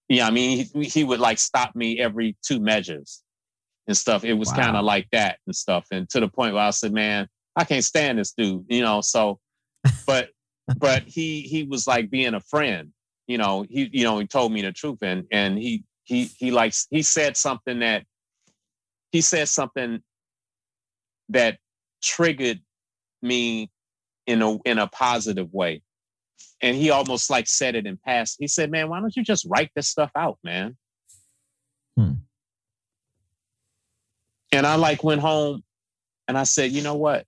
Yeah, 0.09 0.25
I 0.25 0.31
mean, 0.31 0.67
he, 0.73 0.83
he 0.85 1.03
would 1.03 1.19
like 1.19 1.37
stop 1.37 1.75
me 1.75 1.99
every 1.99 2.35
two 2.41 2.59
measures 2.59 3.21
and 3.89 3.97
stuff. 3.97 4.23
It 4.23 4.35
was 4.35 4.49
Wow. 4.49 4.55
kind 4.55 4.77
of 4.77 4.85
like 4.85 5.09
that 5.11 5.39
and 5.47 5.55
stuff. 5.55 5.87
And 5.91 6.07
to 6.11 6.19
the 6.19 6.27
point 6.27 6.53
where 6.53 6.63
I 6.63 6.69
said, 6.69 6.93
man, 6.93 7.27
I 7.55 7.65
can't 7.65 7.83
stand 7.83 8.19
this 8.19 8.31
dude, 8.31 8.65
you 8.69 8.81
know. 8.81 9.01
So, 9.01 9.39
but, 10.05 10.29
but 10.77 11.03
he 11.03 11.41
he 11.41 11.63
was 11.63 11.87
like 11.87 12.11
being 12.11 12.35
a 12.35 12.39
friend, 12.39 12.93
you 13.27 13.39
know. 13.39 13.65
He 13.67 13.89
you 13.91 14.03
know 14.03 14.19
he 14.19 14.27
told 14.27 14.51
me 14.51 14.61
the 14.61 14.71
truth, 14.71 14.99
and 15.01 15.25
and 15.31 15.57
he 15.57 15.83
he 16.03 16.25
he 16.25 16.51
likes 16.51 16.85
he 16.91 17.01
said 17.01 17.35
something 17.35 17.79
that 17.79 18.05
he 19.11 19.21
said 19.21 19.49
something 19.49 20.03
that 21.29 21.57
triggered 22.03 22.59
me 23.23 23.71
in 24.27 24.43
a 24.43 24.57
in 24.65 24.77
a 24.77 24.87
positive 24.87 25.51
way. 25.51 25.81
And 26.61 26.77
he 26.77 26.91
almost 26.91 27.31
like 27.31 27.47
said 27.47 27.75
it 27.75 27.87
in 27.87 27.97
past. 27.97 28.37
He 28.39 28.47
said, 28.47 28.69
"Man, 28.69 28.89
why 28.89 28.99
don't 28.99 29.15
you 29.15 29.23
just 29.23 29.47
write 29.49 29.71
this 29.75 29.87
stuff 29.87 30.11
out, 30.15 30.37
man?" 30.43 30.77
Hmm. 31.97 32.11
And 34.51 34.65
I 34.65 34.75
like 34.75 35.03
went 35.03 35.21
home 35.21 35.63
and 36.27 36.37
I 36.37 36.43
said, 36.43 36.71
"You 36.71 36.81
know 36.81 36.95
what? 36.95 37.25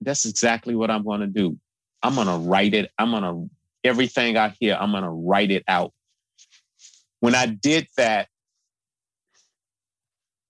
That's 0.00 0.26
exactly 0.26 0.74
what 0.74 0.90
I'm 0.90 1.04
going 1.04 1.20
to 1.20 1.26
do." 1.26 1.58
I'm 2.02 2.14
gonna 2.14 2.38
write 2.38 2.74
it. 2.74 2.90
I'm 2.98 3.10
gonna 3.10 3.46
everything 3.84 4.36
I 4.36 4.54
hear, 4.60 4.76
I'm 4.78 4.92
gonna 4.92 5.12
write 5.12 5.50
it 5.50 5.64
out. 5.68 5.92
When 7.20 7.34
I 7.34 7.46
did 7.46 7.88
that, 7.96 8.28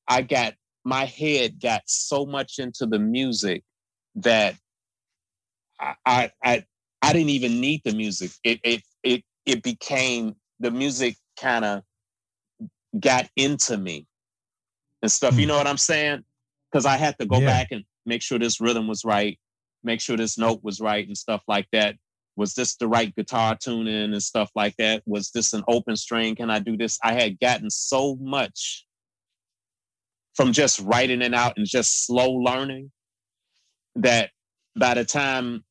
I 0.07 0.23
got 0.23 0.55
my 0.85 1.05
head 1.05 1.61
got 1.61 1.83
so 1.87 2.27
much 2.27 2.59
into 2.59 2.87
the 2.87 2.99
music 2.99 3.63
that 4.17 4.57
I 5.81 5.95
I 6.05 6.31
I, 6.43 6.65
I 7.03 7.13
didn't 7.13 7.31
even 7.31 7.61
need 7.61 7.83
the 7.85 7.95
music. 7.95 8.33
It 8.45 8.61
it 8.63 8.83
it 9.03 9.25
it 9.47 9.63
became 9.63 10.35
the 10.61 10.71
music 10.71 11.17
kind 11.41 11.65
of 11.65 11.83
got 12.99 13.29
into 13.37 13.79
me 13.79 14.07
and 15.03 15.11
stuff. 15.11 15.35
You 15.39 15.43
Hmm. 15.45 15.49
know 15.49 15.57
what 15.57 15.67
I'm 15.67 15.79
saying? 15.79 16.25
Because 16.71 16.87
I 16.87 16.97
had 16.97 17.19
to 17.19 17.27
go 17.27 17.41
Yeah. 17.41 17.47
back 17.47 17.69
and 17.71 17.85
make 18.07 18.23
sure 18.23 18.39
this 18.39 18.61
rhythm 18.61 18.87
was 18.89 19.05
right, 19.05 19.39
make 19.83 20.01
sure 20.01 20.17
this 20.17 20.39
note 20.39 20.63
was 20.63 20.81
right 20.81 21.07
and 21.07 21.17
stuff 21.17 21.43
like 21.49 21.69
that. 21.73 21.97
Was 22.37 22.55
this 22.55 22.77
the 22.77 22.87
right 22.87 23.15
guitar 23.17 23.57
tuning 23.57 24.13
and 24.13 24.23
stuff 24.23 24.51
like 24.55 24.77
that? 24.77 25.03
Was 25.07 25.31
this 25.33 25.53
an 25.55 25.65
open 25.67 25.97
string? 25.97 26.37
Can 26.37 26.51
I 26.51 26.61
do 26.61 26.77
this? 26.77 26.99
I 27.03 27.15
had 27.15 27.41
gotten 27.41 27.69
so 27.71 28.17
much 28.21 28.87
from 30.35 30.53
just 30.53 30.79
writing 30.81 31.21
it 31.21 31.35
out 31.35 31.55
and 31.57 31.67
just 31.67 32.07
slow 32.07 32.31
learning 32.31 32.93
that 33.97 34.31
by 34.77 34.95
the 34.95 35.05
time 35.05 35.65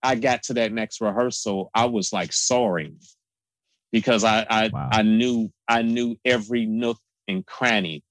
I 0.00 0.14
got 0.14 0.44
to 0.44 0.54
that 0.54 0.70
next 0.72 1.00
rehearsal, 1.00 1.70
I 1.74 1.86
was 1.86 2.12
like 2.12 2.32
soaring 2.32 2.98
because 3.90 4.22
I 4.22 4.46
I, 4.48 4.68
Wow. 4.68 4.90
I 4.92 5.02
knew 5.02 5.50
I 5.66 5.82
knew 5.82 6.16
every 6.24 6.66
nook 6.66 6.98
and 7.26 7.44
cranny. 7.44 8.04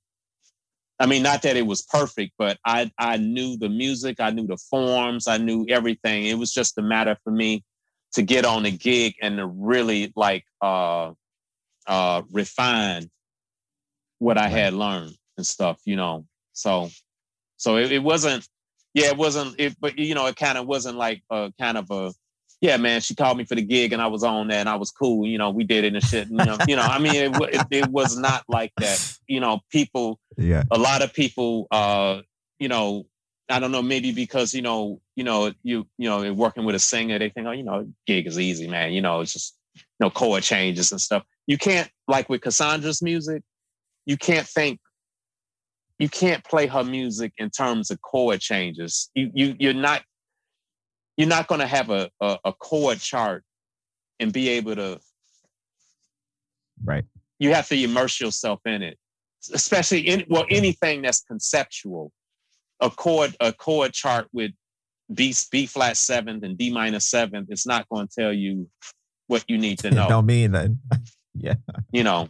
I 1.03 1.05
mean, 1.05 1.21
not 1.21 1.41
that 1.41 1.57
it 1.57 1.67
was 1.67 1.81
perfect, 1.81 2.31
but 2.37 2.57
I 2.65 2.89
I 2.97 3.17
knew 3.17 3.57
the 3.57 3.67
music, 3.67 4.21
I 4.21 4.29
knew 4.29 4.47
the 4.47 4.55
forms, 4.55 5.27
I 5.27 5.35
knew 5.35 5.65
everything. 5.67 6.27
It 6.27 6.35
was 6.35 6.53
just 6.53 6.77
a 6.77 6.81
matter 6.81 7.17
for 7.25 7.31
me 7.31 7.65
to 8.13 8.21
get 8.21 8.45
on 8.45 8.63
the 8.63 8.71
gig 8.71 9.15
and 9.21 9.35
to 9.35 9.45
really 9.45 10.13
like 10.15 10.45
uh 10.61 11.11
uh 11.87 12.21
refine 12.31 13.11
what 14.19 14.37
I 14.37 14.47
had 14.47 14.73
learned 14.73 15.17
and 15.35 15.45
stuff, 15.45 15.77
you 15.83 15.97
know. 15.97 16.25
So 16.53 16.89
so 17.57 17.75
it, 17.75 17.91
it 17.91 18.01
wasn't 18.01 18.47
yeah, 18.93 19.07
it 19.07 19.17
wasn't 19.17 19.59
it 19.59 19.75
but 19.81 19.99
you 19.99 20.15
know, 20.15 20.27
it 20.27 20.37
kind 20.37 20.57
of 20.57 20.67
wasn't 20.67 20.95
like 20.95 21.21
a 21.29 21.51
kind 21.59 21.77
of 21.77 21.91
a 21.91 22.13
yeah, 22.63 22.77
man, 22.77 23.01
she 23.01 23.13
called 23.13 23.37
me 23.37 23.43
for 23.43 23.55
the 23.55 23.61
gig 23.61 23.91
and 23.91 24.01
I 24.01 24.07
was 24.07 24.23
on 24.23 24.47
there 24.47 24.59
and 24.59 24.69
I 24.69 24.77
was 24.77 24.89
cool. 24.89 25.27
You 25.27 25.37
know, 25.37 25.49
we 25.49 25.65
did 25.65 25.83
it 25.83 25.93
and 25.93 26.01
shit. 26.01 26.29
You 26.29 26.37
know, 26.37 26.57
you 26.65 26.77
know 26.77 26.81
I 26.81 26.97
mean, 26.97 27.13
it, 27.13 27.35
it, 27.53 27.67
it 27.69 27.87
was 27.89 28.15
not 28.17 28.45
like 28.47 28.71
that. 28.77 29.17
You 29.27 29.41
know, 29.41 29.59
people, 29.69 30.17
Yeah. 30.37 30.63
a 30.71 30.77
lot 30.77 31.01
of 31.01 31.13
people, 31.13 31.67
uh, 31.71 32.21
you 32.59 32.69
know, 32.69 33.05
I 33.49 33.59
don't 33.59 33.73
know, 33.73 33.81
maybe 33.81 34.13
because, 34.13 34.53
you 34.53 34.61
know, 34.61 35.01
you 35.17 35.25
know, 35.25 35.51
you, 35.63 35.85
you 35.97 36.07
know, 36.09 36.31
working 36.31 36.63
with 36.63 36.75
a 36.75 36.79
singer, 36.79 37.19
they 37.19 37.27
think, 37.27 37.47
oh, 37.47 37.51
you 37.51 37.63
know, 37.63 37.85
gig 38.07 38.27
is 38.27 38.39
easy, 38.39 38.69
man. 38.69 38.93
You 38.93 39.01
know, 39.01 39.19
it's 39.19 39.33
just, 39.33 39.57
you 39.75 39.81
know, 39.99 40.09
chord 40.09 40.43
changes 40.43 40.93
and 40.93 41.01
stuff. 41.01 41.23
You 41.47 41.57
can't, 41.57 41.91
like 42.07 42.29
with 42.29 42.39
Cassandra's 42.39 43.01
music, 43.01 43.43
you 44.05 44.15
can't 44.15 44.47
think, 44.47 44.79
you 45.99 46.07
can't 46.07 46.41
play 46.45 46.67
her 46.67 46.85
music 46.85 47.33
in 47.37 47.49
terms 47.49 47.91
of 47.91 48.01
chord 48.01 48.39
changes. 48.39 49.11
You, 49.13 49.31
you, 49.33 49.55
you're 49.59 49.73
not, 49.73 50.03
you're 51.17 51.27
not 51.27 51.47
going 51.47 51.61
to 51.61 51.67
have 51.67 51.89
a, 51.89 52.09
a, 52.21 52.39
a 52.45 52.53
chord 52.53 52.99
chart 52.99 53.43
and 54.19 54.31
be 54.33 54.49
able 54.49 54.75
to 54.75 54.99
Right. 56.83 57.05
you 57.39 57.53
have 57.53 57.67
to 57.69 57.81
immerse 57.81 58.19
yourself 58.19 58.59
in 58.65 58.81
it 58.81 58.97
especially 59.53 60.01
in 60.01 60.25
well 60.29 60.45
anything 60.49 61.01
that's 61.01 61.21
conceptual 61.21 62.11
a 62.79 62.89
chord 62.89 63.35
a 63.39 63.53
chord 63.53 63.93
chart 63.93 64.27
with 64.33 64.51
b 65.13 65.33
b 65.51 65.65
flat 65.65 65.95
seventh 65.97 66.43
and 66.43 66.57
d 66.57 66.71
minor 66.71 66.99
seventh 66.99 67.47
it's 67.51 67.65
not 67.67 67.87
going 67.89 68.07
to 68.07 68.13
tell 68.21 68.33
you 68.33 68.69
what 69.27 69.43
you 69.47 69.57
need 69.57 69.77
to 69.79 69.91
know 69.97 70.07
don't 70.09 70.25
mean 70.25 70.51
that 70.51 70.71
yeah 71.35 71.55
you 71.91 72.03
know 72.03 72.29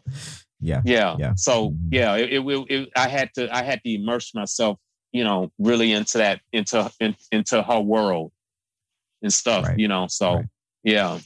Yeah. 0.60 0.82
yeah, 0.86 1.16
Yeah. 1.20 1.34
so 1.36 1.72
Mhm. 1.72 1.88
yeah 1.92 2.16
it, 2.16 2.34
it 2.34 2.40
will 2.40 2.66
it, 2.70 2.90
i 2.96 3.08
had 3.08 3.30
to 3.36 3.54
i 3.56 3.64
had 3.64 3.82
to 3.84 3.94
immerse 3.94 4.34
myself 4.36 4.78
you 5.12 5.24
know 5.24 5.52
really 5.58 5.92
into 5.94 6.18
that 6.20 6.42
into 6.52 6.92
in, 7.00 7.16
into 7.32 7.62
her 7.64 7.80
world 7.80 8.32
and 9.24 9.34
stuff 9.34 9.66
Right. 9.66 9.80
you 9.80 9.88
know 9.88 10.08
so 10.08 10.36
Right. 10.36 10.46
yeah 10.84 11.20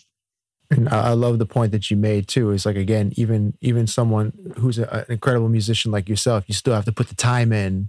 And 0.69 0.89
I 0.89 1.13
love 1.13 1.39
the 1.39 1.45
point 1.45 1.71
that 1.71 1.89
you 1.89 1.95
made 1.95 2.27
too. 2.27 2.51
Is 2.51 2.65
like 2.65 2.75
again, 2.75 3.13
even 3.15 3.53
even 3.61 3.87
someone 3.87 4.33
who's 4.59 4.77
a, 4.79 4.85
an 4.91 5.05
incredible 5.09 5.47
musician 5.47 5.91
like 5.93 6.09
yourself, 6.09 6.43
you 6.47 6.53
still 6.53 6.73
have 6.75 6.83
to 6.85 6.91
put 6.91 7.07
the 7.07 7.15
time 7.15 7.53
in 7.53 7.87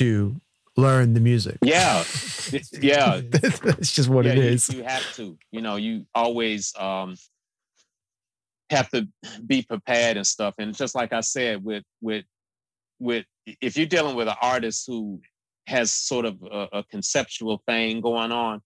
to 0.00 0.36
learn 0.76 1.14
the 1.14 1.20
music. 1.20 1.56
yeah 1.64 2.04
yeah 2.82 3.20
it's 3.80 3.92
just 3.94 4.10
what 4.10 4.26
yeah, 4.26 4.32
it 4.32 4.68
you- 4.68 4.76
You, 4.78 4.84
have 4.84 5.06
to. 5.16 5.38
You 5.52 5.62
know, 5.62 5.76
you 5.76 6.04
always 6.14 6.74
um, 6.78 7.16
have 8.70 8.90
to 8.90 9.08
be 9.46 9.62
prepared 9.62 10.16
and 10.18 10.26
stuff. 10.26 10.54
And 10.58 10.76
just 10.76 10.94
like 10.94 11.12
I 11.14 11.20
said, 11.20 11.64
with 11.64 11.84
with 12.02 12.24
with 12.98 13.24
if 13.62 13.76
you're 13.76 13.86
dealing 13.86 14.16
with 14.16 14.28
an 14.28 14.36
artist 14.42 14.84
who 14.86 15.20
has 15.66 15.90
sort 15.92 16.26
of 16.26 16.42
a, 16.42 16.68
a 16.80 16.84
conceptual 16.84 17.62
thing 17.66 18.00
going 18.00 18.32
on, 18.32 18.60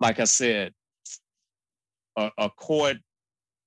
like 0.00 0.18
I 0.18 0.24
said, 0.24 0.72
a, 2.16 2.30
a 2.38 2.50
chord, 2.50 3.00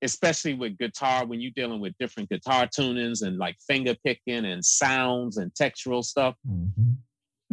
especially 0.01 0.53
with 0.55 0.77
guitar, 0.77 1.25
when 1.25 1.39
you're 1.39 1.51
dealing 1.55 1.79
with 1.79 1.93
different 1.99 2.29
guitar 2.29 2.67
tunings 2.67 3.25
and 3.25 3.37
like 3.37 3.55
finger 3.67 3.95
picking 4.03 4.45
and 4.45 4.63
sounds 4.65 5.37
and 5.37 5.53
textural 5.53 6.03
stuff, 6.03 6.35
Mhm. 6.47 6.97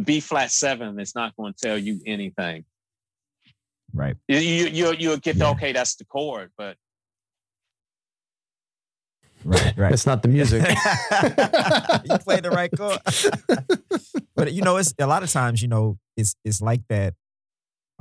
B 0.03 0.19
flat 0.19 0.51
seven 0.51 0.99
is 0.99 1.13
not 1.13 1.35
going 1.35 1.53
to 1.53 1.59
tell 1.59 1.77
you 1.77 2.01
anything. 2.05 2.65
Right. 3.93 4.15
You 4.27 4.37
you 4.37 4.67
you 4.67 4.95
you'll 4.97 5.17
get 5.17 5.37
the 5.37 5.47
okay, 5.49 5.73
that's 5.73 5.95
the 5.95 6.05
chord, 6.05 6.51
but 6.57 6.77
Right. 9.43 9.73
Right. 9.75 9.89
That's 9.89 10.05
not 10.05 10.21
the 10.21 10.27
music. 10.27 10.61
you 12.05 12.17
play 12.19 12.39
the 12.41 12.51
right 12.51 12.71
chord. 12.75 12.99
but 14.35 14.53
you 14.53 14.61
know, 14.61 14.77
it's 14.77 14.93
a 14.99 15.07
lot 15.07 15.23
of 15.23 15.31
times, 15.31 15.61
you 15.61 15.67
know, 15.67 15.97
it's 16.15 16.35
it's 16.45 16.61
like 16.61 16.81
that 16.89 17.15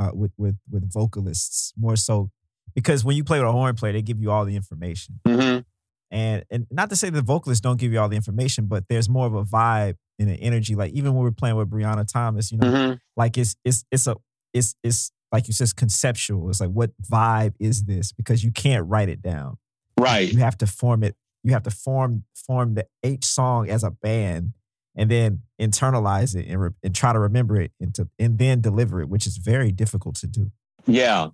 uh, 0.00 0.10
with 0.14 0.32
with 0.36 0.56
with 0.70 0.90
vocalists 0.92 1.72
more 1.76 1.94
so 1.96 2.30
because 2.74 3.04
when 3.04 3.16
you 3.16 3.22
play 3.24 3.38
with 3.38 3.48
a 3.48 3.52
horn 3.52 3.74
player, 3.76 3.92
they 3.92 4.02
give 4.02 4.20
you 4.20 4.30
all 4.30 4.44
the 4.44 4.56
information. 4.56 5.20
Mhm. 5.26 5.64
And 6.10 6.44
and 6.50 6.66
not 6.70 6.90
to 6.90 6.96
say 6.96 7.10
the 7.10 7.22
vocalists 7.22 7.60
don't 7.60 7.78
give 7.78 7.92
you 7.92 8.00
all 8.00 8.08
the 8.08 8.16
information, 8.16 8.66
but 8.66 8.84
there's 8.88 9.08
more 9.08 9.26
of 9.26 9.34
a 9.34 9.44
vibe 9.44 9.94
and 10.18 10.28
an 10.28 10.36
energy. 10.36 10.74
Like 10.74 10.92
even 10.92 11.14
when 11.14 11.22
we're 11.22 11.30
playing 11.30 11.56
with 11.56 11.70
Brianna 11.70 12.06
Thomas, 12.10 12.50
you 12.50 12.58
know, 12.58 12.66
Mhm. 12.72 12.98
like 13.16 13.38
it's 13.38 13.54
it's 13.64 13.84
it's 13.92 14.06
a 14.06 14.16
it's 14.52 14.74
it's 14.82 15.12
like 15.32 15.46
you 15.46 15.52
said, 15.54 15.74
conceptual. 15.76 16.48
It's 16.50 16.60
like 16.60 16.70
what 16.70 16.90
vibe 17.02 17.54
is 17.60 17.84
this? 17.84 18.10
Because 18.12 18.42
you 18.42 18.50
can't 18.50 18.86
write 18.88 19.08
it 19.08 19.22
down. 19.22 19.56
right, 19.98 20.32
You 20.32 20.38
have 20.38 20.56
to 20.58 20.66
form 20.66 21.04
it. 21.04 21.14
You 21.44 21.52
have 21.52 21.62
to 21.64 21.70
form 21.70 22.24
form 22.34 22.74
the 22.74 22.86
each 23.04 23.24
song 23.24 23.68
as 23.68 23.84
a 23.84 23.90
band, 23.90 24.54
and 24.96 25.10
then 25.10 25.42
internalize 25.60 26.34
it 26.34 26.46
and, 26.48 26.60
re, 26.60 26.70
and 26.82 26.94
try 26.94 27.12
to 27.12 27.18
remember 27.18 27.60
it 27.60 27.72
and 27.80 27.94
to 27.94 28.08
and 28.18 28.38
then 28.38 28.60
deliver 28.60 29.00
it, 29.00 29.08
which 29.08 29.26
is 29.26 29.36
very 29.36 29.72
difficult 29.72 30.16
to 30.16 30.26
do. 30.26 30.50
yeah, 30.86 31.28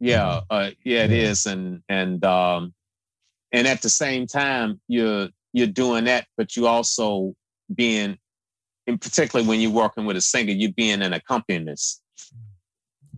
yeah, 0.00 0.40
uh, 0.50 0.70
yeah, 0.84 1.04
it 1.04 1.10
Yeah. 1.10 1.16
is, 1.30 1.46
and 1.46 1.82
and 1.88 2.24
um, 2.24 2.74
and 3.52 3.66
at 3.66 3.82
the 3.82 3.88
same 3.88 4.26
time, 4.26 4.80
you're 4.88 5.28
you're 5.52 5.66
doing 5.66 6.04
that, 6.04 6.26
but 6.36 6.54
you 6.56 6.66
also 6.66 7.34
being, 7.74 8.18
in 8.86 8.98
particularly 8.98 9.48
when 9.48 9.60
you're 9.60 9.70
working 9.70 10.04
with 10.04 10.16
a 10.16 10.20
singer, 10.20 10.52
you're 10.52 10.72
being 10.72 11.02
an 11.02 11.12
accompanist, 11.14 12.02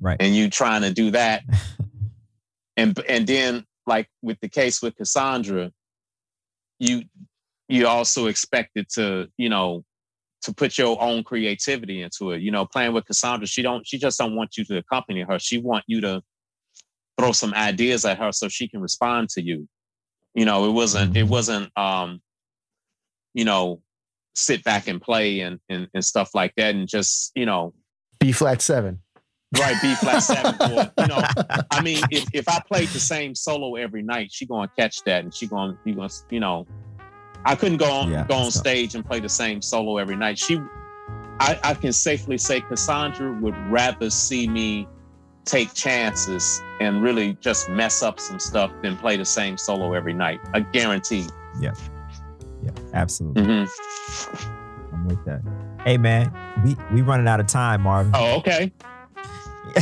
Right. 0.00 0.16
and 0.20 0.34
you 0.34 0.48
trying 0.48 0.82
to 0.82 0.92
do 0.92 1.10
that, 1.10 1.42
and 2.76 2.98
and 3.08 3.26
then 3.26 3.66
like 3.86 4.08
with 4.22 4.38
the 4.40 4.48
case 4.48 4.80
with 4.80 4.94
Cassandra, 4.96 5.72
you 6.78 7.02
you 7.70 7.86
also 7.86 8.26
expected 8.26 8.88
to 8.90 9.28
you 9.36 9.48
know 9.48 9.84
to 10.42 10.54
put 10.54 10.78
your 10.78 11.00
own 11.02 11.22
creativity 11.22 12.02
into 12.02 12.30
it. 12.32 12.40
You 12.40 12.50
know, 12.50 12.64
playing 12.66 12.92
with 12.94 13.04
Cassandra, 13.06 13.46
she 13.46 13.62
don't 13.62 13.86
she 13.86 13.98
just 13.98 14.18
don't 14.18 14.34
want 14.34 14.56
you 14.56 14.64
to 14.66 14.78
accompany 14.78 15.22
her. 15.22 15.38
She 15.38 15.58
want 15.58 15.84
you 15.86 16.00
to 16.00 16.22
throw 17.18 17.32
some 17.32 17.52
ideas 17.54 18.04
at 18.04 18.18
her 18.18 18.32
so 18.32 18.48
she 18.48 18.66
can 18.68 18.80
respond 18.80 19.28
to 19.30 19.42
you. 19.42 19.68
You 20.34 20.44
know, 20.46 20.66
it 20.68 20.72
wasn't 20.72 21.16
it 21.16 21.26
Mhm. 21.26 21.28
wasn't 21.28 21.78
um 21.78 22.20
you 23.34 23.44
know 23.44 23.82
sit 24.34 24.64
back 24.64 24.88
and 24.88 25.00
play 25.00 25.40
and 25.40 25.60
and, 25.68 25.88
and 25.94 26.04
stuff 26.04 26.34
like 26.34 26.54
that 26.56 26.74
and 26.74 26.88
just 26.88 27.32
you 27.34 27.46
know 27.46 27.74
B 28.18 28.32
flat 28.32 28.62
seven. 28.62 29.00
right 29.58 29.76
B 29.82 29.94
flat 29.96 30.20
seven 30.20 30.54
or 30.72 30.90
you 30.98 31.06
know 31.08 31.22
I 31.70 31.82
mean, 31.82 32.02
if, 32.10 32.24
if 32.32 32.48
I 32.48 32.60
played 32.66 32.88
the 32.88 33.00
same 33.00 33.34
solo 33.34 33.74
every 33.76 34.02
night, 34.02 34.30
she 34.32 34.46
gonna 34.46 34.70
catch 34.78 35.02
that, 35.04 35.24
and 35.24 35.34
she 35.34 35.46
gonna 35.46 35.76
you 35.84 35.94
gonna 35.94 36.08
you 36.30 36.40
know, 36.40 36.66
I 37.44 37.54
couldn't 37.54 37.78
go 37.78 37.90
on 37.90 38.10
Yeah, 38.10 38.26
go 38.26 38.34
on 38.34 38.50
stage 38.50 38.94
and 38.94 39.04
play 39.04 39.20
the 39.20 39.28
same 39.28 39.62
solo 39.62 39.98
every 39.98 40.16
night. 40.16 40.38
She, 40.38 40.60
I, 41.40 41.58
I 41.64 41.74
can 41.74 41.92
safely 41.92 42.36
say 42.38 42.60
Cassandra 42.60 43.32
would 43.40 43.56
rather 43.70 44.10
see 44.10 44.46
me 44.46 44.86
take 45.46 45.72
chances 45.74 46.60
and 46.80 47.02
really 47.02 47.36
just 47.40 47.68
mess 47.70 48.02
up 48.02 48.20
some 48.20 48.38
stuff 48.38 48.70
than 48.82 48.96
play 48.96 49.16
the 49.16 49.24
same 49.24 49.56
solo 49.56 49.94
every 49.94 50.12
night. 50.12 50.40
I 50.52 50.60
guarantee. 50.60 51.26
Yeah, 51.58 51.72
yeah, 52.62 52.70
absolutely. 52.92 53.42
Mhm. 53.42 54.50
I'm 54.92 55.06
with 55.06 55.24
that. 55.24 55.40
Hey 55.84 55.96
man, 55.96 56.30
we 56.62 56.76
we 56.92 57.00
running 57.00 57.26
out 57.26 57.40
of 57.40 57.46
time, 57.46 57.82
Marvin. 57.82 58.12
Oh, 58.14 58.36
okay. 58.36 58.70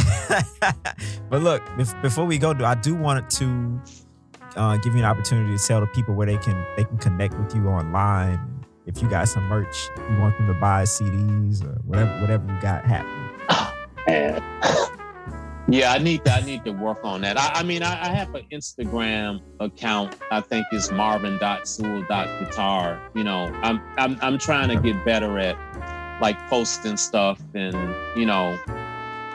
But 1.31 1.43
look, 1.43 1.63
bef- 1.77 2.01
before 2.03 2.25
we 2.25 2.39
go, 2.39 2.53
I 2.53 2.75
do 2.75 2.95
want 2.95 3.29
to 3.33 3.81
uh, 4.57 4.77
give 4.79 4.95
you 4.95 5.01
an 5.01 5.05
opportunity 5.05 5.57
to 5.57 5.63
tell 5.63 5.81
the 5.81 5.87
people 5.89 6.15
where 6.15 6.27
they 6.27 6.39
can 6.39 6.65
they 6.77 6.85
can 6.85 6.99
connect 6.99 7.35
with 7.35 7.55
you 7.55 7.69
online. 7.69 8.65
If 8.87 9.03
you 9.03 9.09
got 9.09 9.29
some 9.29 9.45
merch, 9.45 9.89
you 10.11 10.19
want 10.19 10.37
them 10.39 10.47
to 10.47 10.55
buy 10.55 10.85
CDs 10.85 11.65
or 11.65 11.79
whatever 11.85 12.21
whatever 12.21 12.53
you 12.53 12.61
got 12.61 12.85
happening. 12.85 13.15
And 14.07 14.43
yeah, 15.69 15.93
I 15.93 15.99
need 15.99 16.25
to 16.25 16.33
I 16.33 16.41
need 16.41 16.65
to 16.65 16.71
work 16.71 17.01
on 17.05 17.21
that. 17.21 17.39
I, 17.39 17.61
I 17.61 17.63
mean, 17.63 17.83
I, 17.83 18.05
I 18.05 18.09
have 18.09 18.35
an 18.35 18.47
Instagram 18.51 19.43
account. 19.61 20.17
I 20.31 20.41
think 20.41 20.67
it's 20.73 20.91
marvin.sewell.guitar. 20.91 23.03
You 23.15 23.25
know, 23.25 23.53
I'm 23.63 23.83
I'm 23.99 24.19
I'm 24.23 24.39
trying 24.39 24.71
to 24.71 24.77
get 24.77 25.05
better 25.05 25.39
at 25.39 25.59
like 26.23 26.39
posting 26.49 26.97
stuff 26.97 27.39
and 27.53 27.77
you 28.17 28.25
know 28.25 28.59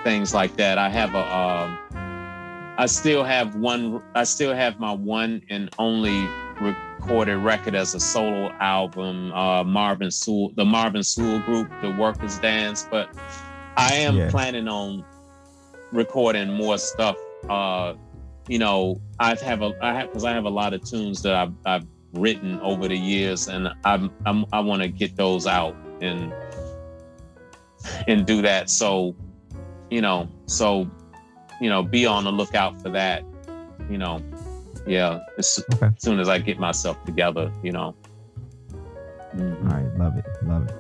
things 0.04 0.34
like 0.34 0.56
that. 0.56 0.80
I 0.80 0.90
have 0.90 1.14
a 1.14 1.38
um 1.38 1.78
I 2.78 2.86
still 2.88 3.24
have 3.24 3.56
one 3.56 4.02
I 4.16 4.24
still 4.24 4.54
have 4.54 4.80
my 4.80 4.92
one 4.92 5.42
and 5.50 5.70
only 5.78 6.28
recorded 6.60 7.38
record 7.38 7.76
as 7.76 7.94
a 7.94 8.00
solo 8.00 8.52
album, 8.60 9.32
uh 9.34 9.64
Marvin 9.64 10.10
Sewell, 10.12 10.52
the 10.56 10.66
Marvin 10.66 11.04
Sewell 11.04 11.40
group, 11.40 11.68
the 11.82 11.92
Workers 11.92 12.40
Dance, 12.40 12.88
but 12.90 13.10
I 13.78 13.94
am 13.96 14.16
Yeah. 14.18 14.30
planning 14.30 14.68
on 14.68 15.04
recording 15.92 16.52
more 16.52 16.78
stuff. 16.78 17.18
Uh, 17.50 17.94
you 18.48 18.58
know, 18.60 19.00
I 19.20 19.36
have 19.36 19.62
a 19.62 19.74
I 19.82 19.94
have 19.94 20.08
because 20.08 20.24
I 20.26 20.32
have 20.32 20.46
a 20.46 20.50
lot 20.50 20.74
of 20.74 20.84
tunes 20.84 21.22
that 21.24 21.34
I've, 21.36 21.54
I've 21.66 21.88
written 22.14 22.60
over 22.62 22.88
the 22.88 22.98
years, 22.98 23.48
and 23.48 23.70
I'm, 23.84 24.12
I'm 24.26 24.46
I 24.52 24.60
want 24.60 24.82
to 24.82 24.88
get 24.88 25.16
those 25.16 25.48
out 25.48 25.76
and 26.02 26.34
and 28.08 28.26
do 28.26 28.42
that. 28.42 28.70
So, 28.70 29.16
you 29.90 30.02
know, 30.02 30.30
so 30.48 30.90
you 31.64 31.70
know, 31.70 31.82
be 31.82 32.06
on 32.06 32.26
the 32.26 32.32
lookout 32.32 32.82
for 32.82 32.90
that. 32.90 33.24
You 33.90 33.98
know, 33.98 34.22
yeah, 34.86 35.20
as, 35.38 35.64
Okay. 35.76 35.90
soon 35.98 36.20
as 36.20 36.28
I 36.28 36.40
get 36.40 36.60
myself 36.60 37.02
together, 37.06 37.52
you 37.64 37.72
know. 37.72 37.96
Mhm. 39.36 39.64
All 39.64 39.78
right, 39.78 39.98
love 39.98 40.18
it, 40.18 40.26
love 40.44 40.68
it. 40.70 40.76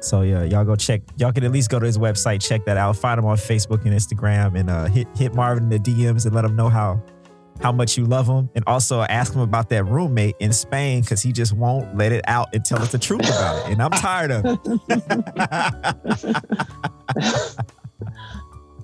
So 0.00 0.22
yeah, 0.22 0.44
y'all 0.44 0.64
go 0.64 0.76
check. 0.76 1.02
Y'all 1.16 1.32
can 1.32 1.42
at 1.42 1.50
least 1.50 1.70
go 1.70 1.80
to 1.80 1.86
his 1.86 1.98
website, 1.98 2.40
check 2.40 2.64
that 2.66 2.76
out. 2.76 2.94
Find 2.96 3.18
him 3.18 3.24
on 3.26 3.36
Facebook 3.36 3.84
and 3.84 3.92
Instagram, 3.92 4.56
and 4.58 4.70
uh, 4.70 4.84
hit 4.86 5.08
hit 5.16 5.34
Marvin 5.34 5.64
in 5.64 5.70
the 5.70 5.78
DMs 5.80 6.24
and 6.24 6.32
let 6.34 6.44
him 6.44 6.54
know 6.54 6.68
how 6.68 7.02
how 7.60 7.72
much 7.72 7.98
you 7.98 8.04
love 8.04 8.28
him, 8.28 8.48
and 8.54 8.62
also 8.68 9.00
ask 9.02 9.34
him 9.34 9.40
about 9.40 9.68
that 9.70 9.84
roommate 9.86 10.36
in 10.38 10.52
Spain 10.52 11.00
because 11.00 11.20
he 11.20 11.32
just 11.32 11.52
won't 11.52 11.96
let 11.96 12.12
it 12.12 12.24
out 12.28 12.46
and 12.54 12.64
tell 12.64 12.80
us 12.80 12.92
the 12.92 12.98
truth 12.98 13.22
about 13.26 13.66
it, 13.66 13.72
and 13.72 13.82
I'm 13.82 13.90
tired 13.90 14.30
of 14.30 14.44
it. 14.44 14.58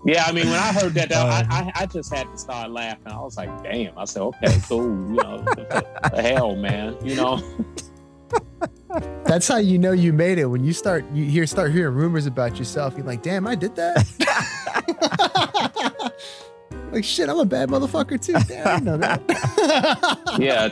Yeah, 0.07 0.25
I 0.27 0.33
mean, 0.33 0.47
when 0.47 0.59
I 0.59 0.73
heard 0.73 0.95
that, 0.95 1.09
though, 1.09 1.15
Uh, 1.25 1.45
I, 1.51 1.61
I 1.61 1.73
I 1.83 1.87
just 1.87 2.13
had 2.13 2.31
to 2.31 2.37
start 2.37 2.71
laughing. 2.71 3.11
I 3.11 3.21
was 3.21 3.37
like, 3.37 3.63
"Damn!" 3.63 3.99
I 3.99 4.05
said, 4.05 4.23
"Okay, 4.23 4.59
cool." 4.69 4.83
You 4.83 5.15
know, 5.15 5.39
the, 5.57 5.87
the 6.15 6.23
hell, 6.23 6.55
man. 6.55 6.97
You 7.03 7.17
know, 7.17 7.43
That's 9.25 9.49
how 9.49 9.57
you 9.57 9.79
know 9.79 9.93
you 9.93 10.13
made 10.13 10.39
it 10.39 10.47
when 10.47 10.65
you 10.65 10.73
start 10.73 11.05
you 11.13 11.25
hear 11.25 11.47
start 11.47 11.73
hearing 11.73 11.95
rumors 11.95 12.27
about 12.27 12.59
yourself. 12.59 12.95
You're 12.97 13.07
like, 13.07 13.23
damn, 13.23 13.47
I 13.47 13.55
did 13.55 13.75
that. 13.77 14.05
like 16.93 17.05
shit, 17.05 17.29
I'm 17.29 17.39
a 17.39 17.45
bad 17.45 17.69
motherfucker 17.71 18.21
too. 18.25 18.35
Damn, 18.47 18.67
I 18.69 18.79
know 18.79 18.97
that. 18.99 19.21
yeah. 20.39 20.69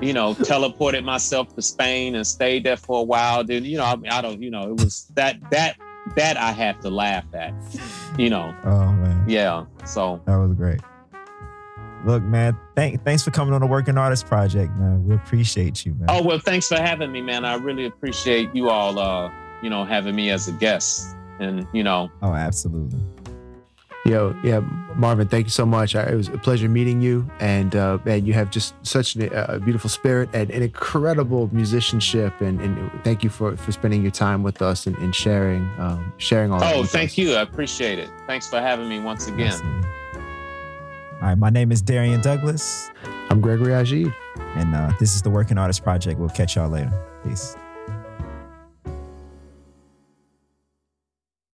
You 0.00 0.12
know, 0.12 0.34
teleported 0.34 1.04
myself 1.04 1.54
to 1.56 1.62
Spain 1.62 2.14
and 2.14 2.26
stayed 2.26 2.64
there 2.64 2.76
for 2.76 3.00
a 3.00 3.02
while. 3.02 3.44
Then, 3.44 3.64
you 3.64 3.78
know, 3.78 3.84
I, 3.84 3.96
mean, 3.96 4.10
I 4.10 4.20
don't, 4.20 4.40
you 4.42 4.50
know, 4.50 4.70
it 4.70 4.80
was 4.80 5.10
that 5.14 5.38
that 5.50 5.76
that 6.14 6.36
I 6.36 6.52
have 6.52 6.80
to 6.80 6.90
laugh 6.90 7.24
at. 7.34 7.52
You 8.18 8.30
know, 8.30 8.54
oh 8.64 8.92
man, 8.92 9.28
yeah. 9.28 9.64
So 9.84 10.20
that 10.26 10.36
was 10.36 10.52
great. 10.54 10.80
Look, 12.04 12.22
man, 12.22 12.56
thank, 12.76 13.02
thanks 13.04 13.24
for 13.24 13.32
coming 13.32 13.52
on 13.52 13.60
the 13.60 13.66
Working 13.66 13.98
Artist 13.98 14.26
Project, 14.26 14.72
man. 14.76 15.04
We 15.04 15.14
appreciate 15.16 15.84
you, 15.84 15.94
man. 15.94 16.06
Oh 16.08 16.22
well, 16.22 16.38
thanks 16.38 16.68
for 16.68 16.76
having 16.76 17.10
me, 17.10 17.20
man. 17.20 17.44
I 17.44 17.54
really 17.56 17.86
appreciate 17.86 18.54
you 18.54 18.68
all, 18.70 18.98
uh, 18.98 19.30
you 19.62 19.70
know, 19.70 19.84
having 19.84 20.14
me 20.14 20.30
as 20.30 20.46
a 20.46 20.52
guest. 20.52 21.16
And 21.40 21.66
you 21.72 21.82
know, 21.82 22.10
Oh, 22.22 22.32
absolutely. 22.32 23.00
Yo, 24.06 24.36
yeah, 24.44 24.60
Marvin, 24.94 25.26
thank 25.26 25.46
you 25.46 25.50
so 25.50 25.66
much. 25.66 25.96
I, 25.96 26.04
it 26.04 26.14
was 26.14 26.28
a 26.28 26.38
pleasure 26.38 26.68
meeting 26.68 27.00
you, 27.00 27.28
and 27.40 27.74
uh, 27.74 27.98
man, 28.04 28.24
you 28.24 28.32
have 28.34 28.50
just 28.50 28.74
such 28.82 29.16
an, 29.16 29.28
a 29.32 29.58
beautiful 29.58 29.90
spirit 29.90 30.28
and 30.32 30.48
an 30.50 30.62
incredible 30.62 31.50
musicianship. 31.52 32.40
And, 32.40 32.60
and 32.60 32.90
thank 33.02 33.24
you 33.24 33.30
for, 33.30 33.56
for 33.56 33.72
spending 33.72 34.02
your 34.02 34.12
time 34.12 34.44
with 34.44 34.62
us 34.62 34.86
and, 34.86 34.96
and 34.98 35.12
sharing 35.12 35.68
um, 35.78 36.12
sharing 36.18 36.52
all. 36.52 36.60
that 36.60 36.74
oh, 36.74 36.82
with 36.82 36.90
thank 36.90 37.10
us. 37.10 37.18
you. 37.18 37.34
I 37.34 37.42
appreciate 37.42 37.98
it. 37.98 38.08
Thanks 38.28 38.48
for 38.48 38.60
having 38.60 38.88
me 38.88 39.00
once 39.00 39.26
again. 39.26 39.48
Absolutely. 39.48 39.90
All 41.14 41.22
right, 41.22 41.38
my 41.38 41.50
name 41.50 41.72
is 41.72 41.82
Darrian 41.82 42.20
Douglas, 42.20 42.90
I'm 43.30 43.40
Gregory 43.40 43.72
Agid. 43.72 44.12
and 44.54 44.74
uh, 44.74 44.92
this 45.00 45.16
is 45.16 45.22
the 45.22 45.30
Working 45.30 45.58
Artist 45.58 45.82
Project. 45.82 46.20
We'll 46.20 46.28
catch 46.28 46.54
y'all 46.54 46.68
later. 46.68 46.92
Peace. 47.24 47.56